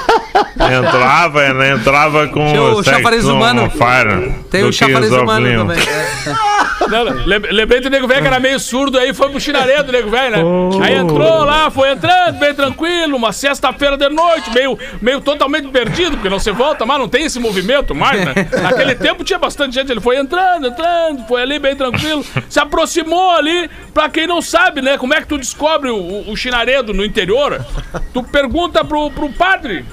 Entrava, 0.88 1.42
ela 1.44 1.68
entrava 1.70 2.28
com 2.28 2.46
Tinha 2.48 2.62
o 2.62 2.80
o 2.80 2.84
chafariz 2.84 3.26
humano. 3.26 3.70
fire. 3.72 4.34
Tem 4.50 4.64
o 4.64 4.74
chafariz 4.74 5.12
humano 5.12 5.48
também. 5.68 5.78
é. 5.80 6.75
Não, 6.90 7.06
não, 7.06 7.26
lem- 7.26 7.40
lembrei 7.52 7.80
do 7.80 7.90
nego 7.90 8.08
velho 8.08 8.22
que 8.22 8.28
era 8.28 8.40
meio 8.40 8.60
surdo 8.60 8.98
aí, 9.00 9.14
foi 9.14 9.30
pro 9.30 9.40
chinaredo, 9.40 9.92
nego 9.92 10.10
velho, 10.10 10.36
né? 10.36 10.44
Aí 10.84 10.96
entrou 10.96 11.44
lá, 11.44 11.72
foi 11.72 11.92
entrando, 11.92 12.38
bem 12.38 12.54
tranquilo, 12.54 13.16
uma 13.16 13.32
sexta-feira 13.32 13.98
de 13.98 14.10
noite, 14.10 14.52
meio, 14.54 14.78
meio 15.02 15.22
totalmente 15.22 15.68
perdido, 15.70 16.12
porque 16.18 16.30
não 16.30 16.40
se 16.40 16.52
volta 16.52 16.86
mais, 16.86 17.00
não 17.00 17.08
tem 17.08 17.24
esse 17.26 17.40
movimento 17.40 17.96
mais, 17.96 18.24
né? 18.26 18.34
Naquele 18.62 18.94
tempo 18.96 19.24
tinha 19.24 19.40
bastante 19.40 19.74
gente, 19.76 19.92
ele 19.92 20.02
foi 20.02 20.18
entrando, 20.18 20.68
entrando, 20.68 21.26
foi 21.28 21.42
ali 21.42 21.58
bem 21.60 21.76
tranquilo, 21.76 22.24
se 22.50 22.60
aproximou 22.60 23.32
ali, 23.32 23.70
pra 23.94 24.10
quem 24.10 24.28
não 24.28 24.42
sabe, 24.42 24.82
né? 24.82 24.98
Como 24.98 25.14
é 25.14 25.22
que 25.22 25.28
tu 25.28 25.38
descobre 25.38 25.90
o, 25.90 25.96
o, 25.98 26.32
o 26.32 26.36
chinaredo 26.36 26.94
no 26.94 27.04
interior? 27.06 27.66
Tu 28.14 28.22
pergunta 28.24 28.84
pro, 28.84 29.10
pro 29.12 29.30
padre. 29.30 29.86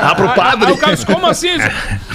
Ah, 0.00 0.14
pro 0.14 0.28
Aí 0.28 0.34
padre. 0.34 0.72
o 0.72 0.76
cara 0.78 0.92
disse, 0.94 1.06
como 1.06 1.26
assim? 1.26 1.56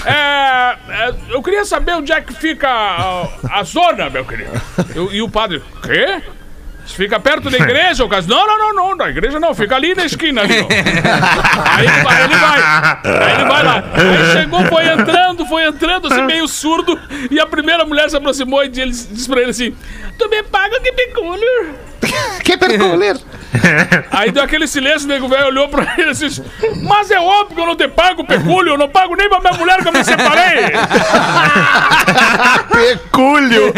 É, 0.06 0.76
é, 0.88 1.14
eu 1.28 1.42
queria 1.42 1.62
saber 1.64 1.92
onde 1.92 2.10
é 2.10 2.20
que 2.22 2.32
fica 2.32 2.68
a, 2.70 3.28
a 3.58 3.62
zona, 3.64 4.08
meu 4.08 4.24
querido. 4.24 4.50
Eu- 4.94 5.12
e 5.12 5.20
o 5.20 5.28
padre, 5.28 5.62
quê? 5.82 6.22
Fica 6.86 7.20
perto 7.20 7.50
da 7.50 7.58
igreja? 7.58 8.02
O 8.04 8.08
disse, 8.08 8.26
não, 8.28 8.46
não, 8.46 8.58
não, 8.58 8.72
não, 8.74 8.96
da 8.96 9.10
igreja 9.10 9.38
não, 9.38 9.54
fica 9.54 9.76
ali 9.76 9.94
na 9.94 10.06
esquina 10.06 10.40
ali, 10.40 10.58
ó. 10.58 10.66
Aí 11.76 11.86
ele 11.86 12.02
vai, 12.02 12.24
ele 12.24 12.34
vai. 12.34 12.60
Aí 13.04 13.34
ele 13.34 13.44
vai 13.44 13.62
lá. 13.62 13.84
Aí 13.92 14.32
chegou, 14.32 14.64
foi 14.64 14.86
entrando, 14.88 15.46
foi 15.46 15.66
entrando, 15.66 16.06
assim, 16.10 16.22
meio 16.22 16.48
surdo. 16.48 16.98
E 17.30 17.38
a 17.38 17.46
primeira 17.46 17.84
mulher 17.84 18.08
se 18.08 18.16
aproximou 18.16 18.64
e 18.64 18.68
disse, 18.68 19.06
disse 19.12 19.28
pra 19.28 19.42
ele 19.42 19.50
assim: 19.50 19.76
Tu 20.18 20.28
me 20.30 20.42
paga 20.42 20.80
que 20.80 20.92
pecúlio? 20.92 21.74
Que 22.44 22.56
perculir. 22.56 23.16
Aí 24.12 24.30
deu 24.30 24.42
aquele 24.44 24.66
silêncio, 24.66 25.06
o 25.06 25.08
nego 25.08 25.28
velho 25.28 25.46
olhou 25.46 25.68
pra 25.68 25.94
ele 25.98 26.10
e 26.10 26.14
disse: 26.14 26.42
Mas 26.82 27.10
é 27.10 27.18
óbvio 27.20 27.56
que 27.56 27.60
eu 27.62 27.66
não 27.66 27.76
te 27.76 27.88
pago 27.88 28.24
pecúlio, 28.24 28.72
eu 28.74 28.78
não 28.78 28.88
pago 28.88 29.14
nem 29.16 29.28
pra 29.28 29.40
minha 29.40 29.52
mulher 29.54 29.82
que 29.82 29.88
eu 29.88 29.92
me 29.92 30.04
separei. 30.04 30.70
Pecúlio. 32.72 33.72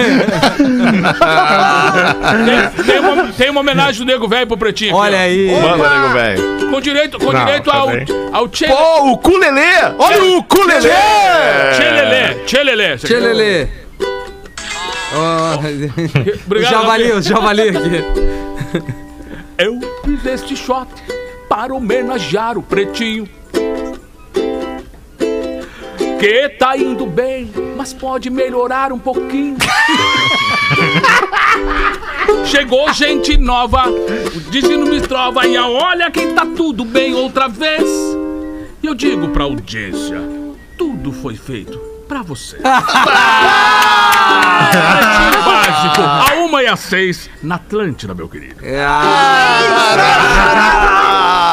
tem, 2.45 2.85
tem 2.85 2.99
uma, 3.01 3.33
tem 3.33 3.51
uma 3.51 3.61
homenagem 3.61 4.05
do 4.05 4.11
nego 4.13 4.29
velho 4.29 4.47
pro 4.47 4.57
pretinho. 4.57 4.91
aqui, 4.97 5.01
Olha 5.01 5.19
ó. 5.19 5.21
aí. 5.23 5.61
Manda, 5.61 5.89
nego 5.91 6.09
velho. 6.15 6.71
Com 6.71 6.81
direito, 6.81 7.19
com 7.19 7.33
Não, 7.33 7.45
direito 7.45 7.71
tá 7.71 7.77
ao, 7.77 7.89
bem. 7.89 8.07
ao 8.33 8.49
tchê, 8.49 8.67
Pô, 8.67 9.11
o 9.11 9.19
culelê. 9.19 9.73
Olha 9.99 10.25
o 10.25 10.43
culelê. 10.45 10.91
tchelelê. 11.73 12.35
Tchelelê. 12.47 12.97
Tchê, 13.67 13.69
Ó, 15.15 15.57
o 15.61 16.45
Obrigado, 16.47 16.71
javali, 16.71 17.13
o 17.13 17.23
javali 17.23 17.69
aqui. 17.69 18.05
Eu 19.59 19.79
fiz 20.05 20.25
este 20.27 20.57
shot 20.57 20.89
para 21.49 21.75
homenagear 21.75 22.57
o 22.57 22.63
pretinho. 22.63 23.29
Que 26.19 26.49
tá 26.51 26.77
indo 26.77 27.05
bem, 27.05 27.53
mas 27.77 27.93
pode 27.93 28.31
melhorar 28.31 28.93
um 28.93 28.99
pouquinho. 28.99 29.57
Chegou 32.47 32.93
gente 32.93 33.37
nova, 33.37 33.85
dizendo 34.51 34.87
me 34.87 35.01
trova 35.01 35.47
e 35.47 35.59
olha 35.59 36.11
que 36.11 36.29
tá 36.29 36.47
tudo 36.47 36.85
bem 36.85 37.15
outra 37.15 37.49
vez. 37.49 37.89
E 38.83 38.87
eu 38.87 38.95
digo 38.95 39.29
pra 39.29 39.45
audiência, 39.45 40.21
tudo 40.79 41.13
foi 41.13 41.37
feito 41.37 41.92
pra 42.13 42.23
você. 42.23 42.59
Básico, 45.45 46.03
a 46.03 46.35
uma 46.45 46.63
e 46.63 46.67
a 46.67 46.77
seis, 46.77 47.29
na 47.43 47.57
Atlântida, 47.57 48.15
meu 48.15 48.29
querido. 48.29 48.57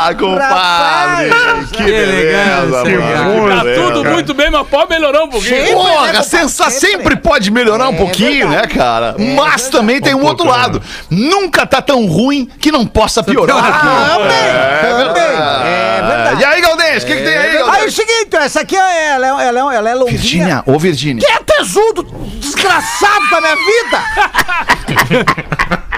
Ah, 0.01 0.09
compadre. 0.17 1.29
Que 1.71 1.83
beleza, 1.83 2.83
mano. 2.83 3.49
Tá 3.49 3.59
Que 3.61 3.65
beleza, 3.65 3.81
tudo 3.81 4.05
muito 4.05 4.33
bem, 4.33 4.49
mas 4.49 4.67
pode 4.67 4.89
melhorar 4.89 5.23
um 5.23 5.29
pouquinho. 5.29 5.73
Porra, 5.73 6.23
sensa 6.23 6.69
sempre 6.69 7.15
pode 7.15 7.51
melhorar 7.51 7.89
um 7.89 7.95
pouquinho, 7.95 8.49
né, 8.49 8.67
cara? 8.67 9.15
Mas 9.35 9.67
também 9.69 10.01
tem 10.01 10.13
um 10.15 10.23
outro 10.23 10.47
lado. 10.47 10.81
Nunca 11.09 11.65
tá 11.65 11.81
tão 11.81 12.05
ruim 12.05 12.47
que 12.59 12.71
não 12.71 12.85
possa 12.85 13.23
piorar. 13.23 13.81
Também, 14.11 14.37
É 14.37 15.03
também. 15.05 15.23
É 15.23 16.03
verdade. 16.05 16.41
E 16.41 16.45
aí, 16.45 16.61
Galdês, 16.61 17.03
o 17.03 17.05
que, 17.05 17.15
que 17.15 17.23
tem 17.23 17.37
aí, 17.37 17.48
é 17.48 17.48
o 17.89 17.91
Galdês? 17.91 17.95
seguinte, 17.95 18.35
essa 18.35 18.61
aqui 18.61 18.75
é, 18.75 19.07
ela, 19.15 19.27
é, 19.43 19.47
ela, 19.47 19.59
é, 19.73 19.75
ela 19.77 19.89
é 19.89 19.93
longuinha. 19.95 20.17
Virgínia, 20.17 20.63
ô 20.65 20.77
Virgínia. 20.79 21.25
Que 21.25 21.31
é 21.31 21.39
tesudo, 21.39 22.03
desgraçado 22.39 23.29
da 23.29 23.41
minha 23.41 23.55
vida. 23.55 24.03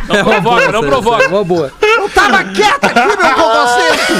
Não 0.08 0.24
provoca, 0.24 0.72
não 0.72 0.82
provoca. 0.82 1.28
Uma 1.28 1.44
boa. 1.44 1.72
Eu 1.82 2.10
tava 2.10 2.44
quieto 2.46 2.84
aqui, 2.86 3.00
meu 3.00 3.34
cogocento. 3.36 4.14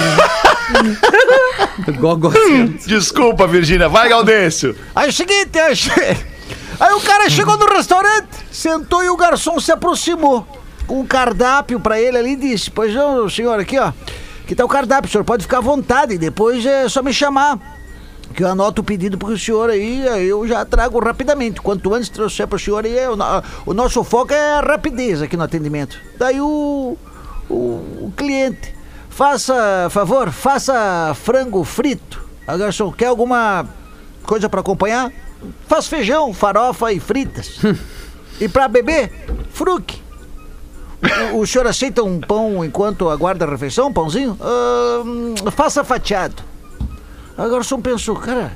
Gogocento. 2.00 2.88
Desculpa, 2.88 3.48
Virgínia. 3.48 3.90
Vai, 3.90 4.08
Gaudêncio. 4.10 4.76
Aí 4.96 5.08
é 5.08 5.10
o 5.10 5.14
seguinte, 5.14 5.60
aí, 5.60 5.76
che- 5.76 5.92
aí 6.80 6.94
o 6.94 7.02
cara 7.02 7.30
chegou 7.30 7.58
no 7.58 7.66
restaurante, 7.66 8.28
sentou 8.52 9.04
e 9.04 9.10
o 9.10 9.18
garçom 9.18 9.60
se 9.60 9.72
aproximou 9.72 10.48
com 10.88 11.02
um 11.02 11.06
cardápio 11.06 11.80
pra 11.80 12.00
ele 12.00 12.18
ali 12.18 12.32
e 12.34 12.36
disse: 12.38 12.72
Pois 12.72 12.94
não, 12.94 13.30
senhor, 13.30 13.60
aqui 13.60 13.78
ó, 13.78 13.92
que 14.52 14.56
tá 14.56 14.66
o 14.66 14.68
cardápio, 14.68 15.08
o 15.08 15.10
senhor 15.10 15.24
pode 15.24 15.44
ficar 15.44 15.60
à 15.60 15.62
vontade, 15.62 16.18
depois 16.18 16.66
é 16.66 16.90
só 16.90 17.02
me 17.02 17.14
chamar. 17.14 17.58
Que 18.36 18.44
eu 18.44 18.50
anoto 18.50 18.82
o 18.82 18.84
pedido 18.84 19.18
pro 19.18 19.38
senhor 19.38 19.70
aí, 19.70 20.06
aí 20.10 20.28
eu 20.28 20.46
já 20.46 20.66
trago 20.66 21.00
rapidamente. 21.00 21.62
Quanto 21.62 21.94
antes 21.94 22.10
trouxer 22.10 22.46
pro 22.50 22.60
senhor 22.60 22.84
aí, 22.84 22.98
é 23.00 23.10
o, 23.10 23.16
no- 23.16 23.44
o 23.66 23.74
nosso 23.74 24.04
foco 24.04 24.34
é 24.34 24.56
a 24.58 24.60
rapidez 24.60 25.22
aqui 25.22 25.38
no 25.38 25.44
atendimento. 25.44 25.98
Daí 26.18 26.42
o, 26.42 26.98
o, 27.50 27.54
o 27.54 28.14
cliente, 28.18 28.76
faça 29.10 29.88
favor, 29.90 30.30
faça 30.32 31.14
frango 31.16 31.64
frito. 31.64 32.22
Ah, 32.46 32.58
garçom, 32.58 32.92
quer 32.92 33.06
alguma 33.06 33.66
coisa 34.24 34.50
pra 34.50 34.60
acompanhar? 34.60 35.14
Faz 35.66 35.88
feijão, 35.88 36.34
farofa 36.34 36.92
e 36.92 37.00
fritas. 37.00 37.58
e 38.38 38.50
pra 38.50 38.68
beber, 38.68 39.14
fruque. 39.54 40.01
O, 41.34 41.40
o 41.40 41.48
senhor 41.48 41.66
aceita 41.68 42.04
um 42.04 42.20
pão 42.20 42.64
enquanto 42.64 43.10
aguarda 43.10 43.46
a 43.46 43.50
refeição, 43.50 43.88
um 43.88 43.94
pãozinho? 43.94 44.38
Ahn, 44.40 45.52
faça 45.52 45.84
fatiado. 45.84 46.44
Aí 47.38 47.48
o 47.48 47.52
garçom 47.52 47.82
pensou, 47.82 48.16
cara, 48.16 48.52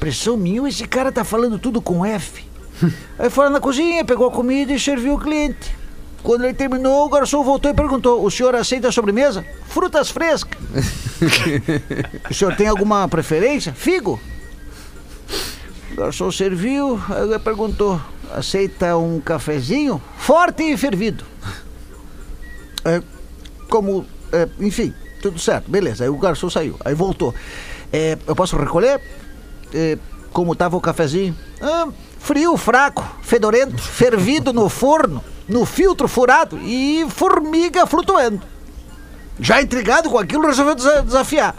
pressão 0.00 0.36
minha, 0.36 0.68
esse 0.68 0.86
cara 0.86 1.12
tá 1.12 1.24
falando 1.24 1.58
tudo 1.58 1.80
com 1.80 2.04
F. 2.04 2.44
Aí 3.18 3.30
foi 3.30 3.44
lá 3.44 3.50
na 3.50 3.60
cozinha, 3.60 4.04
pegou 4.04 4.26
a 4.26 4.30
comida 4.32 4.72
e 4.72 4.80
serviu 4.80 5.14
o 5.14 5.20
cliente. 5.20 5.76
Quando 6.22 6.44
ele 6.44 6.54
terminou, 6.54 7.06
o 7.06 7.08
garçom 7.08 7.44
voltou 7.44 7.70
e 7.70 7.74
perguntou: 7.74 8.24
O 8.24 8.30
senhor 8.30 8.54
aceita 8.56 8.88
a 8.88 8.92
sobremesa? 8.92 9.46
Frutas 9.68 10.10
frescas. 10.10 10.58
o 12.28 12.34
senhor 12.34 12.56
tem 12.56 12.66
alguma 12.66 13.06
preferência? 13.06 13.72
Figo. 13.72 14.18
O 15.92 15.96
garçom 15.96 16.30
serviu, 16.32 17.00
aí 17.08 17.38
perguntou: 17.38 18.00
Aceita 18.34 18.96
um 18.96 19.20
cafezinho? 19.20 20.02
Forte 20.18 20.64
e 20.64 20.76
fervido. 20.76 21.24
É, 22.86 23.02
como, 23.68 24.06
é, 24.32 24.48
enfim, 24.60 24.94
tudo 25.20 25.38
certo, 25.38 25.70
beleza. 25.70 26.04
Aí 26.04 26.10
o 26.10 26.16
garçom 26.18 26.48
saiu, 26.48 26.76
aí 26.84 26.94
voltou. 26.94 27.34
É, 27.92 28.16
eu 28.26 28.34
posso 28.36 28.56
recolher? 28.56 29.00
É, 29.74 29.98
como 30.32 30.54
tava 30.54 30.76
o 30.76 30.80
cafezinho? 30.80 31.36
Ah, 31.60 31.88
frio, 32.18 32.56
fraco, 32.56 33.04
fedorento, 33.22 33.76
fervido 33.82 34.52
no 34.52 34.68
forno, 34.68 35.22
no 35.48 35.64
filtro 35.66 36.06
furado 36.08 36.58
e 36.62 37.06
formiga 37.10 37.86
flutuando. 37.86 38.40
Já 39.40 39.60
intrigado 39.60 40.08
com 40.08 40.18
aquilo, 40.18 40.46
resolveu 40.46 40.74
desa- 40.74 41.02
desafiar. 41.02 41.54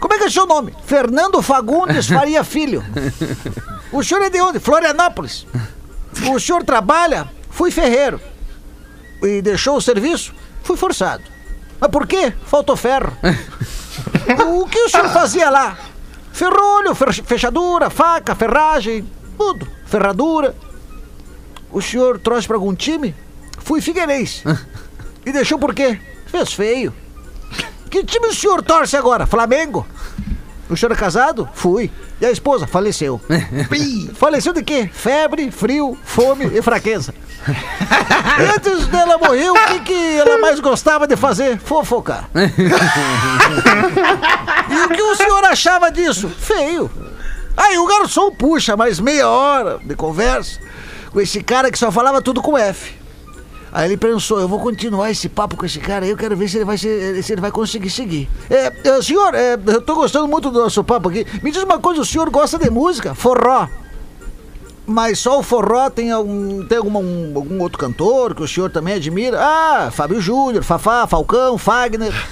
Como 0.00 0.12
é 0.12 0.18
que 0.18 0.24
é 0.24 0.26
o 0.26 0.30
seu 0.30 0.44
nome? 0.46 0.74
Fernando 0.84 1.40
Fagundes 1.40 2.06
Faria 2.10 2.44
Filho. 2.44 2.84
O 3.92 4.02
senhor 4.02 4.22
é 4.22 4.28
de 4.28 4.40
onde? 4.40 4.58
Florianópolis. 4.58 5.46
O 6.30 6.38
senhor 6.38 6.62
trabalha? 6.64 7.28
Fui 7.48 7.70
ferreiro. 7.70 8.20
E 9.22 9.40
deixou 9.40 9.76
o 9.76 9.80
serviço? 9.80 10.34
Fui 10.64 10.76
forçado. 10.76 11.22
Mas 11.80 11.90
por 11.90 12.06
quê? 12.06 12.32
Faltou 12.46 12.76
ferro. 12.76 13.12
o 14.62 14.66
que 14.66 14.78
o 14.80 14.88
senhor 14.88 15.08
fazia 15.10 15.50
lá? 15.50 15.76
Ferrolho, 16.32 16.94
fer- 16.94 17.12
fechadura, 17.22 17.90
faca, 17.90 18.34
ferragem, 18.34 19.08
tudo. 19.38 19.68
Ferradura. 19.86 20.54
O 21.70 21.80
senhor 21.80 22.18
trouxe 22.18 22.46
para 22.46 22.56
algum 22.56 22.74
time? 22.74 23.14
Fui 23.58 23.80
Figueirense. 23.80 24.42
E 25.26 25.32
deixou 25.32 25.58
por 25.58 25.74
quê? 25.74 25.98
Fez 26.26 26.52
feio. 26.52 26.92
Que 27.90 28.04
time 28.04 28.26
o 28.26 28.34
senhor 28.34 28.60
torce 28.62 28.94
agora? 28.94 29.26
Flamengo? 29.26 29.86
O 30.68 30.76
senhor 30.76 30.92
é 30.92 30.96
casado? 30.96 31.48
Fui. 31.52 31.90
E 32.20 32.26
a 32.26 32.30
esposa? 32.30 32.66
Faleceu. 32.66 33.20
Faleceu 34.14 34.52
de 34.52 34.62
quê? 34.62 34.88
Febre, 34.92 35.50
frio, 35.50 35.96
fome 36.04 36.46
e 36.46 36.62
fraqueza. 36.62 37.14
Antes 38.56 38.86
dela 38.86 39.18
morrer, 39.18 39.50
o 39.50 39.54
que, 39.54 39.80
que 39.80 40.16
ela 40.16 40.38
mais 40.38 40.60
gostava 40.60 41.06
de 41.06 41.16
fazer? 41.16 41.58
Fofocar. 41.58 42.28
e 44.70 44.76
o 44.76 44.88
que 44.88 45.02
o 45.02 45.14
senhor 45.14 45.44
achava 45.44 45.90
disso? 45.90 46.28
Feio. 46.28 46.90
Aí 47.56 47.78
o 47.78 47.86
garçom 47.86 48.30
puxa 48.32 48.76
mais 48.76 48.98
meia 48.98 49.28
hora 49.28 49.78
de 49.84 49.94
conversa 49.94 50.58
com 51.12 51.20
esse 51.20 51.40
cara 51.42 51.70
que 51.70 51.78
só 51.78 51.92
falava 51.92 52.20
tudo 52.20 52.42
com 52.42 52.58
F. 52.58 53.03
Aí 53.74 53.86
ele 53.88 53.96
pensou, 53.96 54.38
eu 54.38 54.46
vou 54.46 54.60
continuar 54.60 55.10
esse 55.10 55.28
papo 55.28 55.56
com 55.56 55.66
esse 55.66 55.80
cara 55.80 56.04
aí, 56.04 56.10
eu 56.12 56.16
quero 56.16 56.36
ver 56.36 56.48
se 56.48 56.58
ele 56.58 56.64
vai, 56.64 56.78
se, 56.78 57.20
se 57.24 57.32
ele 57.32 57.40
vai 57.40 57.50
conseguir 57.50 57.90
seguir. 57.90 58.30
É, 58.48 58.72
é, 58.88 59.02
senhor, 59.02 59.34
é, 59.34 59.58
eu 59.66 59.82
tô 59.82 59.96
gostando 59.96 60.28
muito 60.28 60.48
do 60.48 60.60
nosso 60.60 60.84
papo 60.84 61.08
aqui. 61.08 61.26
Me 61.42 61.50
diz 61.50 61.60
uma 61.60 61.80
coisa, 61.80 62.00
o 62.00 62.04
senhor 62.04 62.30
gosta 62.30 62.56
de 62.56 62.70
música? 62.70 63.16
Forró. 63.16 63.66
Mas 64.86 65.18
só 65.18 65.40
o 65.40 65.42
forró 65.42 65.90
tem 65.90 66.12
algum, 66.12 66.64
tem 66.66 66.78
alguma, 66.78 67.00
um- 67.00 67.32
algum 67.34 67.60
outro 67.60 67.76
cantor 67.78 68.32
que 68.34 68.42
o 68.44 68.46
senhor 68.48 68.70
também 68.70 68.94
admira? 68.94 69.40
Ah, 69.40 69.90
Fábio 69.90 70.20
Júnior, 70.20 70.62
Fafá, 70.62 71.06
Falcão, 71.06 71.58
Fagner. 71.58 72.12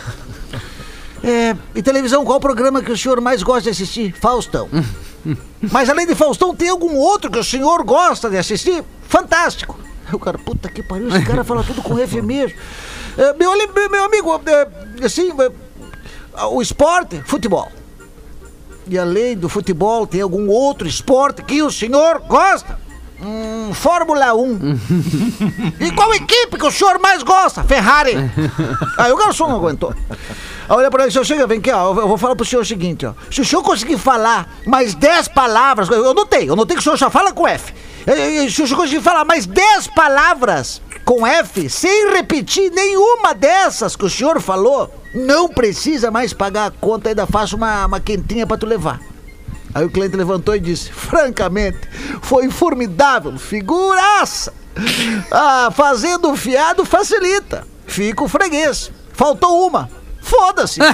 É, 1.25 1.57
e 1.77 1.81
televisão, 1.81 2.25
qual 2.25 2.41
programa 2.41 2.83
que 2.83 2.91
o 2.91 2.99
senhor 2.99 3.21
mais 3.21 3.45
gosta 3.45 3.63
de 3.63 3.69
assistir? 3.71 4.13
Faustão. 4.21 4.69
Mas 5.71 5.89
além 5.89 6.05
de 6.05 6.17
Faustão, 6.17 6.53
tem 6.53 6.69
algum 6.69 6.97
outro 6.97 7.31
que 7.31 7.39
o 7.39 7.45
senhor 7.45 7.85
gosta 7.85 8.29
de 8.29 8.37
assistir? 8.37 8.83
Fantástico. 9.09 9.79
O 10.13 10.19
cara, 10.19 10.39
puta 10.39 10.69
que 10.69 10.83
pariu, 10.83 11.09
esse 11.09 11.25
cara 11.25 11.43
fala 11.45 11.63
tudo 11.63 11.83
com 11.83 11.99
F 11.99 12.21
mesmo. 12.21 12.59
É, 13.17 13.33
meu, 13.35 13.53
meu 13.91 14.05
amigo, 14.05 14.41
é, 14.47 15.05
assim, 15.05 15.31
é, 15.31 16.45
o 16.47 16.61
esporte, 16.61 17.23
futebol. 17.25 17.71
E 18.87 18.99
além 18.99 19.37
do 19.37 19.49
futebol, 19.49 20.07
tem 20.07 20.21
algum 20.21 20.49
outro 20.49 20.89
esporte 20.89 21.43
que 21.43 21.63
o 21.63 21.71
senhor 21.71 22.21
gosta? 22.21 22.79
Hum, 23.25 23.73
Fórmula 23.73 24.35
1. 24.35 24.59
e 25.79 25.93
qual 25.93 26.13
equipe 26.13 26.59
que 26.59 26.67
o 26.67 26.71
senhor 26.73 26.99
mais 26.99 27.23
gosta? 27.23 27.63
Ferrari. 27.63 28.17
Aí 28.99 29.13
o 29.13 29.17
garçom 29.17 29.49
não 29.49 29.57
aguentou. 29.57 29.95
Aí 30.11 30.17
Olha 30.69 30.91
pra 30.91 31.05
ele, 31.05 31.13
senhor, 31.13 31.25
chega, 31.25 31.47
vem 31.47 31.59
aqui, 31.59 31.71
ó. 31.71 31.91
Eu 31.91 32.09
vou 32.09 32.19
falar 32.19 32.35
pro 32.35 32.45
senhor 32.45 32.63
o 32.63 32.67
seguinte, 32.67 33.07
ó. 33.07 33.13
Se 33.31 33.41
o 33.41 33.45
senhor 33.45 33.63
conseguir 33.63 33.97
falar 33.97 34.53
mais 34.67 34.95
10 34.95 35.29
palavras, 35.29 35.89
eu 35.89 36.13
notei, 36.13 36.51
eu 36.51 36.57
notei 36.57 36.75
que 36.77 36.81
o 36.81 36.83
senhor 36.83 36.99
só 36.99 37.11
fala 37.11 37.33
com 37.33 37.47
F. 37.47 37.73
Se 38.51 38.63
o 38.63 38.67
senhor 38.67 38.81
conseguir 38.81 39.01
falar 39.01 39.25
mais 39.25 39.47
10 39.47 39.87
palavras 39.89 40.83
com 41.05 41.25
F, 41.25 41.69
sem 41.69 42.13
repetir 42.13 42.73
nenhuma 42.73 43.35
dessas 43.35 43.95
que 43.95 44.05
o 44.05 44.11
senhor 44.11 44.41
falou, 44.41 44.93
não 45.15 45.49
precisa 45.49 46.11
mais 46.11 46.33
pagar 46.33 46.67
a 46.67 46.71
conta, 46.71 47.11
ainda 47.11 47.27
faço 47.27 47.55
uma, 47.57 47.87
uma 47.87 48.01
quentinha 48.01 48.47
pra 48.47 48.57
tu 48.57 48.67
levar. 48.67 49.12
Aí 49.75 49.85
o 49.85 49.91
cliente 49.91 50.17
levantou 50.17 50.55
e 50.55 50.61
disse: 50.61 50.93
Francamente, 50.93 51.79
foi 52.21 52.51
formidável, 52.51 53.39
figuraça. 53.39 54.53
Ah, 55.31 55.71
fazendo 55.71 56.31
o 56.31 56.37
fiado 56.37 56.85
facilita. 56.85 57.67
Fica 57.87 58.25
o 58.25 58.29
freguês. 58.29 58.91
Faltou 59.13 59.67
uma. 59.67 59.89
Foda-se. 60.23 60.81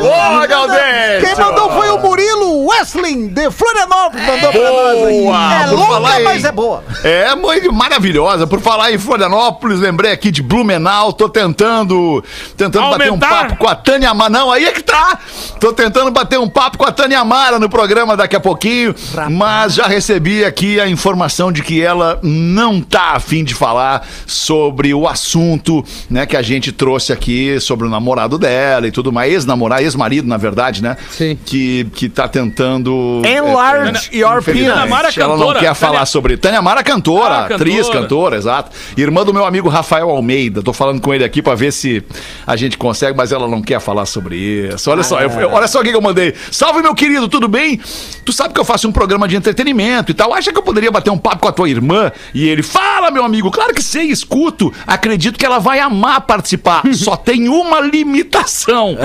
Boa, 0.00 0.46
Galdês! 0.46 1.24
Quem 1.24 1.34
mandou 1.36 1.70
foi 1.70 1.90
o 1.90 1.98
Murilo 1.98 2.66
Wesley 2.66 3.28
de 3.28 3.50
Florianópolis. 3.50 4.26
Mandou 4.26 4.52
pra 4.52 4.70
nós 4.70 5.02
aqui. 5.04 5.22
Boa! 5.22 5.54
É 5.54 5.64
Por 5.68 5.74
longa, 5.74 5.92
falar 5.92 6.20
em- 6.20 6.24
mas 6.24 6.44
é 6.44 6.52
boa. 6.52 6.84
É, 7.02 7.34
muito 7.34 7.72
maravilhosa. 7.72 8.46
Por 8.46 8.60
falar 8.60 8.92
em 8.92 8.98
Florianópolis, 8.98 9.80
lembrei 9.80 10.12
aqui 10.12 10.30
de 10.30 10.42
Blumenau. 10.42 11.12
Tô 11.12 11.28
tentando, 11.28 12.22
tentando 12.56 12.90
bater 12.90 13.08
um 13.10 13.14
Aumentar? 13.14 13.28
papo 13.28 13.56
com 13.56 13.68
a 13.68 13.74
Tânia 13.74 14.10
Amara. 14.10 14.30
Não, 14.30 14.50
aí 14.50 14.64
é 14.66 14.72
que 14.72 14.82
tá. 14.82 15.18
Tô 15.60 15.72
tentando 15.72 16.10
bater 16.10 16.38
um 16.38 16.48
papo 16.48 16.78
com 16.78 16.84
a 16.84 16.92
Tânia 16.92 17.20
Amara 17.20 17.58
no 17.58 17.68
programa 17.68 18.16
daqui 18.16 18.36
a 18.36 18.40
pouquinho. 18.40 18.94
Mas 19.30 19.74
já 19.74 19.86
recebi 19.86 20.44
aqui 20.44 20.80
a 20.80 20.88
informação 20.88 21.50
de 21.52 21.62
que 21.62 21.82
ela 21.82 22.18
não 22.22 22.80
tá 22.80 23.12
afim 23.14 23.44
de 23.44 23.54
falar 23.54 24.06
sobre 24.26 24.92
o 24.94 25.06
assunto, 25.06 25.84
né, 26.10 26.26
que 26.26 26.36
a 26.36 26.42
gente 26.42 26.72
trouxe 26.72 27.12
aqui 27.12 27.58
sobre 27.60 27.86
o 27.86 27.90
namorado 27.90 28.38
dela 28.38 28.86
e 28.86 28.90
tudo 28.90 29.12
mais. 29.12 29.32
Ex-namorado, 29.32 29.82
ex-marido, 29.82 30.28
na 30.28 30.36
verdade, 30.36 30.82
né? 30.82 30.96
Sim. 31.10 31.38
Que, 31.44 31.84
que 31.94 32.08
tá 32.08 32.28
tentando. 32.28 33.22
Enlarge 33.24 34.10
your 34.16 34.38
Infelizmente, 34.38 34.70
Tânia 34.70 34.82
Amara 34.84 35.08
ela 35.16 35.28
não 35.28 35.38
cantora. 35.38 35.60
quer 35.60 35.74
falar 35.74 35.92
Tânia- 35.92 36.06
sobre. 36.06 36.36
Tânia 36.36 36.58
Amara, 36.58 36.82
cantora, 36.82 37.34
Ah, 37.34 37.44
atriz, 37.46 37.78
cantora. 37.86 38.00
cantora, 38.00 38.36
exato. 38.36 38.70
Irmã 38.96 39.24
do 39.24 39.32
meu 39.32 39.44
amigo 39.44 39.68
Rafael 39.68 40.08
Almeida. 40.10 40.62
Tô 40.62 40.72
falando 40.72 41.00
com 41.00 41.12
ele 41.14 41.24
aqui 41.24 41.42
pra 41.42 41.54
ver 41.54 41.72
se 41.72 42.02
a 42.46 42.56
gente 42.56 42.76
consegue, 42.78 43.16
mas 43.16 43.32
ela 43.32 43.48
não 43.48 43.62
quer 43.62 43.80
falar 43.80 44.06
sobre 44.06 44.36
isso. 44.36 44.90
Olha 44.90 45.02
só, 45.02 45.20
eu- 45.20 45.30
eu- 45.30 45.50
olha 45.50 45.66
só 45.66 45.80
o 45.80 45.82
que 45.82 45.90
eu 45.90 46.00
mandei. 46.00 46.34
Salve, 46.50 46.82
meu 46.82 46.94
querido, 46.94 47.28
tudo 47.28 47.48
bem? 47.48 47.80
Tu 48.24 48.32
sabe 48.32 48.54
que 48.54 48.60
eu 48.60 48.64
faço 48.64 48.88
um 48.88 48.92
programa 48.92 49.26
de 49.28 49.36
entretenimento 49.36 50.10
e 50.10 50.14
tal. 50.14 50.32
Acha 50.34 50.52
que 50.52 50.58
eu 50.58 50.62
poderia 50.62 50.90
bater 50.90 51.10
um 51.10 51.18
papo 51.18 51.38
com 51.38 51.48
a 51.48 51.52
tua 51.52 51.68
irmã? 51.68 52.10
E 52.32 52.48
ele, 52.48 52.62
fala, 52.62 53.10
meu 53.10 53.24
amigo. 53.24 53.50
Claro 53.50 53.74
que 53.74 53.82
sei, 54.04 54.10
escuto. 54.10 54.72
Acredito 54.86 55.38
que 55.38 55.46
ela 55.46 55.58
vai 55.58 55.80
amar 55.80 56.20
participar. 56.22 56.82
Só 56.94 57.16
tem 57.16 57.48
uma 57.48 57.80
limitação. 57.80 58.96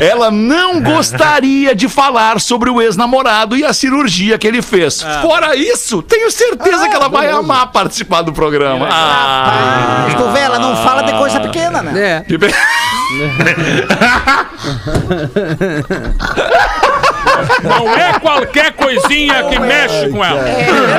Ela 0.00 0.30
não 0.30 0.80
gostaria 0.80 1.74
de 1.74 1.88
falar 1.88 2.40
sobre 2.40 2.70
o 2.70 2.80
ex-namorado 2.80 3.56
e 3.56 3.64
a 3.64 3.72
cirurgia 3.72 4.38
que 4.38 4.46
ele 4.46 4.62
fez. 4.62 5.02
Fora 5.22 5.56
isso, 5.56 6.02
tenho 6.02 6.30
certeza 6.30 6.88
que 6.88 6.94
ela 6.94 7.08
vai 7.08 7.30
amar 7.30 7.70
participar 7.72 8.22
do 8.22 8.32
programa. 8.32 8.88
Ah, 8.90 10.04
Mas 10.04 10.14
tu 10.14 10.28
vê, 10.30 10.40
ela 10.40 10.58
não 10.58 10.76
fala 10.76 11.02
de 11.02 11.12
coisa 11.12 11.40
pequena, 11.40 11.82
né? 11.82 12.24
É. 12.24 12.24
Não 17.62 17.94
é 17.94 18.18
qualquer 18.20 18.72
coisinha 18.72 19.44
que 19.44 19.58
mexe 19.58 20.08
com 20.10 20.24
ela. 20.24 20.44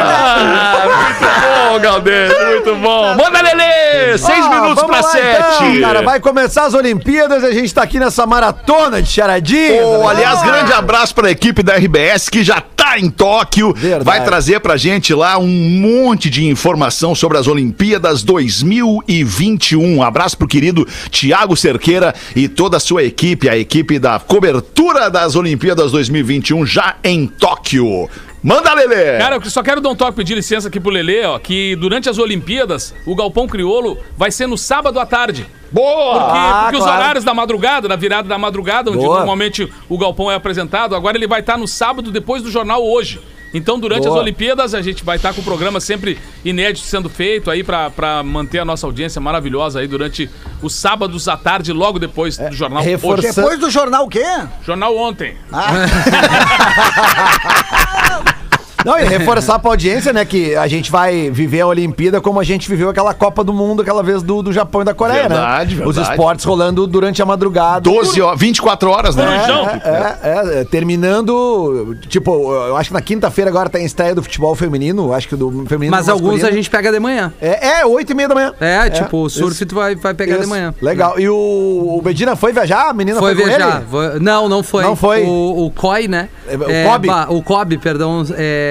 Ah, 0.01 0.85
muito 0.85 1.25
bom, 1.41 1.79
Galdês, 1.79 2.33
muito 2.45 2.75
bom. 2.75 3.15
Manda, 3.15 3.41
Lelê! 3.41 4.17
Seis 4.17 4.47
minutos 4.49 4.83
pra 4.83 4.97
lá, 4.97 5.03
sete. 5.03 5.63
Então, 5.63 5.81
cara, 5.81 6.01
vai 6.01 6.19
começar 6.19 6.65
as 6.65 6.73
Olimpíadas 6.73 7.43
e 7.43 7.45
a 7.45 7.51
gente 7.51 7.73
tá 7.73 7.83
aqui 7.83 7.99
nessa 7.99 8.25
maratona 8.25 9.01
de 9.01 9.09
charadinha. 9.09 9.81
Né? 9.81 10.07
aliás, 10.09 10.41
grande 10.41 10.73
abraço 10.73 11.13
pra 11.13 11.29
equipe 11.29 11.61
da 11.61 11.75
RBS 11.75 12.29
que 12.29 12.43
já 12.43 12.61
em 12.97 13.09
Tóquio. 13.09 13.73
Verdade. 13.73 14.05
Vai 14.05 14.23
trazer 14.23 14.59
pra 14.59 14.77
gente 14.77 15.13
lá 15.13 15.37
um 15.37 15.47
monte 15.47 16.29
de 16.29 16.45
informação 16.47 17.13
sobre 17.13 17.37
as 17.37 17.47
Olimpíadas 17.47 18.23
2021. 18.23 19.97
Um 19.97 20.01
abraço 20.01 20.37
pro 20.37 20.47
querido 20.47 20.87
Tiago 21.09 21.55
Cerqueira 21.55 22.15
e 22.35 22.47
toda 22.47 22.77
a 22.77 22.79
sua 22.79 23.03
equipe, 23.03 23.49
a 23.49 23.57
equipe 23.57 23.99
da 23.99 24.19
cobertura 24.19 25.09
das 25.09 25.35
Olimpíadas 25.35 25.91
2021 25.91 26.65
já 26.65 26.95
em 27.03 27.27
Tóquio. 27.27 28.09
Manda, 28.41 28.73
Lelê! 28.73 29.17
Cara, 29.17 29.35
eu 29.35 29.49
só 29.49 29.61
quero 29.61 29.81
dar 29.81 29.89
um 29.89 29.95
toque, 29.95 30.13
pedir 30.15 30.33
licença 30.33 30.69
aqui 30.69 30.79
pro 30.79 30.89
Lelê, 30.89 31.25
ó, 31.25 31.37
que 31.37 31.75
durante 31.75 32.09
as 32.09 32.17
Olimpíadas, 32.17 32.95
o 33.05 33.13
Galpão 33.15 33.47
Criolo 33.47 33.97
vai 34.17 34.31
ser 34.31 34.47
no 34.47 34.57
sábado 34.57 34.97
à 34.99 35.05
tarde. 35.05 35.45
Boa! 35.71 36.19
Porque, 36.19 36.37
Ah, 36.37 36.59
porque 36.63 36.77
os 36.77 36.83
claro. 36.83 37.01
horários 37.01 37.23
da 37.25 37.33
madrugada, 37.33 37.87
da 37.87 37.95
virada 37.97 38.27
da 38.29 38.37
madrugada, 38.37 38.89
onde 38.91 38.99
Boa. 39.03 39.17
normalmente 39.17 39.69
o 39.89 39.97
Galpão 39.97 40.31
é 40.31 40.35
apresentado, 40.35 40.95
agora 40.95 41.17
ele 41.17 41.27
vai 41.27 41.41
estar 41.41 41.57
no 41.57 41.67
sábado 41.67 42.11
depois 42.11 42.41
do 42.41 42.49
jornal 42.49 42.83
hoje. 42.85 43.19
Então, 43.53 43.79
durante 43.79 44.03
Boa. 44.03 44.15
as 44.15 44.21
Olimpíadas, 44.21 44.73
a 44.73 44.81
gente 44.81 45.03
vai 45.03 45.17
estar 45.17 45.33
com 45.33 45.41
o 45.41 45.43
programa 45.43 45.79
sempre 45.79 46.17
inédito 46.45 46.85
sendo 46.85 47.09
feito 47.09 47.49
aí 47.49 47.63
pra, 47.63 47.89
pra 47.89 48.23
manter 48.23 48.59
a 48.59 48.65
nossa 48.65 48.85
audiência 48.85 49.19
maravilhosa 49.19 49.79
aí 49.79 49.87
durante 49.87 50.29
os 50.61 50.73
sábados 50.75 51.27
à 51.27 51.35
tarde, 51.35 51.73
logo 51.73 51.99
depois 51.99 52.37
do 52.37 52.51
jornal 52.51 52.83
reforça- 52.83 53.27
hoje. 53.27 53.35
Depois 53.35 53.59
do 53.59 53.69
jornal 53.69 54.05
o 54.05 54.09
quê? 54.09 54.23
Jornal 54.65 54.95
ontem. 54.95 55.35
Não, 58.85 58.97
e 58.97 59.03
reforçar 59.03 59.59
pra 59.59 59.71
audiência, 59.71 60.13
né, 60.13 60.23
que 60.25 60.55
a 60.55 60.67
gente 60.67 60.89
vai 60.91 61.29
viver 61.29 61.61
a 61.61 61.67
Olimpíada 61.67 62.21
como 62.21 62.39
a 62.39 62.43
gente 62.43 62.67
viveu 62.69 62.89
aquela 62.89 63.13
Copa 63.13 63.43
do 63.43 63.53
Mundo 63.53 63.81
aquela 63.81 64.01
vez 64.01 64.23
do, 64.23 64.41
do 64.41 64.53
Japão 64.53 64.81
e 64.81 64.85
da 64.85 64.93
Coreia, 64.93 65.27
Verdade, 65.27 65.75
né? 65.75 65.85
Os 65.85 65.95
verdade. 65.95 66.15
esportes 66.15 66.45
rolando 66.45 66.87
durante 66.87 67.21
a 67.21 67.25
madrugada. 67.25 67.81
12 67.81 68.21
horas, 68.21 68.39
24 68.39 68.89
horas, 68.89 69.15
né? 69.15 69.25
Corujão. 69.25 69.67
É, 69.69 70.17
é, 70.23 70.61
é, 70.61 70.63
terminando, 70.65 71.95
tipo, 72.07 72.31
eu 72.53 72.77
acho 72.77 72.89
que 72.89 72.93
na 72.93 73.01
quinta-feira 73.01 73.49
agora 73.49 73.69
tem 73.69 73.83
a 73.83 73.85
estreia 73.85 74.15
do 74.15 74.23
futebol 74.23 74.55
feminino, 74.55 75.13
acho 75.13 75.27
que 75.27 75.35
do 75.35 75.65
feminino. 75.67 75.95
Mas 75.95 76.07
alguns 76.09 76.43
a 76.43 76.51
gente 76.51 76.69
pega 76.69 76.91
de 76.91 76.99
manhã. 76.99 77.33
É, 77.41 77.81
é, 77.81 77.85
oito 77.85 78.11
e 78.11 78.15
meia 78.15 78.27
da 78.29 78.35
manhã. 78.35 78.53
É, 78.59 78.89
tipo, 78.89 79.23
o 79.23 79.29
surf 79.29 79.51
isso, 79.53 79.65
tu 79.65 79.75
vai, 79.75 79.95
vai 79.95 80.13
pegar 80.13 80.35
de 80.35 80.41
isso. 80.41 80.49
manhã. 80.49 80.73
Legal. 80.81 81.19
E 81.19 81.27
o, 81.27 81.35
o 81.35 82.01
Medina 82.03 82.35
foi 82.35 82.53
viajar? 82.53 82.89
A 82.89 82.93
menina 82.93 83.19
Foi 83.19 83.33
foi, 83.35 83.43
com 83.43 83.49
viajar. 83.49 83.77
ele? 83.77 83.85
Foi- 83.89 84.19
Não, 84.19 84.47
não 84.49 84.63
foi. 84.63 84.83
Não 84.83 84.95
foi? 84.95 85.23
O, 85.23 85.65
o 85.65 85.71
COI, 85.71 86.07
né? 86.07 86.29
É, 86.47 86.55
o 86.85 86.89
Kobe? 86.91 87.07
ba- 87.07 87.27
o 87.29 87.43
Kobe, 87.43 87.77
perdão. 87.77 88.23
É, 88.37 88.68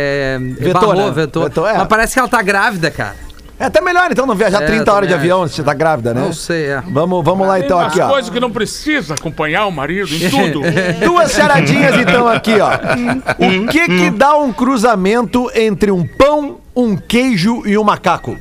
Vetou, 0.58 0.72
barrou, 0.80 1.06
né? 1.06 1.10
vetou. 1.10 1.44
Vetou, 1.44 1.68
é. 1.68 1.78
Mas 1.78 1.88
parece 1.88 2.14
que 2.14 2.18
ela 2.18 2.28
tá 2.28 2.42
grávida, 2.42 2.90
cara. 2.90 3.28
É 3.60 3.64
até 3.64 3.80
melhor 3.80 4.08
então 4.10 4.24
não 4.24 4.36
viajar 4.36 4.62
É, 4.62 4.66
30 4.66 4.92
horas 4.92 5.08
de 5.08 5.14
avião 5.14 5.46
se 5.48 5.56
você 5.56 5.62
tá 5.64 5.74
grávida, 5.74 6.14
né? 6.14 6.20
Não 6.20 6.32
sei, 6.32 6.66
é. 6.66 6.80
Vamos, 6.92 7.24
vamos 7.24 7.46
lá 7.46 7.58
então 7.58 7.80
aqui, 7.80 8.00
ó. 8.00 8.08
coisas 8.08 8.30
que 8.30 8.38
não 8.38 8.52
precisa 8.52 9.14
acompanhar 9.14 9.66
o 9.66 9.72
marido 9.72 10.14
em 10.14 10.30
tudo. 10.30 10.60
Duas 11.04 11.32
charadinhas 11.32 11.96
então 11.96 12.28
aqui, 12.28 12.56
ó. 12.60 12.70
O 13.38 13.66
que 13.66 13.86
que 13.86 14.10
dá 14.10 14.36
um 14.36 14.52
cruzamento 14.52 15.50
entre 15.54 15.90
um 15.90 16.06
pão, 16.06 16.58
um 16.74 16.96
queijo 16.96 17.62
e 17.66 17.76
um 17.76 17.82
macaco? 17.82 18.36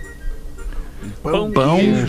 Pão, 1.23 1.51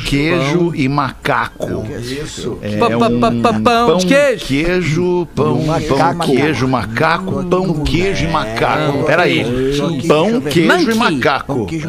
queijo, 0.05 0.73
e 0.75 0.89
macaco. 0.89 1.85
Isso. 2.01 2.59
É 2.63 2.77
Pa- 2.79 2.91
pa- 2.91 3.11
pa- 3.11 3.33
pa- 3.43 3.51
um 3.51 3.63
pão 3.63 3.97
de 3.99 4.07
queijo. 4.07 5.27
pão, 5.35 5.63
Macaco. 5.65 6.19
pão, 6.19 6.27
queijo, 6.27 6.69
macaco, 6.69 7.45
pão, 7.45 7.75
queijo 7.85 8.25
e 8.25 8.29
macaco. 8.29 9.05
Peraí. 9.05 9.45
Pão, 10.07 10.41
queijo 10.41 10.91
e 10.91 10.95
macaco. 10.95 11.67
Queijo 11.67 11.89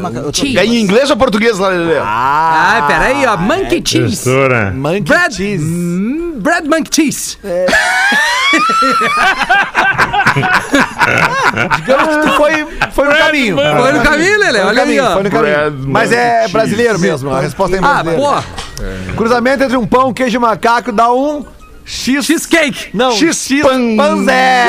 É 0.58 0.66
em 0.66 0.82
inglês 0.82 1.10
ou 1.10 1.18
português, 1.18 1.60
Lelê? 1.60 1.97
Ah, 2.02 2.86
peraí, 2.88 3.26
ó. 3.26 3.38
Monkey 3.38 3.82
cheese. 3.86 4.24
Professora, 4.24 4.72
Monkey 4.72 5.02
Bread, 5.02 5.36
cheese. 5.36 5.64
hum, 5.64 6.34
bread 6.39 6.68
monkey 6.68 6.89
cheese. 6.91 7.38
Digamos 11.78 12.16
que 12.16 12.22
tu 12.22 12.34
foi, 12.34 12.68
foi 12.91 13.05
no 13.07 13.16
caminho. 13.16 13.55
Foi 13.57 13.91
no 13.93 14.01
caminho, 14.03 14.39
Lele. 14.39 14.51
Foi 14.53 14.62
no 14.62 14.68
Olha 14.68 14.70
aí, 14.70 14.76
caminho, 14.88 15.03
ó. 15.05 15.14
foi 15.14 15.24
no 15.24 15.30
caminho. 15.32 15.88
Mas 15.88 16.12
é 16.12 16.47
brasileiro 16.47 16.99
mesmo, 16.99 17.32
a 17.34 17.39
resposta 17.39 17.76
é 17.76 17.80
em 17.80 17.84
Ah, 17.84 18.03
brasileiro. 18.03 18.22
pô. 18.22 19.16
Cruzamento 19.16 19.64
entre 19.64 19.76
um 19.78 19.86
pão, 19.86 20.14
queijo 20.14 20.38
e 20.38 20.39
macaco 20.39 20.91
dá 20.91 21.12
um 21.12 21.45
X... 21.86 22.26
Cheesecake. 22.26 22.89
Não, 22.93 23.12
X-pan- 23.12 23.95
panzé. 23.97 24.64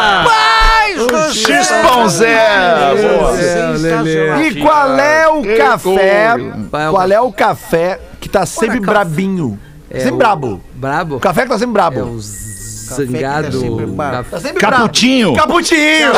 Rapaz! 0.00 1.36
X-pão 1.36 2.08
Zé. 2.08 2.94
Boa. 3.18 3.30
Lele. 3.78 4.48
E 4.48 4.60
qual 4.62 4.96
é 4.98 5.28
o 5.28 5.42
Que 5.42 5.56
café? 5.56 6.34
Vai, 6.70 6.90
Qual 6.90 7.10
é 7.10 7.20
o 7.20 7.32
café 7.32 8.00
que 8.20 8.28
tá 8.28 8.46
sempre 8.46 8.80
brabinho? 8.80 9.58
sempre 9.90 10.12
o- 10.12 10.16
brabo. 10.16 10.60
Brabo? 10.74 11.16
O 11.16 11.20
café 11.20 11.42
que 11.42 11.48
tá 11.48 11.58
sempre 11.58 11.70
É 11.70 11.72
brabo. 11.72 12.00
o 12.02 12.20
zangado. 12.82 13.86
brabo. 13.86 14.16
Café- 14.18 14.30
Tá 14.30 14.40
sempre 14.40 14.60
Caputinho. 14.60 15.34
Caputinho. 15.36 16.12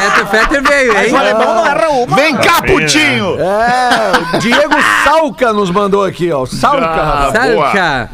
Fetter, 0.00 0.26
Fetter 0.26 0.62
veio, 0.62 0.98
hein? 0.98 1.12
O 1.12 1.16
alemão 1.16 1.54
não 1.54 1.66
erra 1.66 1.88
uma. 1.90 2.16
Vem 2.16 2.36
cá, 2.36 2.62
putinho! 2.62 3.36
É, 3.40 4.36
o 4.36 4.38
Diego 4.38 4.74
Salca 5.04 5.52
nos 5.52 5.70
mandou 5.70 6.04
aqui, 6.04 6.30
ó. 6.32 6.44
Salca, 6.46 6.86
Ah. 6.86 7.30
Sabe, 7.32 7.54
boa. 7.54 7.70
cara? 7.70 8.10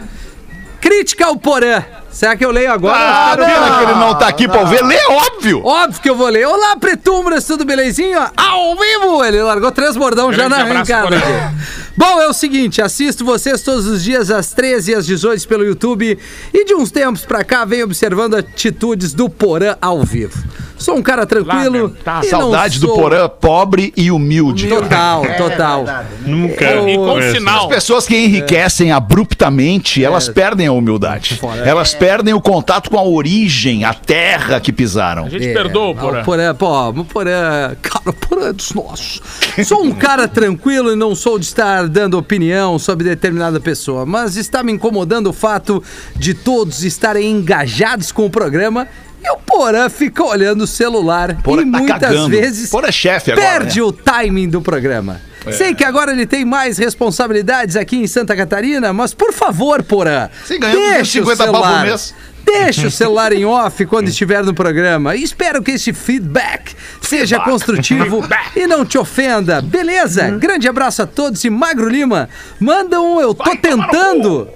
Crítica 0.81 1.27
ao 1.27 1.37
Porã. 1.37 1.83
Será 2.11 2.37
que 2.37 2.45
eu 2.45 2.51
leio 2.51 2.73
agora? 2.73 2.97
Ah, 2.99 3.37
pena 3.37 3.79
que 3.79 3.85
ele 3.85 4.01
não 4.01 4.15
tá 4.19 4.29
aqui 4.29 4.49
pra 4.49 4.61
ouvir. 4.61 4.83
Lê, 4.83 4.99
óbvio! 5.09 5.65
Óbvio 5.65 6.01
que 6.01 6.11
eu 6.11 6.17
vou 6.17 6.29
ler. 6.29 6.47
Olá, 6.47 6.77
Pretumbras, 6.77 7.45
tudo 7.45 7.65
belezinho? 7.65 8.19
Ao 8.37 8.77
vivo! 8.77 9.25
Ele 9.25 9.43
largou 9.43 9.71
três 9.71 9.97
bordão 9.97 10.33
já 10.33 10.49
Grande 10.49 10.57
na 10.57 10.63
abraço, 10.63 10.93
arrancada. 10.93 11.55
Bom, 11.97 12.21
é 12.21 12.29
o 12.29 12.33
seguinte, 12.33 12.81
assisto 12.81 13.25
vocês 13.25 13.61
todos 13.61 13.87
os 13.87 14.03
dias 14.03 14.31
às 14.31 14.53
13 14.53 14.93
e 14.93 14.95
às 14.95 15.05
18 15.05 15.49
pelo 15.49 15.65
YouTube 15.65 16.19
e 16.55 16.65
de 16.65 16.75
uns 16.75 16.91
tempos 16.93 17.25
pra 17.25 17.43
cá 17.43 17.65
venho 17.65 17.85
observando 17.85 18.35
atitudes 18.35 19.13
do 19.13 19.29
Porã 19.29 19.77
ao 19.81 20.05
vivo. 20.05 20.39
Sou 20.79 20.97
um 20.97 21.03
cara 21.03 21.27
tranquilo 21.27 21.93
não 22.05 22.23
Saudade 22.23 22.79
do 22.79 22.87
sou- 22.87 22.97
Porã, 22.97 23.29
pobre 23.29 23.93
e 23.97 24.11
humilde. 24.11 24.69
Total, 24.69 25.23
total. 25.37 25.85
Nunca. 26.25 26.65
E 26.89 26.97
com 26.97 27.21
sinal. 27.35 27.63
As 27.65 27.75
pessoas 27.75 28.07
que 28.07 28.17
enriquecem 28.17 28.93
abruptamente, 28.93 30.03
elas 30.05 30.29
perdem 30.29 30.67
a 30.67 30.73
humildade. 30.73 31.41
Elas 31.65 31.95
perdem 31.95 32.33
o 32.35 32.41
contato 32.41 32.91
com 32.91 32.99
a 32.99 33.03
origem, 33.03 33.85
a 33.85 33.93
terra 33.95 34.61
que 34.61 34.73
pisaram. 34.73 35.27
A 35.27 35.29
gente 35.29 35.53
perdoa, 35.53 35.93
Ah, 35.93 36.01
porra. 36.01 36.21
O 36.21 36.25
Porã, 36.25 36.55
pô, 36.55 36.89
o 36.91 37.05
Porã, 37.05 37.77
cara, 37.83 38.11
o 38.11 38.13
Porã 38.13 38.49
é 38.49 38.53
dos 38.53 38.73
nossos. 38.73 39.21
Sou 39.65 39.83
um 39.83 39.93
cara 39.93 40.27
tranquilo 40.29 40.93
e 40.93 40.97
não 40.97 41.15
sou 41.15 41.39
de 41.39 41.45
estar 41.47 41.89
dando 41.89 42.17
opinião 42.19 42.79
sobre 42.79 43.05
determinada 43.09 43.59
pessoa, 43.61 44.07
mas 44.07 44.37
está 44.37 44.63
me 44.63 44.73
incomodando 44.73 45.29
o 45.29 45.33
fato 45.33 45.83
de 46.17 46.35
todos 46.35 46.85
estarem 46.85 47.31
engajados 47.31 48.13
com 48.13 48.25
o 48.27 48.31
programa 48.31 48.87
e 49.23 49.31
o 49.31 49.37
Porã 49.37 49.89
fica 49.89 50.25
olhando 50.25 50.63
o 50.63 50.67
celular 50.67 51.41
Porã 51.43 51.63
e 51.63 51.71
tá 51.71 51.79
muitas 51.79 51.99
cagando. 52.01 52.29
vezes 52.29 52.71
Porã 52.71 52.89
é 52.89 52.93
chefe 52.93 53.33
agora, 53.33 53.47
perde 53.47 53.81
né? 53.81 53.87
o 53.87 53.93
timing 53.93 54.49
do 54.49 54.61
programa. 54.63 55.21
Sei 55.53 55.75
que 55.75 55.83
agora 55.85 56.13
ele 56.13 56.27
tem 56.27 56.45
mais 56.45 56.77
responsabilidades 56.77 57.75
aqui 57.75 57.97
em 57.97 58.07
Santa 58.07 58.37
Catarina, 58.37 58.93
mas 58.93 59.15
por 59.15 59.33
favor, 59.33 59.83
Porã, 59.83 60.29
ganhando 60.59 60.79
deixa 60.79 61.21
o 61.21 61.25
250 61.25 61.37
pau 61.45 61.53
por 61.53 61.61
celular. 61.63 61.87
mês. 61.87 62.15
Deixe 62.45 62.87
o 62.87 62.91
celular 62.91 63.33
em 63.33 63.45
off 63.45 63.85
quando 63.85 64.09
estiver 64.09 64.43
no 64.43 64.55
programa. 64.55 65.15
E 65.15 65.23
espero 65.23 65.63
que 65.63 65.73
esse 65.73 65.93
feedback 65.93 66.75
seja 67.01 67.39
construtivo 67.41 68.27
e 68.57 68.67
não 68.67 68.87
te 68.87 68.97
ofenda. 68.97 69.61
Beleza? 69.61 70.31
Grande 70.31 70.67
abraço 70.67 71.03
a 71.03 71.07
todos 71.07 71.45
e 71.45 71.51
Magro 71.51 71.89
Lima, 71.89 72.29
manda 72.59 73.01
um 73.03 73.21
eu 73.21 73.35
tô 73.35 73.55
tentando 73.57 74.49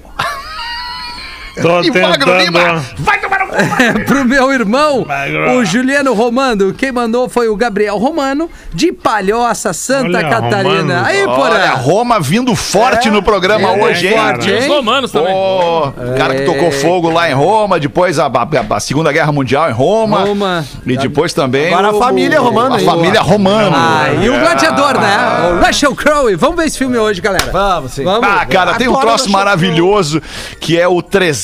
Tô 1.61 1.82
E 1.82 1.90
Magro 1.90 2.38
Lima, 2.38 2.59
tentando. 2.61 2.84
vai 2.98 3.20
tomar 3.20 3.38
no 3.40 3.46
cu! 3.46 3.53
pro 4.07 4.24
meu 4.24 4.50
irmão, 4.53 5.05
Magro. 5.07 5.59
o 5.59 5.64
Juliano 5.64 6.14
Romano. 6.14 6.72
Quem 6.72 6.90
mandou 6.90 7.28
foi 7.28 7.48
o 7.48 7.57
Gabriel 7.57 7.98
Romano, 7.98 8.48
de 8.72 8.90
Palhoça, 8.92 9.72
Santa 9.74 10.18
Olha, 10.18 10.28
Catarina. 10.30 10.72
Romano. 11.00 11.07
Aí, 11.07 11.26
Olha, 11.26 11.34
porra. 11.34 11.68
Roma 11.74 12.20
vindo 12.20 12.55
forte 12.57 13.11
no 13.11 13.22
programa 13.22 13.68
é, 13.76 13.82
hoje, 13.84 14.07
hein? 14.09 14.14
forte, 14.16 14.48
E 14.48 14.55
os 14.59 14.64
hein? 14.64 14.70
romanos 14.70 15.12
também. 15.12 15.34
O 15.34 15.92
cara 16.16 16.34
que 16.36 16.42
tocou 16.46 16.70
fogo 16.72 17.11
lá 17.11 17.30
em 17.30 17.34
Roma, 17.34 17.78
depois 17.78 18.18
a, 18.18 18.26
a- 18.28 18.76
a 18.76 18.80
Segunda 18.80 19.12
Guerra 19.12 19.32
Mundial 19.32 19.68
em 19.68 19.72
Roma. 19.74 20.20
Roma. 20.20 20.64
E 20.86 20.96
depois 20.96 21.34
também. 21.34 21.68
Agora 21.72 21.88
a 21.88 21.92
o- 21.92 21.98
família 21.98 22.40
o- 22.40 22.44
romana 22.44 22.76
A 22.76 22.78
aí. 22.78 22.84
família 22.86 23.20
romana. 23.20 23.76
Ah, 23.76 24.12
e 24.24 24.28
o 24.30 24.34
É. 24.34 24.40
gladiador, 24.40 24.98
né? 24.98 25.16
O 25.61 25.66
Russell 25.66 25.94
Crowe. 25.94 26.34
Vamos 26.36 26.57
ver 26.57 26.66
esse 26.66 26.78
filme 26.78 26.96
hoje, 26.96 27.20
galera. 27.20 27.50
Vamos, 27.53 27.92
sim. 27.92 28.05
Vamos. 28.05 28.26
Ah, 28.26 28.46
cara, 28.46 28.74
tem 28.74 28.88
um 28.88 28.96
troço 28.96 29.30
maravilhoso 29.30 30.22
que 30.59 30.78
é 30.80 30.88
o 30.88 31.03
300, 31.03 31.41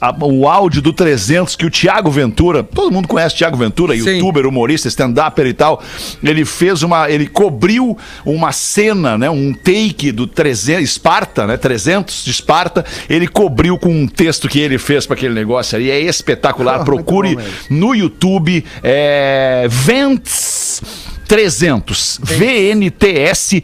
a- 0.00 0.14
o 0.24 0.48
áudio 0.48 0.80
do 0.80 0.92
300 0.92 1.54
que 1.56 1.66
o 1.66 1.70
Thiago 1.70 2.10
Ventura, 2.10 2.62
todo 2.62 2.90
mundo 2.90 3.06
conhece 3.08 3.34
o 3.34 3.38
Thiago 3.38 3.56
Ventura, 3.56 3.94
Sim. 3.94 4.00
youtuber, 4.16 4.46
humorista, 4.46 4.88
stand-upper 4.88 5.46
e 5.46 5.52
tal. 5.52 5.82
Ele 6.22 6.44
fez 6.44 6.82
uma, 6.82 7.10
ele 7.10 7.26
cobriu 7.26 7.96
uma 8.24 8.52
cena, 8.52 9.16
né, 9.18 9.28
um 9.30 9.52
take 9.52 10.10
do 10.12 10.26
300 10.26 10.82
Esparta, 10.84 11.46
né, 11.46 11.56
300 11.56 12.24
de 12.24 12.30
Esparta. 12.30 12.84
Ele 13.08 13.26
cobriu 13.26 13.78
com 13.78 13.90
um 13.92 14.06
texto 14.06 14.48
que 14.48 14.58
ele 14.58 14.78
fez 14.78 15.06
para 15.06 15.14
aquele 15.16 15.34
negócio 15.34 15.76
ali, 15.76 15.90
é 15.90 16.00
espetacular. 16.00 16.84
Procure 16.84 17.36
no 17.70 17.94
YouTube 17.94 18.64
é, 18.82 19.66
Vents 19.68 20.82
300, 21.28 22.18
VNTS 22.22 23.62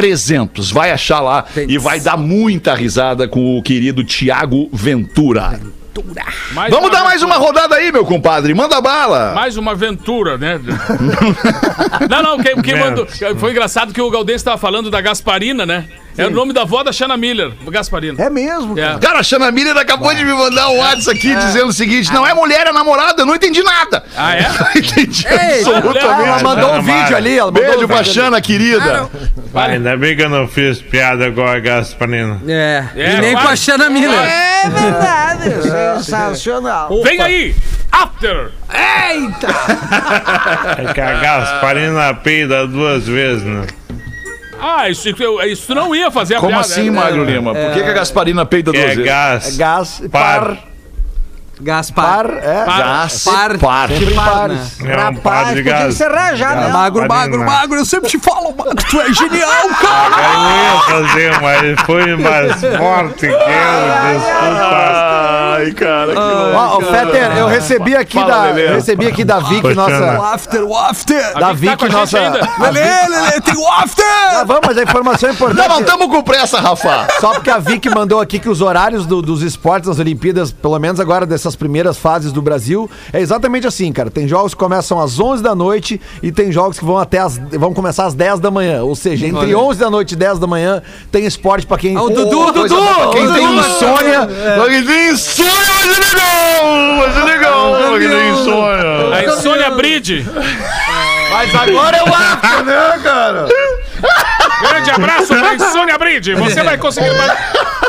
300. 0.00 0.70
Vai 0.70 0.90
achar 0.92 1.20
lá 1.20 1.44
e 1.68 1.76
vai 1.76 2.00
dar 2.00 2.16
muita 2.16 2.74
risada 2.74 3.28
com 3.28 3.58
o 3.58 3.62
querido 3.62 4.02
Tiago 4.02 4.70
Ventura. 4.72 5.60
Mais 6.52 6.72
Vamos 6.72 6.90
dar 6.90 7.04
mais 7.04 7.22
aventura. 7.22 7.38
uma 7.38 7.46
rodada 7.46 7.74
aí, 7.74 7.92
meu 7.92 8.06
compadre. 8.06 8.54
Manda 8.54 8.80
bala. 8.80 9.34
Mais 9.34 9.58
uma 9.58 9.72
aventura, 9.72 10.38
né? 10.38 10.58
não, 12.08 12.22
não, 12.22 12.38
quem, 12.38 12.62
quem 12.62 12.78
mandou. 12.78 13.06
Foi 13.36 13.50
engraçado 13.50 13.92
que 13.92 14.00
o 14.00 14.08
Gaudense 14.08 14.36
estava 14.36 14.56
falando 14.56 14.90
da 14.90 15.02
Gasparina, 15.02 15.66
né? 15.66 15.86
É 16.18 16.26
o 16.26 16.30
nome 16.30 16.52
da 16.52 16.62
avó 16.62 16.82
da 16.82 16.92
Xana 16.92 17.16
Miller, 17.16 17.52
Gasparina. 17.68 18.22
É 18.22 18.28
mesmo? 18.28 18.78
É. 18.78 18.98
Cara, 18.98 19.20
a 19.20 19.22
Xana 19.22 19.50
Miller 19.50 19.76
acabou 19.76 20.12
de 20.14 20.24
me 20.24 20.32
mandar 20.32 20.68
um 20.68 20.78
WhatsApp 20.78 21.16
aqui 21.16 21.34
dizendo 21.34 21.68
o 21.68 21.72
seguinte: 21.72 22.12
não 22.12 22.26
é 22.26 22.34
mulher, 22.34 22.66
é 22.66 22.72
namorada. 22.72 23.22
Eu 23.22 23.26
não 23.26 23.34
entendi 23.34 23.62
nada. 23.62 24.04
Ah, 24.16 24.36
é? 24.36 24.42
Não 24.60 24.70
entendi 24.76 25.26
Ei, 25.26 25.58
absolutamente. 25.58 26.28
Ela 26.28 26.42
mandou 26.42 26.74
um 26.74 26.82
vídeo 26.82 27.16
ali. 27.16 27.38
Ela 27.38 27.50
mandou 27.50 27.64
Beijo 27.70 27.84
um 27.84 27.88
pra. 27.88 28.04
Xana, 28.04 28.40
querida. 28.40 29.08
Ah, 29.54 29.64
ainda 29.64 29.96
bem 29.96 30.16
que 30.16 30.22
eu 30.22 30.28
não 30.28 30.46
fiz 30.46 30.80
piada 30.80 31.30
com 31.32 31.42
a 31.42 31.58
Gasparina. 31.58 32.40
É, 32.46 32.84
É, 32.96 33.16
e 33.16 33.20
nem 33.20 33.34
vai. 33.34 33.44
com 33.44 33.48
a 33.50 33.56
Xana 33.56 33.90
Miller. 33.90 34.20
É 34.20 34.68
verdade. 34.68 35.50
Sensacional. 36.04 37.02
Vem 37.02 37.20
aí! 37.20 37.54
After! 37.90 38.52
É 38.72 39.16
que 40.92 41.00
a 41.00 41.12
Gasparina 41.20 42.14
peida 42.14 42.66
duas 42.66 43.06
vezes, 43.06 43.42
né? 43.44 43.66
Ah, 44.60 44.88
isso, 44.88 45.08
eu- 45.18 45.40
isso 45.42 45.74
não 45.74 45.94
ia 45.94 46.10
fazer 46.10 46.34
a 46.36 46.38
Como 46.38 46.50
piada. 46.52 46.66
assim, 46.66 46.88
é, 46.88 46.90
Magro 46.90 47.24
Lima? 47.24 47.54
Por 47.54 47.72
que, 47.72 47.82
que 47.82 47.88
a 47.90 47.92
Gasparina 47.92 48.44
peida 48.46 48.72
duas 48.72 48.84
É 48.84 48.88
vezes? 48.88 49.04
gás. 49.04 49.56
Gás, 49.56 50.02
Par. 50.10 50.40
par, 50.46 50.58
Gaspar. 51.62 52.26
par, 52.26 52.38
é. 52.42 52.64
Gás, 52.64 53.24
Par. 53.24 53.58
par. 53.58 53.88
Sempre 53.90 54.14
pares. 54.14 54.80
É 54.80 54.84
um 54.84 55.14
par 55.16 55.34
Rapaz, 55.34 55.54
de 55.54 55.62
gás. 55.62 55.94
encerrar 55.94 56.34
já, 56.34 56.54
né? 56.54 56.68
Magro, 56.68 57.06
magro, 57.06 57.44
magro, 57.44 57.76
eu 57.78 57.84
sempre 57.84 58.08
te 58.08 58.18
falo, 58.18 58.54
magro, 58.56 58.74
tu 58.88 58.98
é 59.00 59.12
genial, 59.12 59.68
cara! 59.80 60.16
Eu 60.22 60.38
não 60.40 60.56
ia 60.56 60.80
fazer, 61.06 61.40
mas 61.40 61.80
foi 61.82 62.16
mais 62.16 62.52
forte 62.78 63.18
que 63.20 63.26
eu. 63.26 63.32
Desculpa. 64.20 65.09
Ai, 65.60 65.72
cara, 65.72 66.12
que 66.12 66.18
louco. 66.18 66.56
Ó, 66.56 66.78
o 66.78 66.80
Fetter, 66.82 67.36
eu 67.38 67.46
recebi 67.46 67.94
aqui 67.96 68.18
Fala, 68.18 68.30
da, 68.34 68.42
Lelê. 68.44 68.68
eu 68.68 68.74
recebi 68.74 69.06
aqui 69.06 69.24
da 69.24 69.38
Vic, 69.40 69.74
nossa? 69.74 70.18
O 70.18 70.22
after, 70.22 70.62
o 70.64 70.76
after! 70.76 71.34
da 71.38 71.52
Vic 71.52 71.70
tá 71.72 71.76
com 71.76 71.84
Vic, 71.86 71.94
a 71.94 71.98
nossa. 72.00 72.18
gente 72.18 72.26
ainda. 72.36 72.48
Lelê, 72.72 73.08
Lelê, 73.08 73.40
tem 73.40 73.56
o 73.56 73.68
after! 73.72 74.04
Ah, 74.32 74.44
vamos, 74.44 74.62
mas 74.66 74.78
a 74.78 74.82
informação 74.82 75.28
é 75.28 75.32
importante. 75.32 75.58
Não, 75.58 75.68
não 75.68 75.80
estamos 75.80 76.06
com 76.06 76.22
pressa, 76.22 76.60
Rafa. 76.60 77.08
Só 77.20 77.32
porque 77.34 77.50
a 77.50 77.58
Vic 77.58 77.88
mandou 77.90 78.20
aqui 78.20 78.38
que 78.38 78.48
os 78.48 78.60
horários 78.60 79.04
do- 79.06 79.20
dos 79.22 79.42
esportes 79.42 79.88
nas 79.88 79.98
Olimpíadas, 79.98 80.50
pelo 80.52 80.78
menos 80.78 80.98
agora 81.00 81.26
dessas 81.26 81.54
primeiras 81.54 81.96
fases 81.98 82.32
do 82.32 82.40
Brasil, 82.40 82.90
é 83.12 83.20
exatamente 83.20 83.66
assim, 83.66 83.92
cara. 83.92 84.10
Tem 84.10 84.26
jogos 84.26 84.54
que 84.54 84.58
começam 84.60 84.98
às 85.00 85.18
11 85.20 85.42
da 85.42 85.54
noite 85.54 86.00
e 86.22 86.32
tem 86.32 86.50
jogos 86.50 86.78
que 86.78 86.84
vão 86.84 86.96
até 86.98 87.18
as, 87.18 87.38
vão 87.38 87.74
começar 87.74 88.06
às 88.06 88.14
10 88.14 88.40
da 88.40 88.50
manhã. 88.50 88.82
Ou 88.82 88.94
seja, 88.96 89.26
entre 89.26 89.38
Olha. 89.54 89.58
11 89.58 89.78
da 89.80 89.90
noite 89.90 90.12
e 90.12 90.16
10 90.16 90.38
da 90.38 90.46
manhã 90.46 90.82
tem 91.12 91.26
esporte 91.26 91.66
pra 91.66 91.76
quem 91.76 91.96
Ah, 91.96 92.02
o 92.02 92.08
Dudu, 92.10 92.52
Dudu, 92.52 92.68
pra 92.68 93.08
quem 93.10 93.26
o 93.28 93.34
tem 93.34 93.46
Dudu. 93.46 93.60
insônia. 93.60 94.26
Pra 94.56 94.66
quem 94.68 94.84
tem 94.84 95.10
insônia, 95.10 95.49
vai 95.54 95.94
ser 95.94 96.00
legal! 96.00 96.96
Vai 96.98 97.12
ser 97.12 97.24
legal! 97.24 97.98
Quem 97.98 98.08
tem 98.08 98.28
insônia. 98.30 99.16
A 99.16 99.24
Insônia 99.24 99.70
Bride. 99.70 100.26
Mas 101.30 101.54
agora 101.54 101.96
é 101.96 102.02
o 102.02 102.14
after, 102.14 102.64
né, 102.64 103.00
cara? 103.02 103.46
Grande 104.60 104.90
abraço 104.90 105.26
pra 105.28 105.54
Insônia 105.54 105.98
Bride. 105.98 106.34
Você 106.34 106.62
vai 106.62 106.78
conseguir 106.78 107.10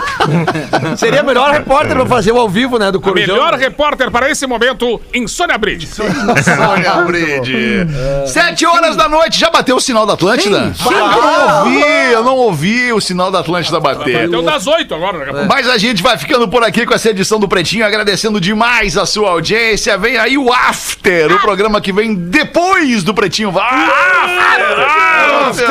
Seria 0.98 1.24
melhor 1.24 1.52
repórter 1.52 1.96
pra 1.96 2.06
fazer 2.06 2.32
o 2.32 2.40
ao 2.40 2.50
vivo, 2.50 2.78
né, 2.78 2.92
do 2.92 2.98
a 2.98 3.02
Corujão. 3.02 3.36
melhor 3.36 3.54
repórter 3.56 4.10
para 4.12 4.30
esse 4.30 4.46
momento, 4.48 5.00
Insônia 5.14 5.58
Bride. 5.58 5.88
Sônia 5.88 7.02
Bride. 7.06 7.88
Sete 8.28 8.66
horas 8.66 8.96
da 8.96 9.08
noite, 9.08 9.40
já 9.40 9.50
bateu 9.50 9.76
o 9.76 9.82
sinal 9.82 10.06
da 10.06 10.14
Atlântida? 10.14 10.74
Sim, 10.74 10.74
sim. 10.74 10.90
Ah, 10.94 11.04
eu 11.12 11.24
não 11.24 11.58
ouvi, 11.58 12.12
eu 12.12 12.24
não 12.24 12.36
ouvi 12.38 12.94
o 12.94 13.02
sinal 13.02 13.32
da 13.32 13.40
Atlântida 13.40 13.80
bater. 13.80 14.30
Deu 14.30 14.42
das 14.42 14.68
oito 14.68 14.94
agora, 14.96 15.26
pouco. 15.26 15.46
Mas 15.48 15.68
a 15.68 15.78
gente 15.78 16.02
vai 16.02 16.18
ficando 16.18 16.48
por 16.48 16.64
aqui 16.64 16.86
com 16.86 16.94
essa 16.94 17.10
edição 17.10 17.40
do 17.40 17.48
Pretinho, 17.48 17.86
agradecendo 17.86 18.40
demais 18.40 18.98
a 18.98 19.06
sua 19.06 19.30
audiência. 19.32 19.98
Vem 19.98 20.18
aí 20.18 20.38
o 20.38 20.52
After, 20.52 21.32
o 21.36 21.40
programa 21.40 21.82
que 21.82 21.92
vem 21.92 22.14
depois 22.16 23.04
do 23.04 23.14
Pretinho. 23.14 23.52
Vai! 23.52 23.86
After! 23.86 25.31
After! 25.52 25.68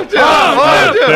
After! 0.00 0.18
After! 0.18 1.14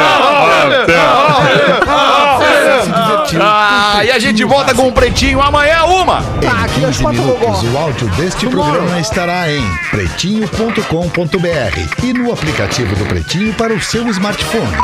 Ah, 3.40 4.02
e 4.04 4.10
a 4.10 4.18
gente 4.18 4.44
volta 4.44 4.74
com 4.74 4.88
o 4.88 4.92
Pretinho 4.92 5.40
amanhã, 5.40 5.84
uma! 5.84 6.18
Em 6.42 6.80
15 6.80 7.06
minutos, 7.06 7.62
o 7.62 7.78
áudio 7.78 8.08
deste 8.16 8.46
programa 8.46 9.00
estará 9.00 9.50
em 9.50 9.62
pretinho.com.br 9.90 12.04
e 12.04 12.12
no 12.12 12.30
aplicativo 12.32 12.94
do 12.96 13.06
Pretinho 13.06 13.54
para 13.54 13.72
o 13.72 13.80
seu 13.80 14.06
smartphone. 14.08 14.76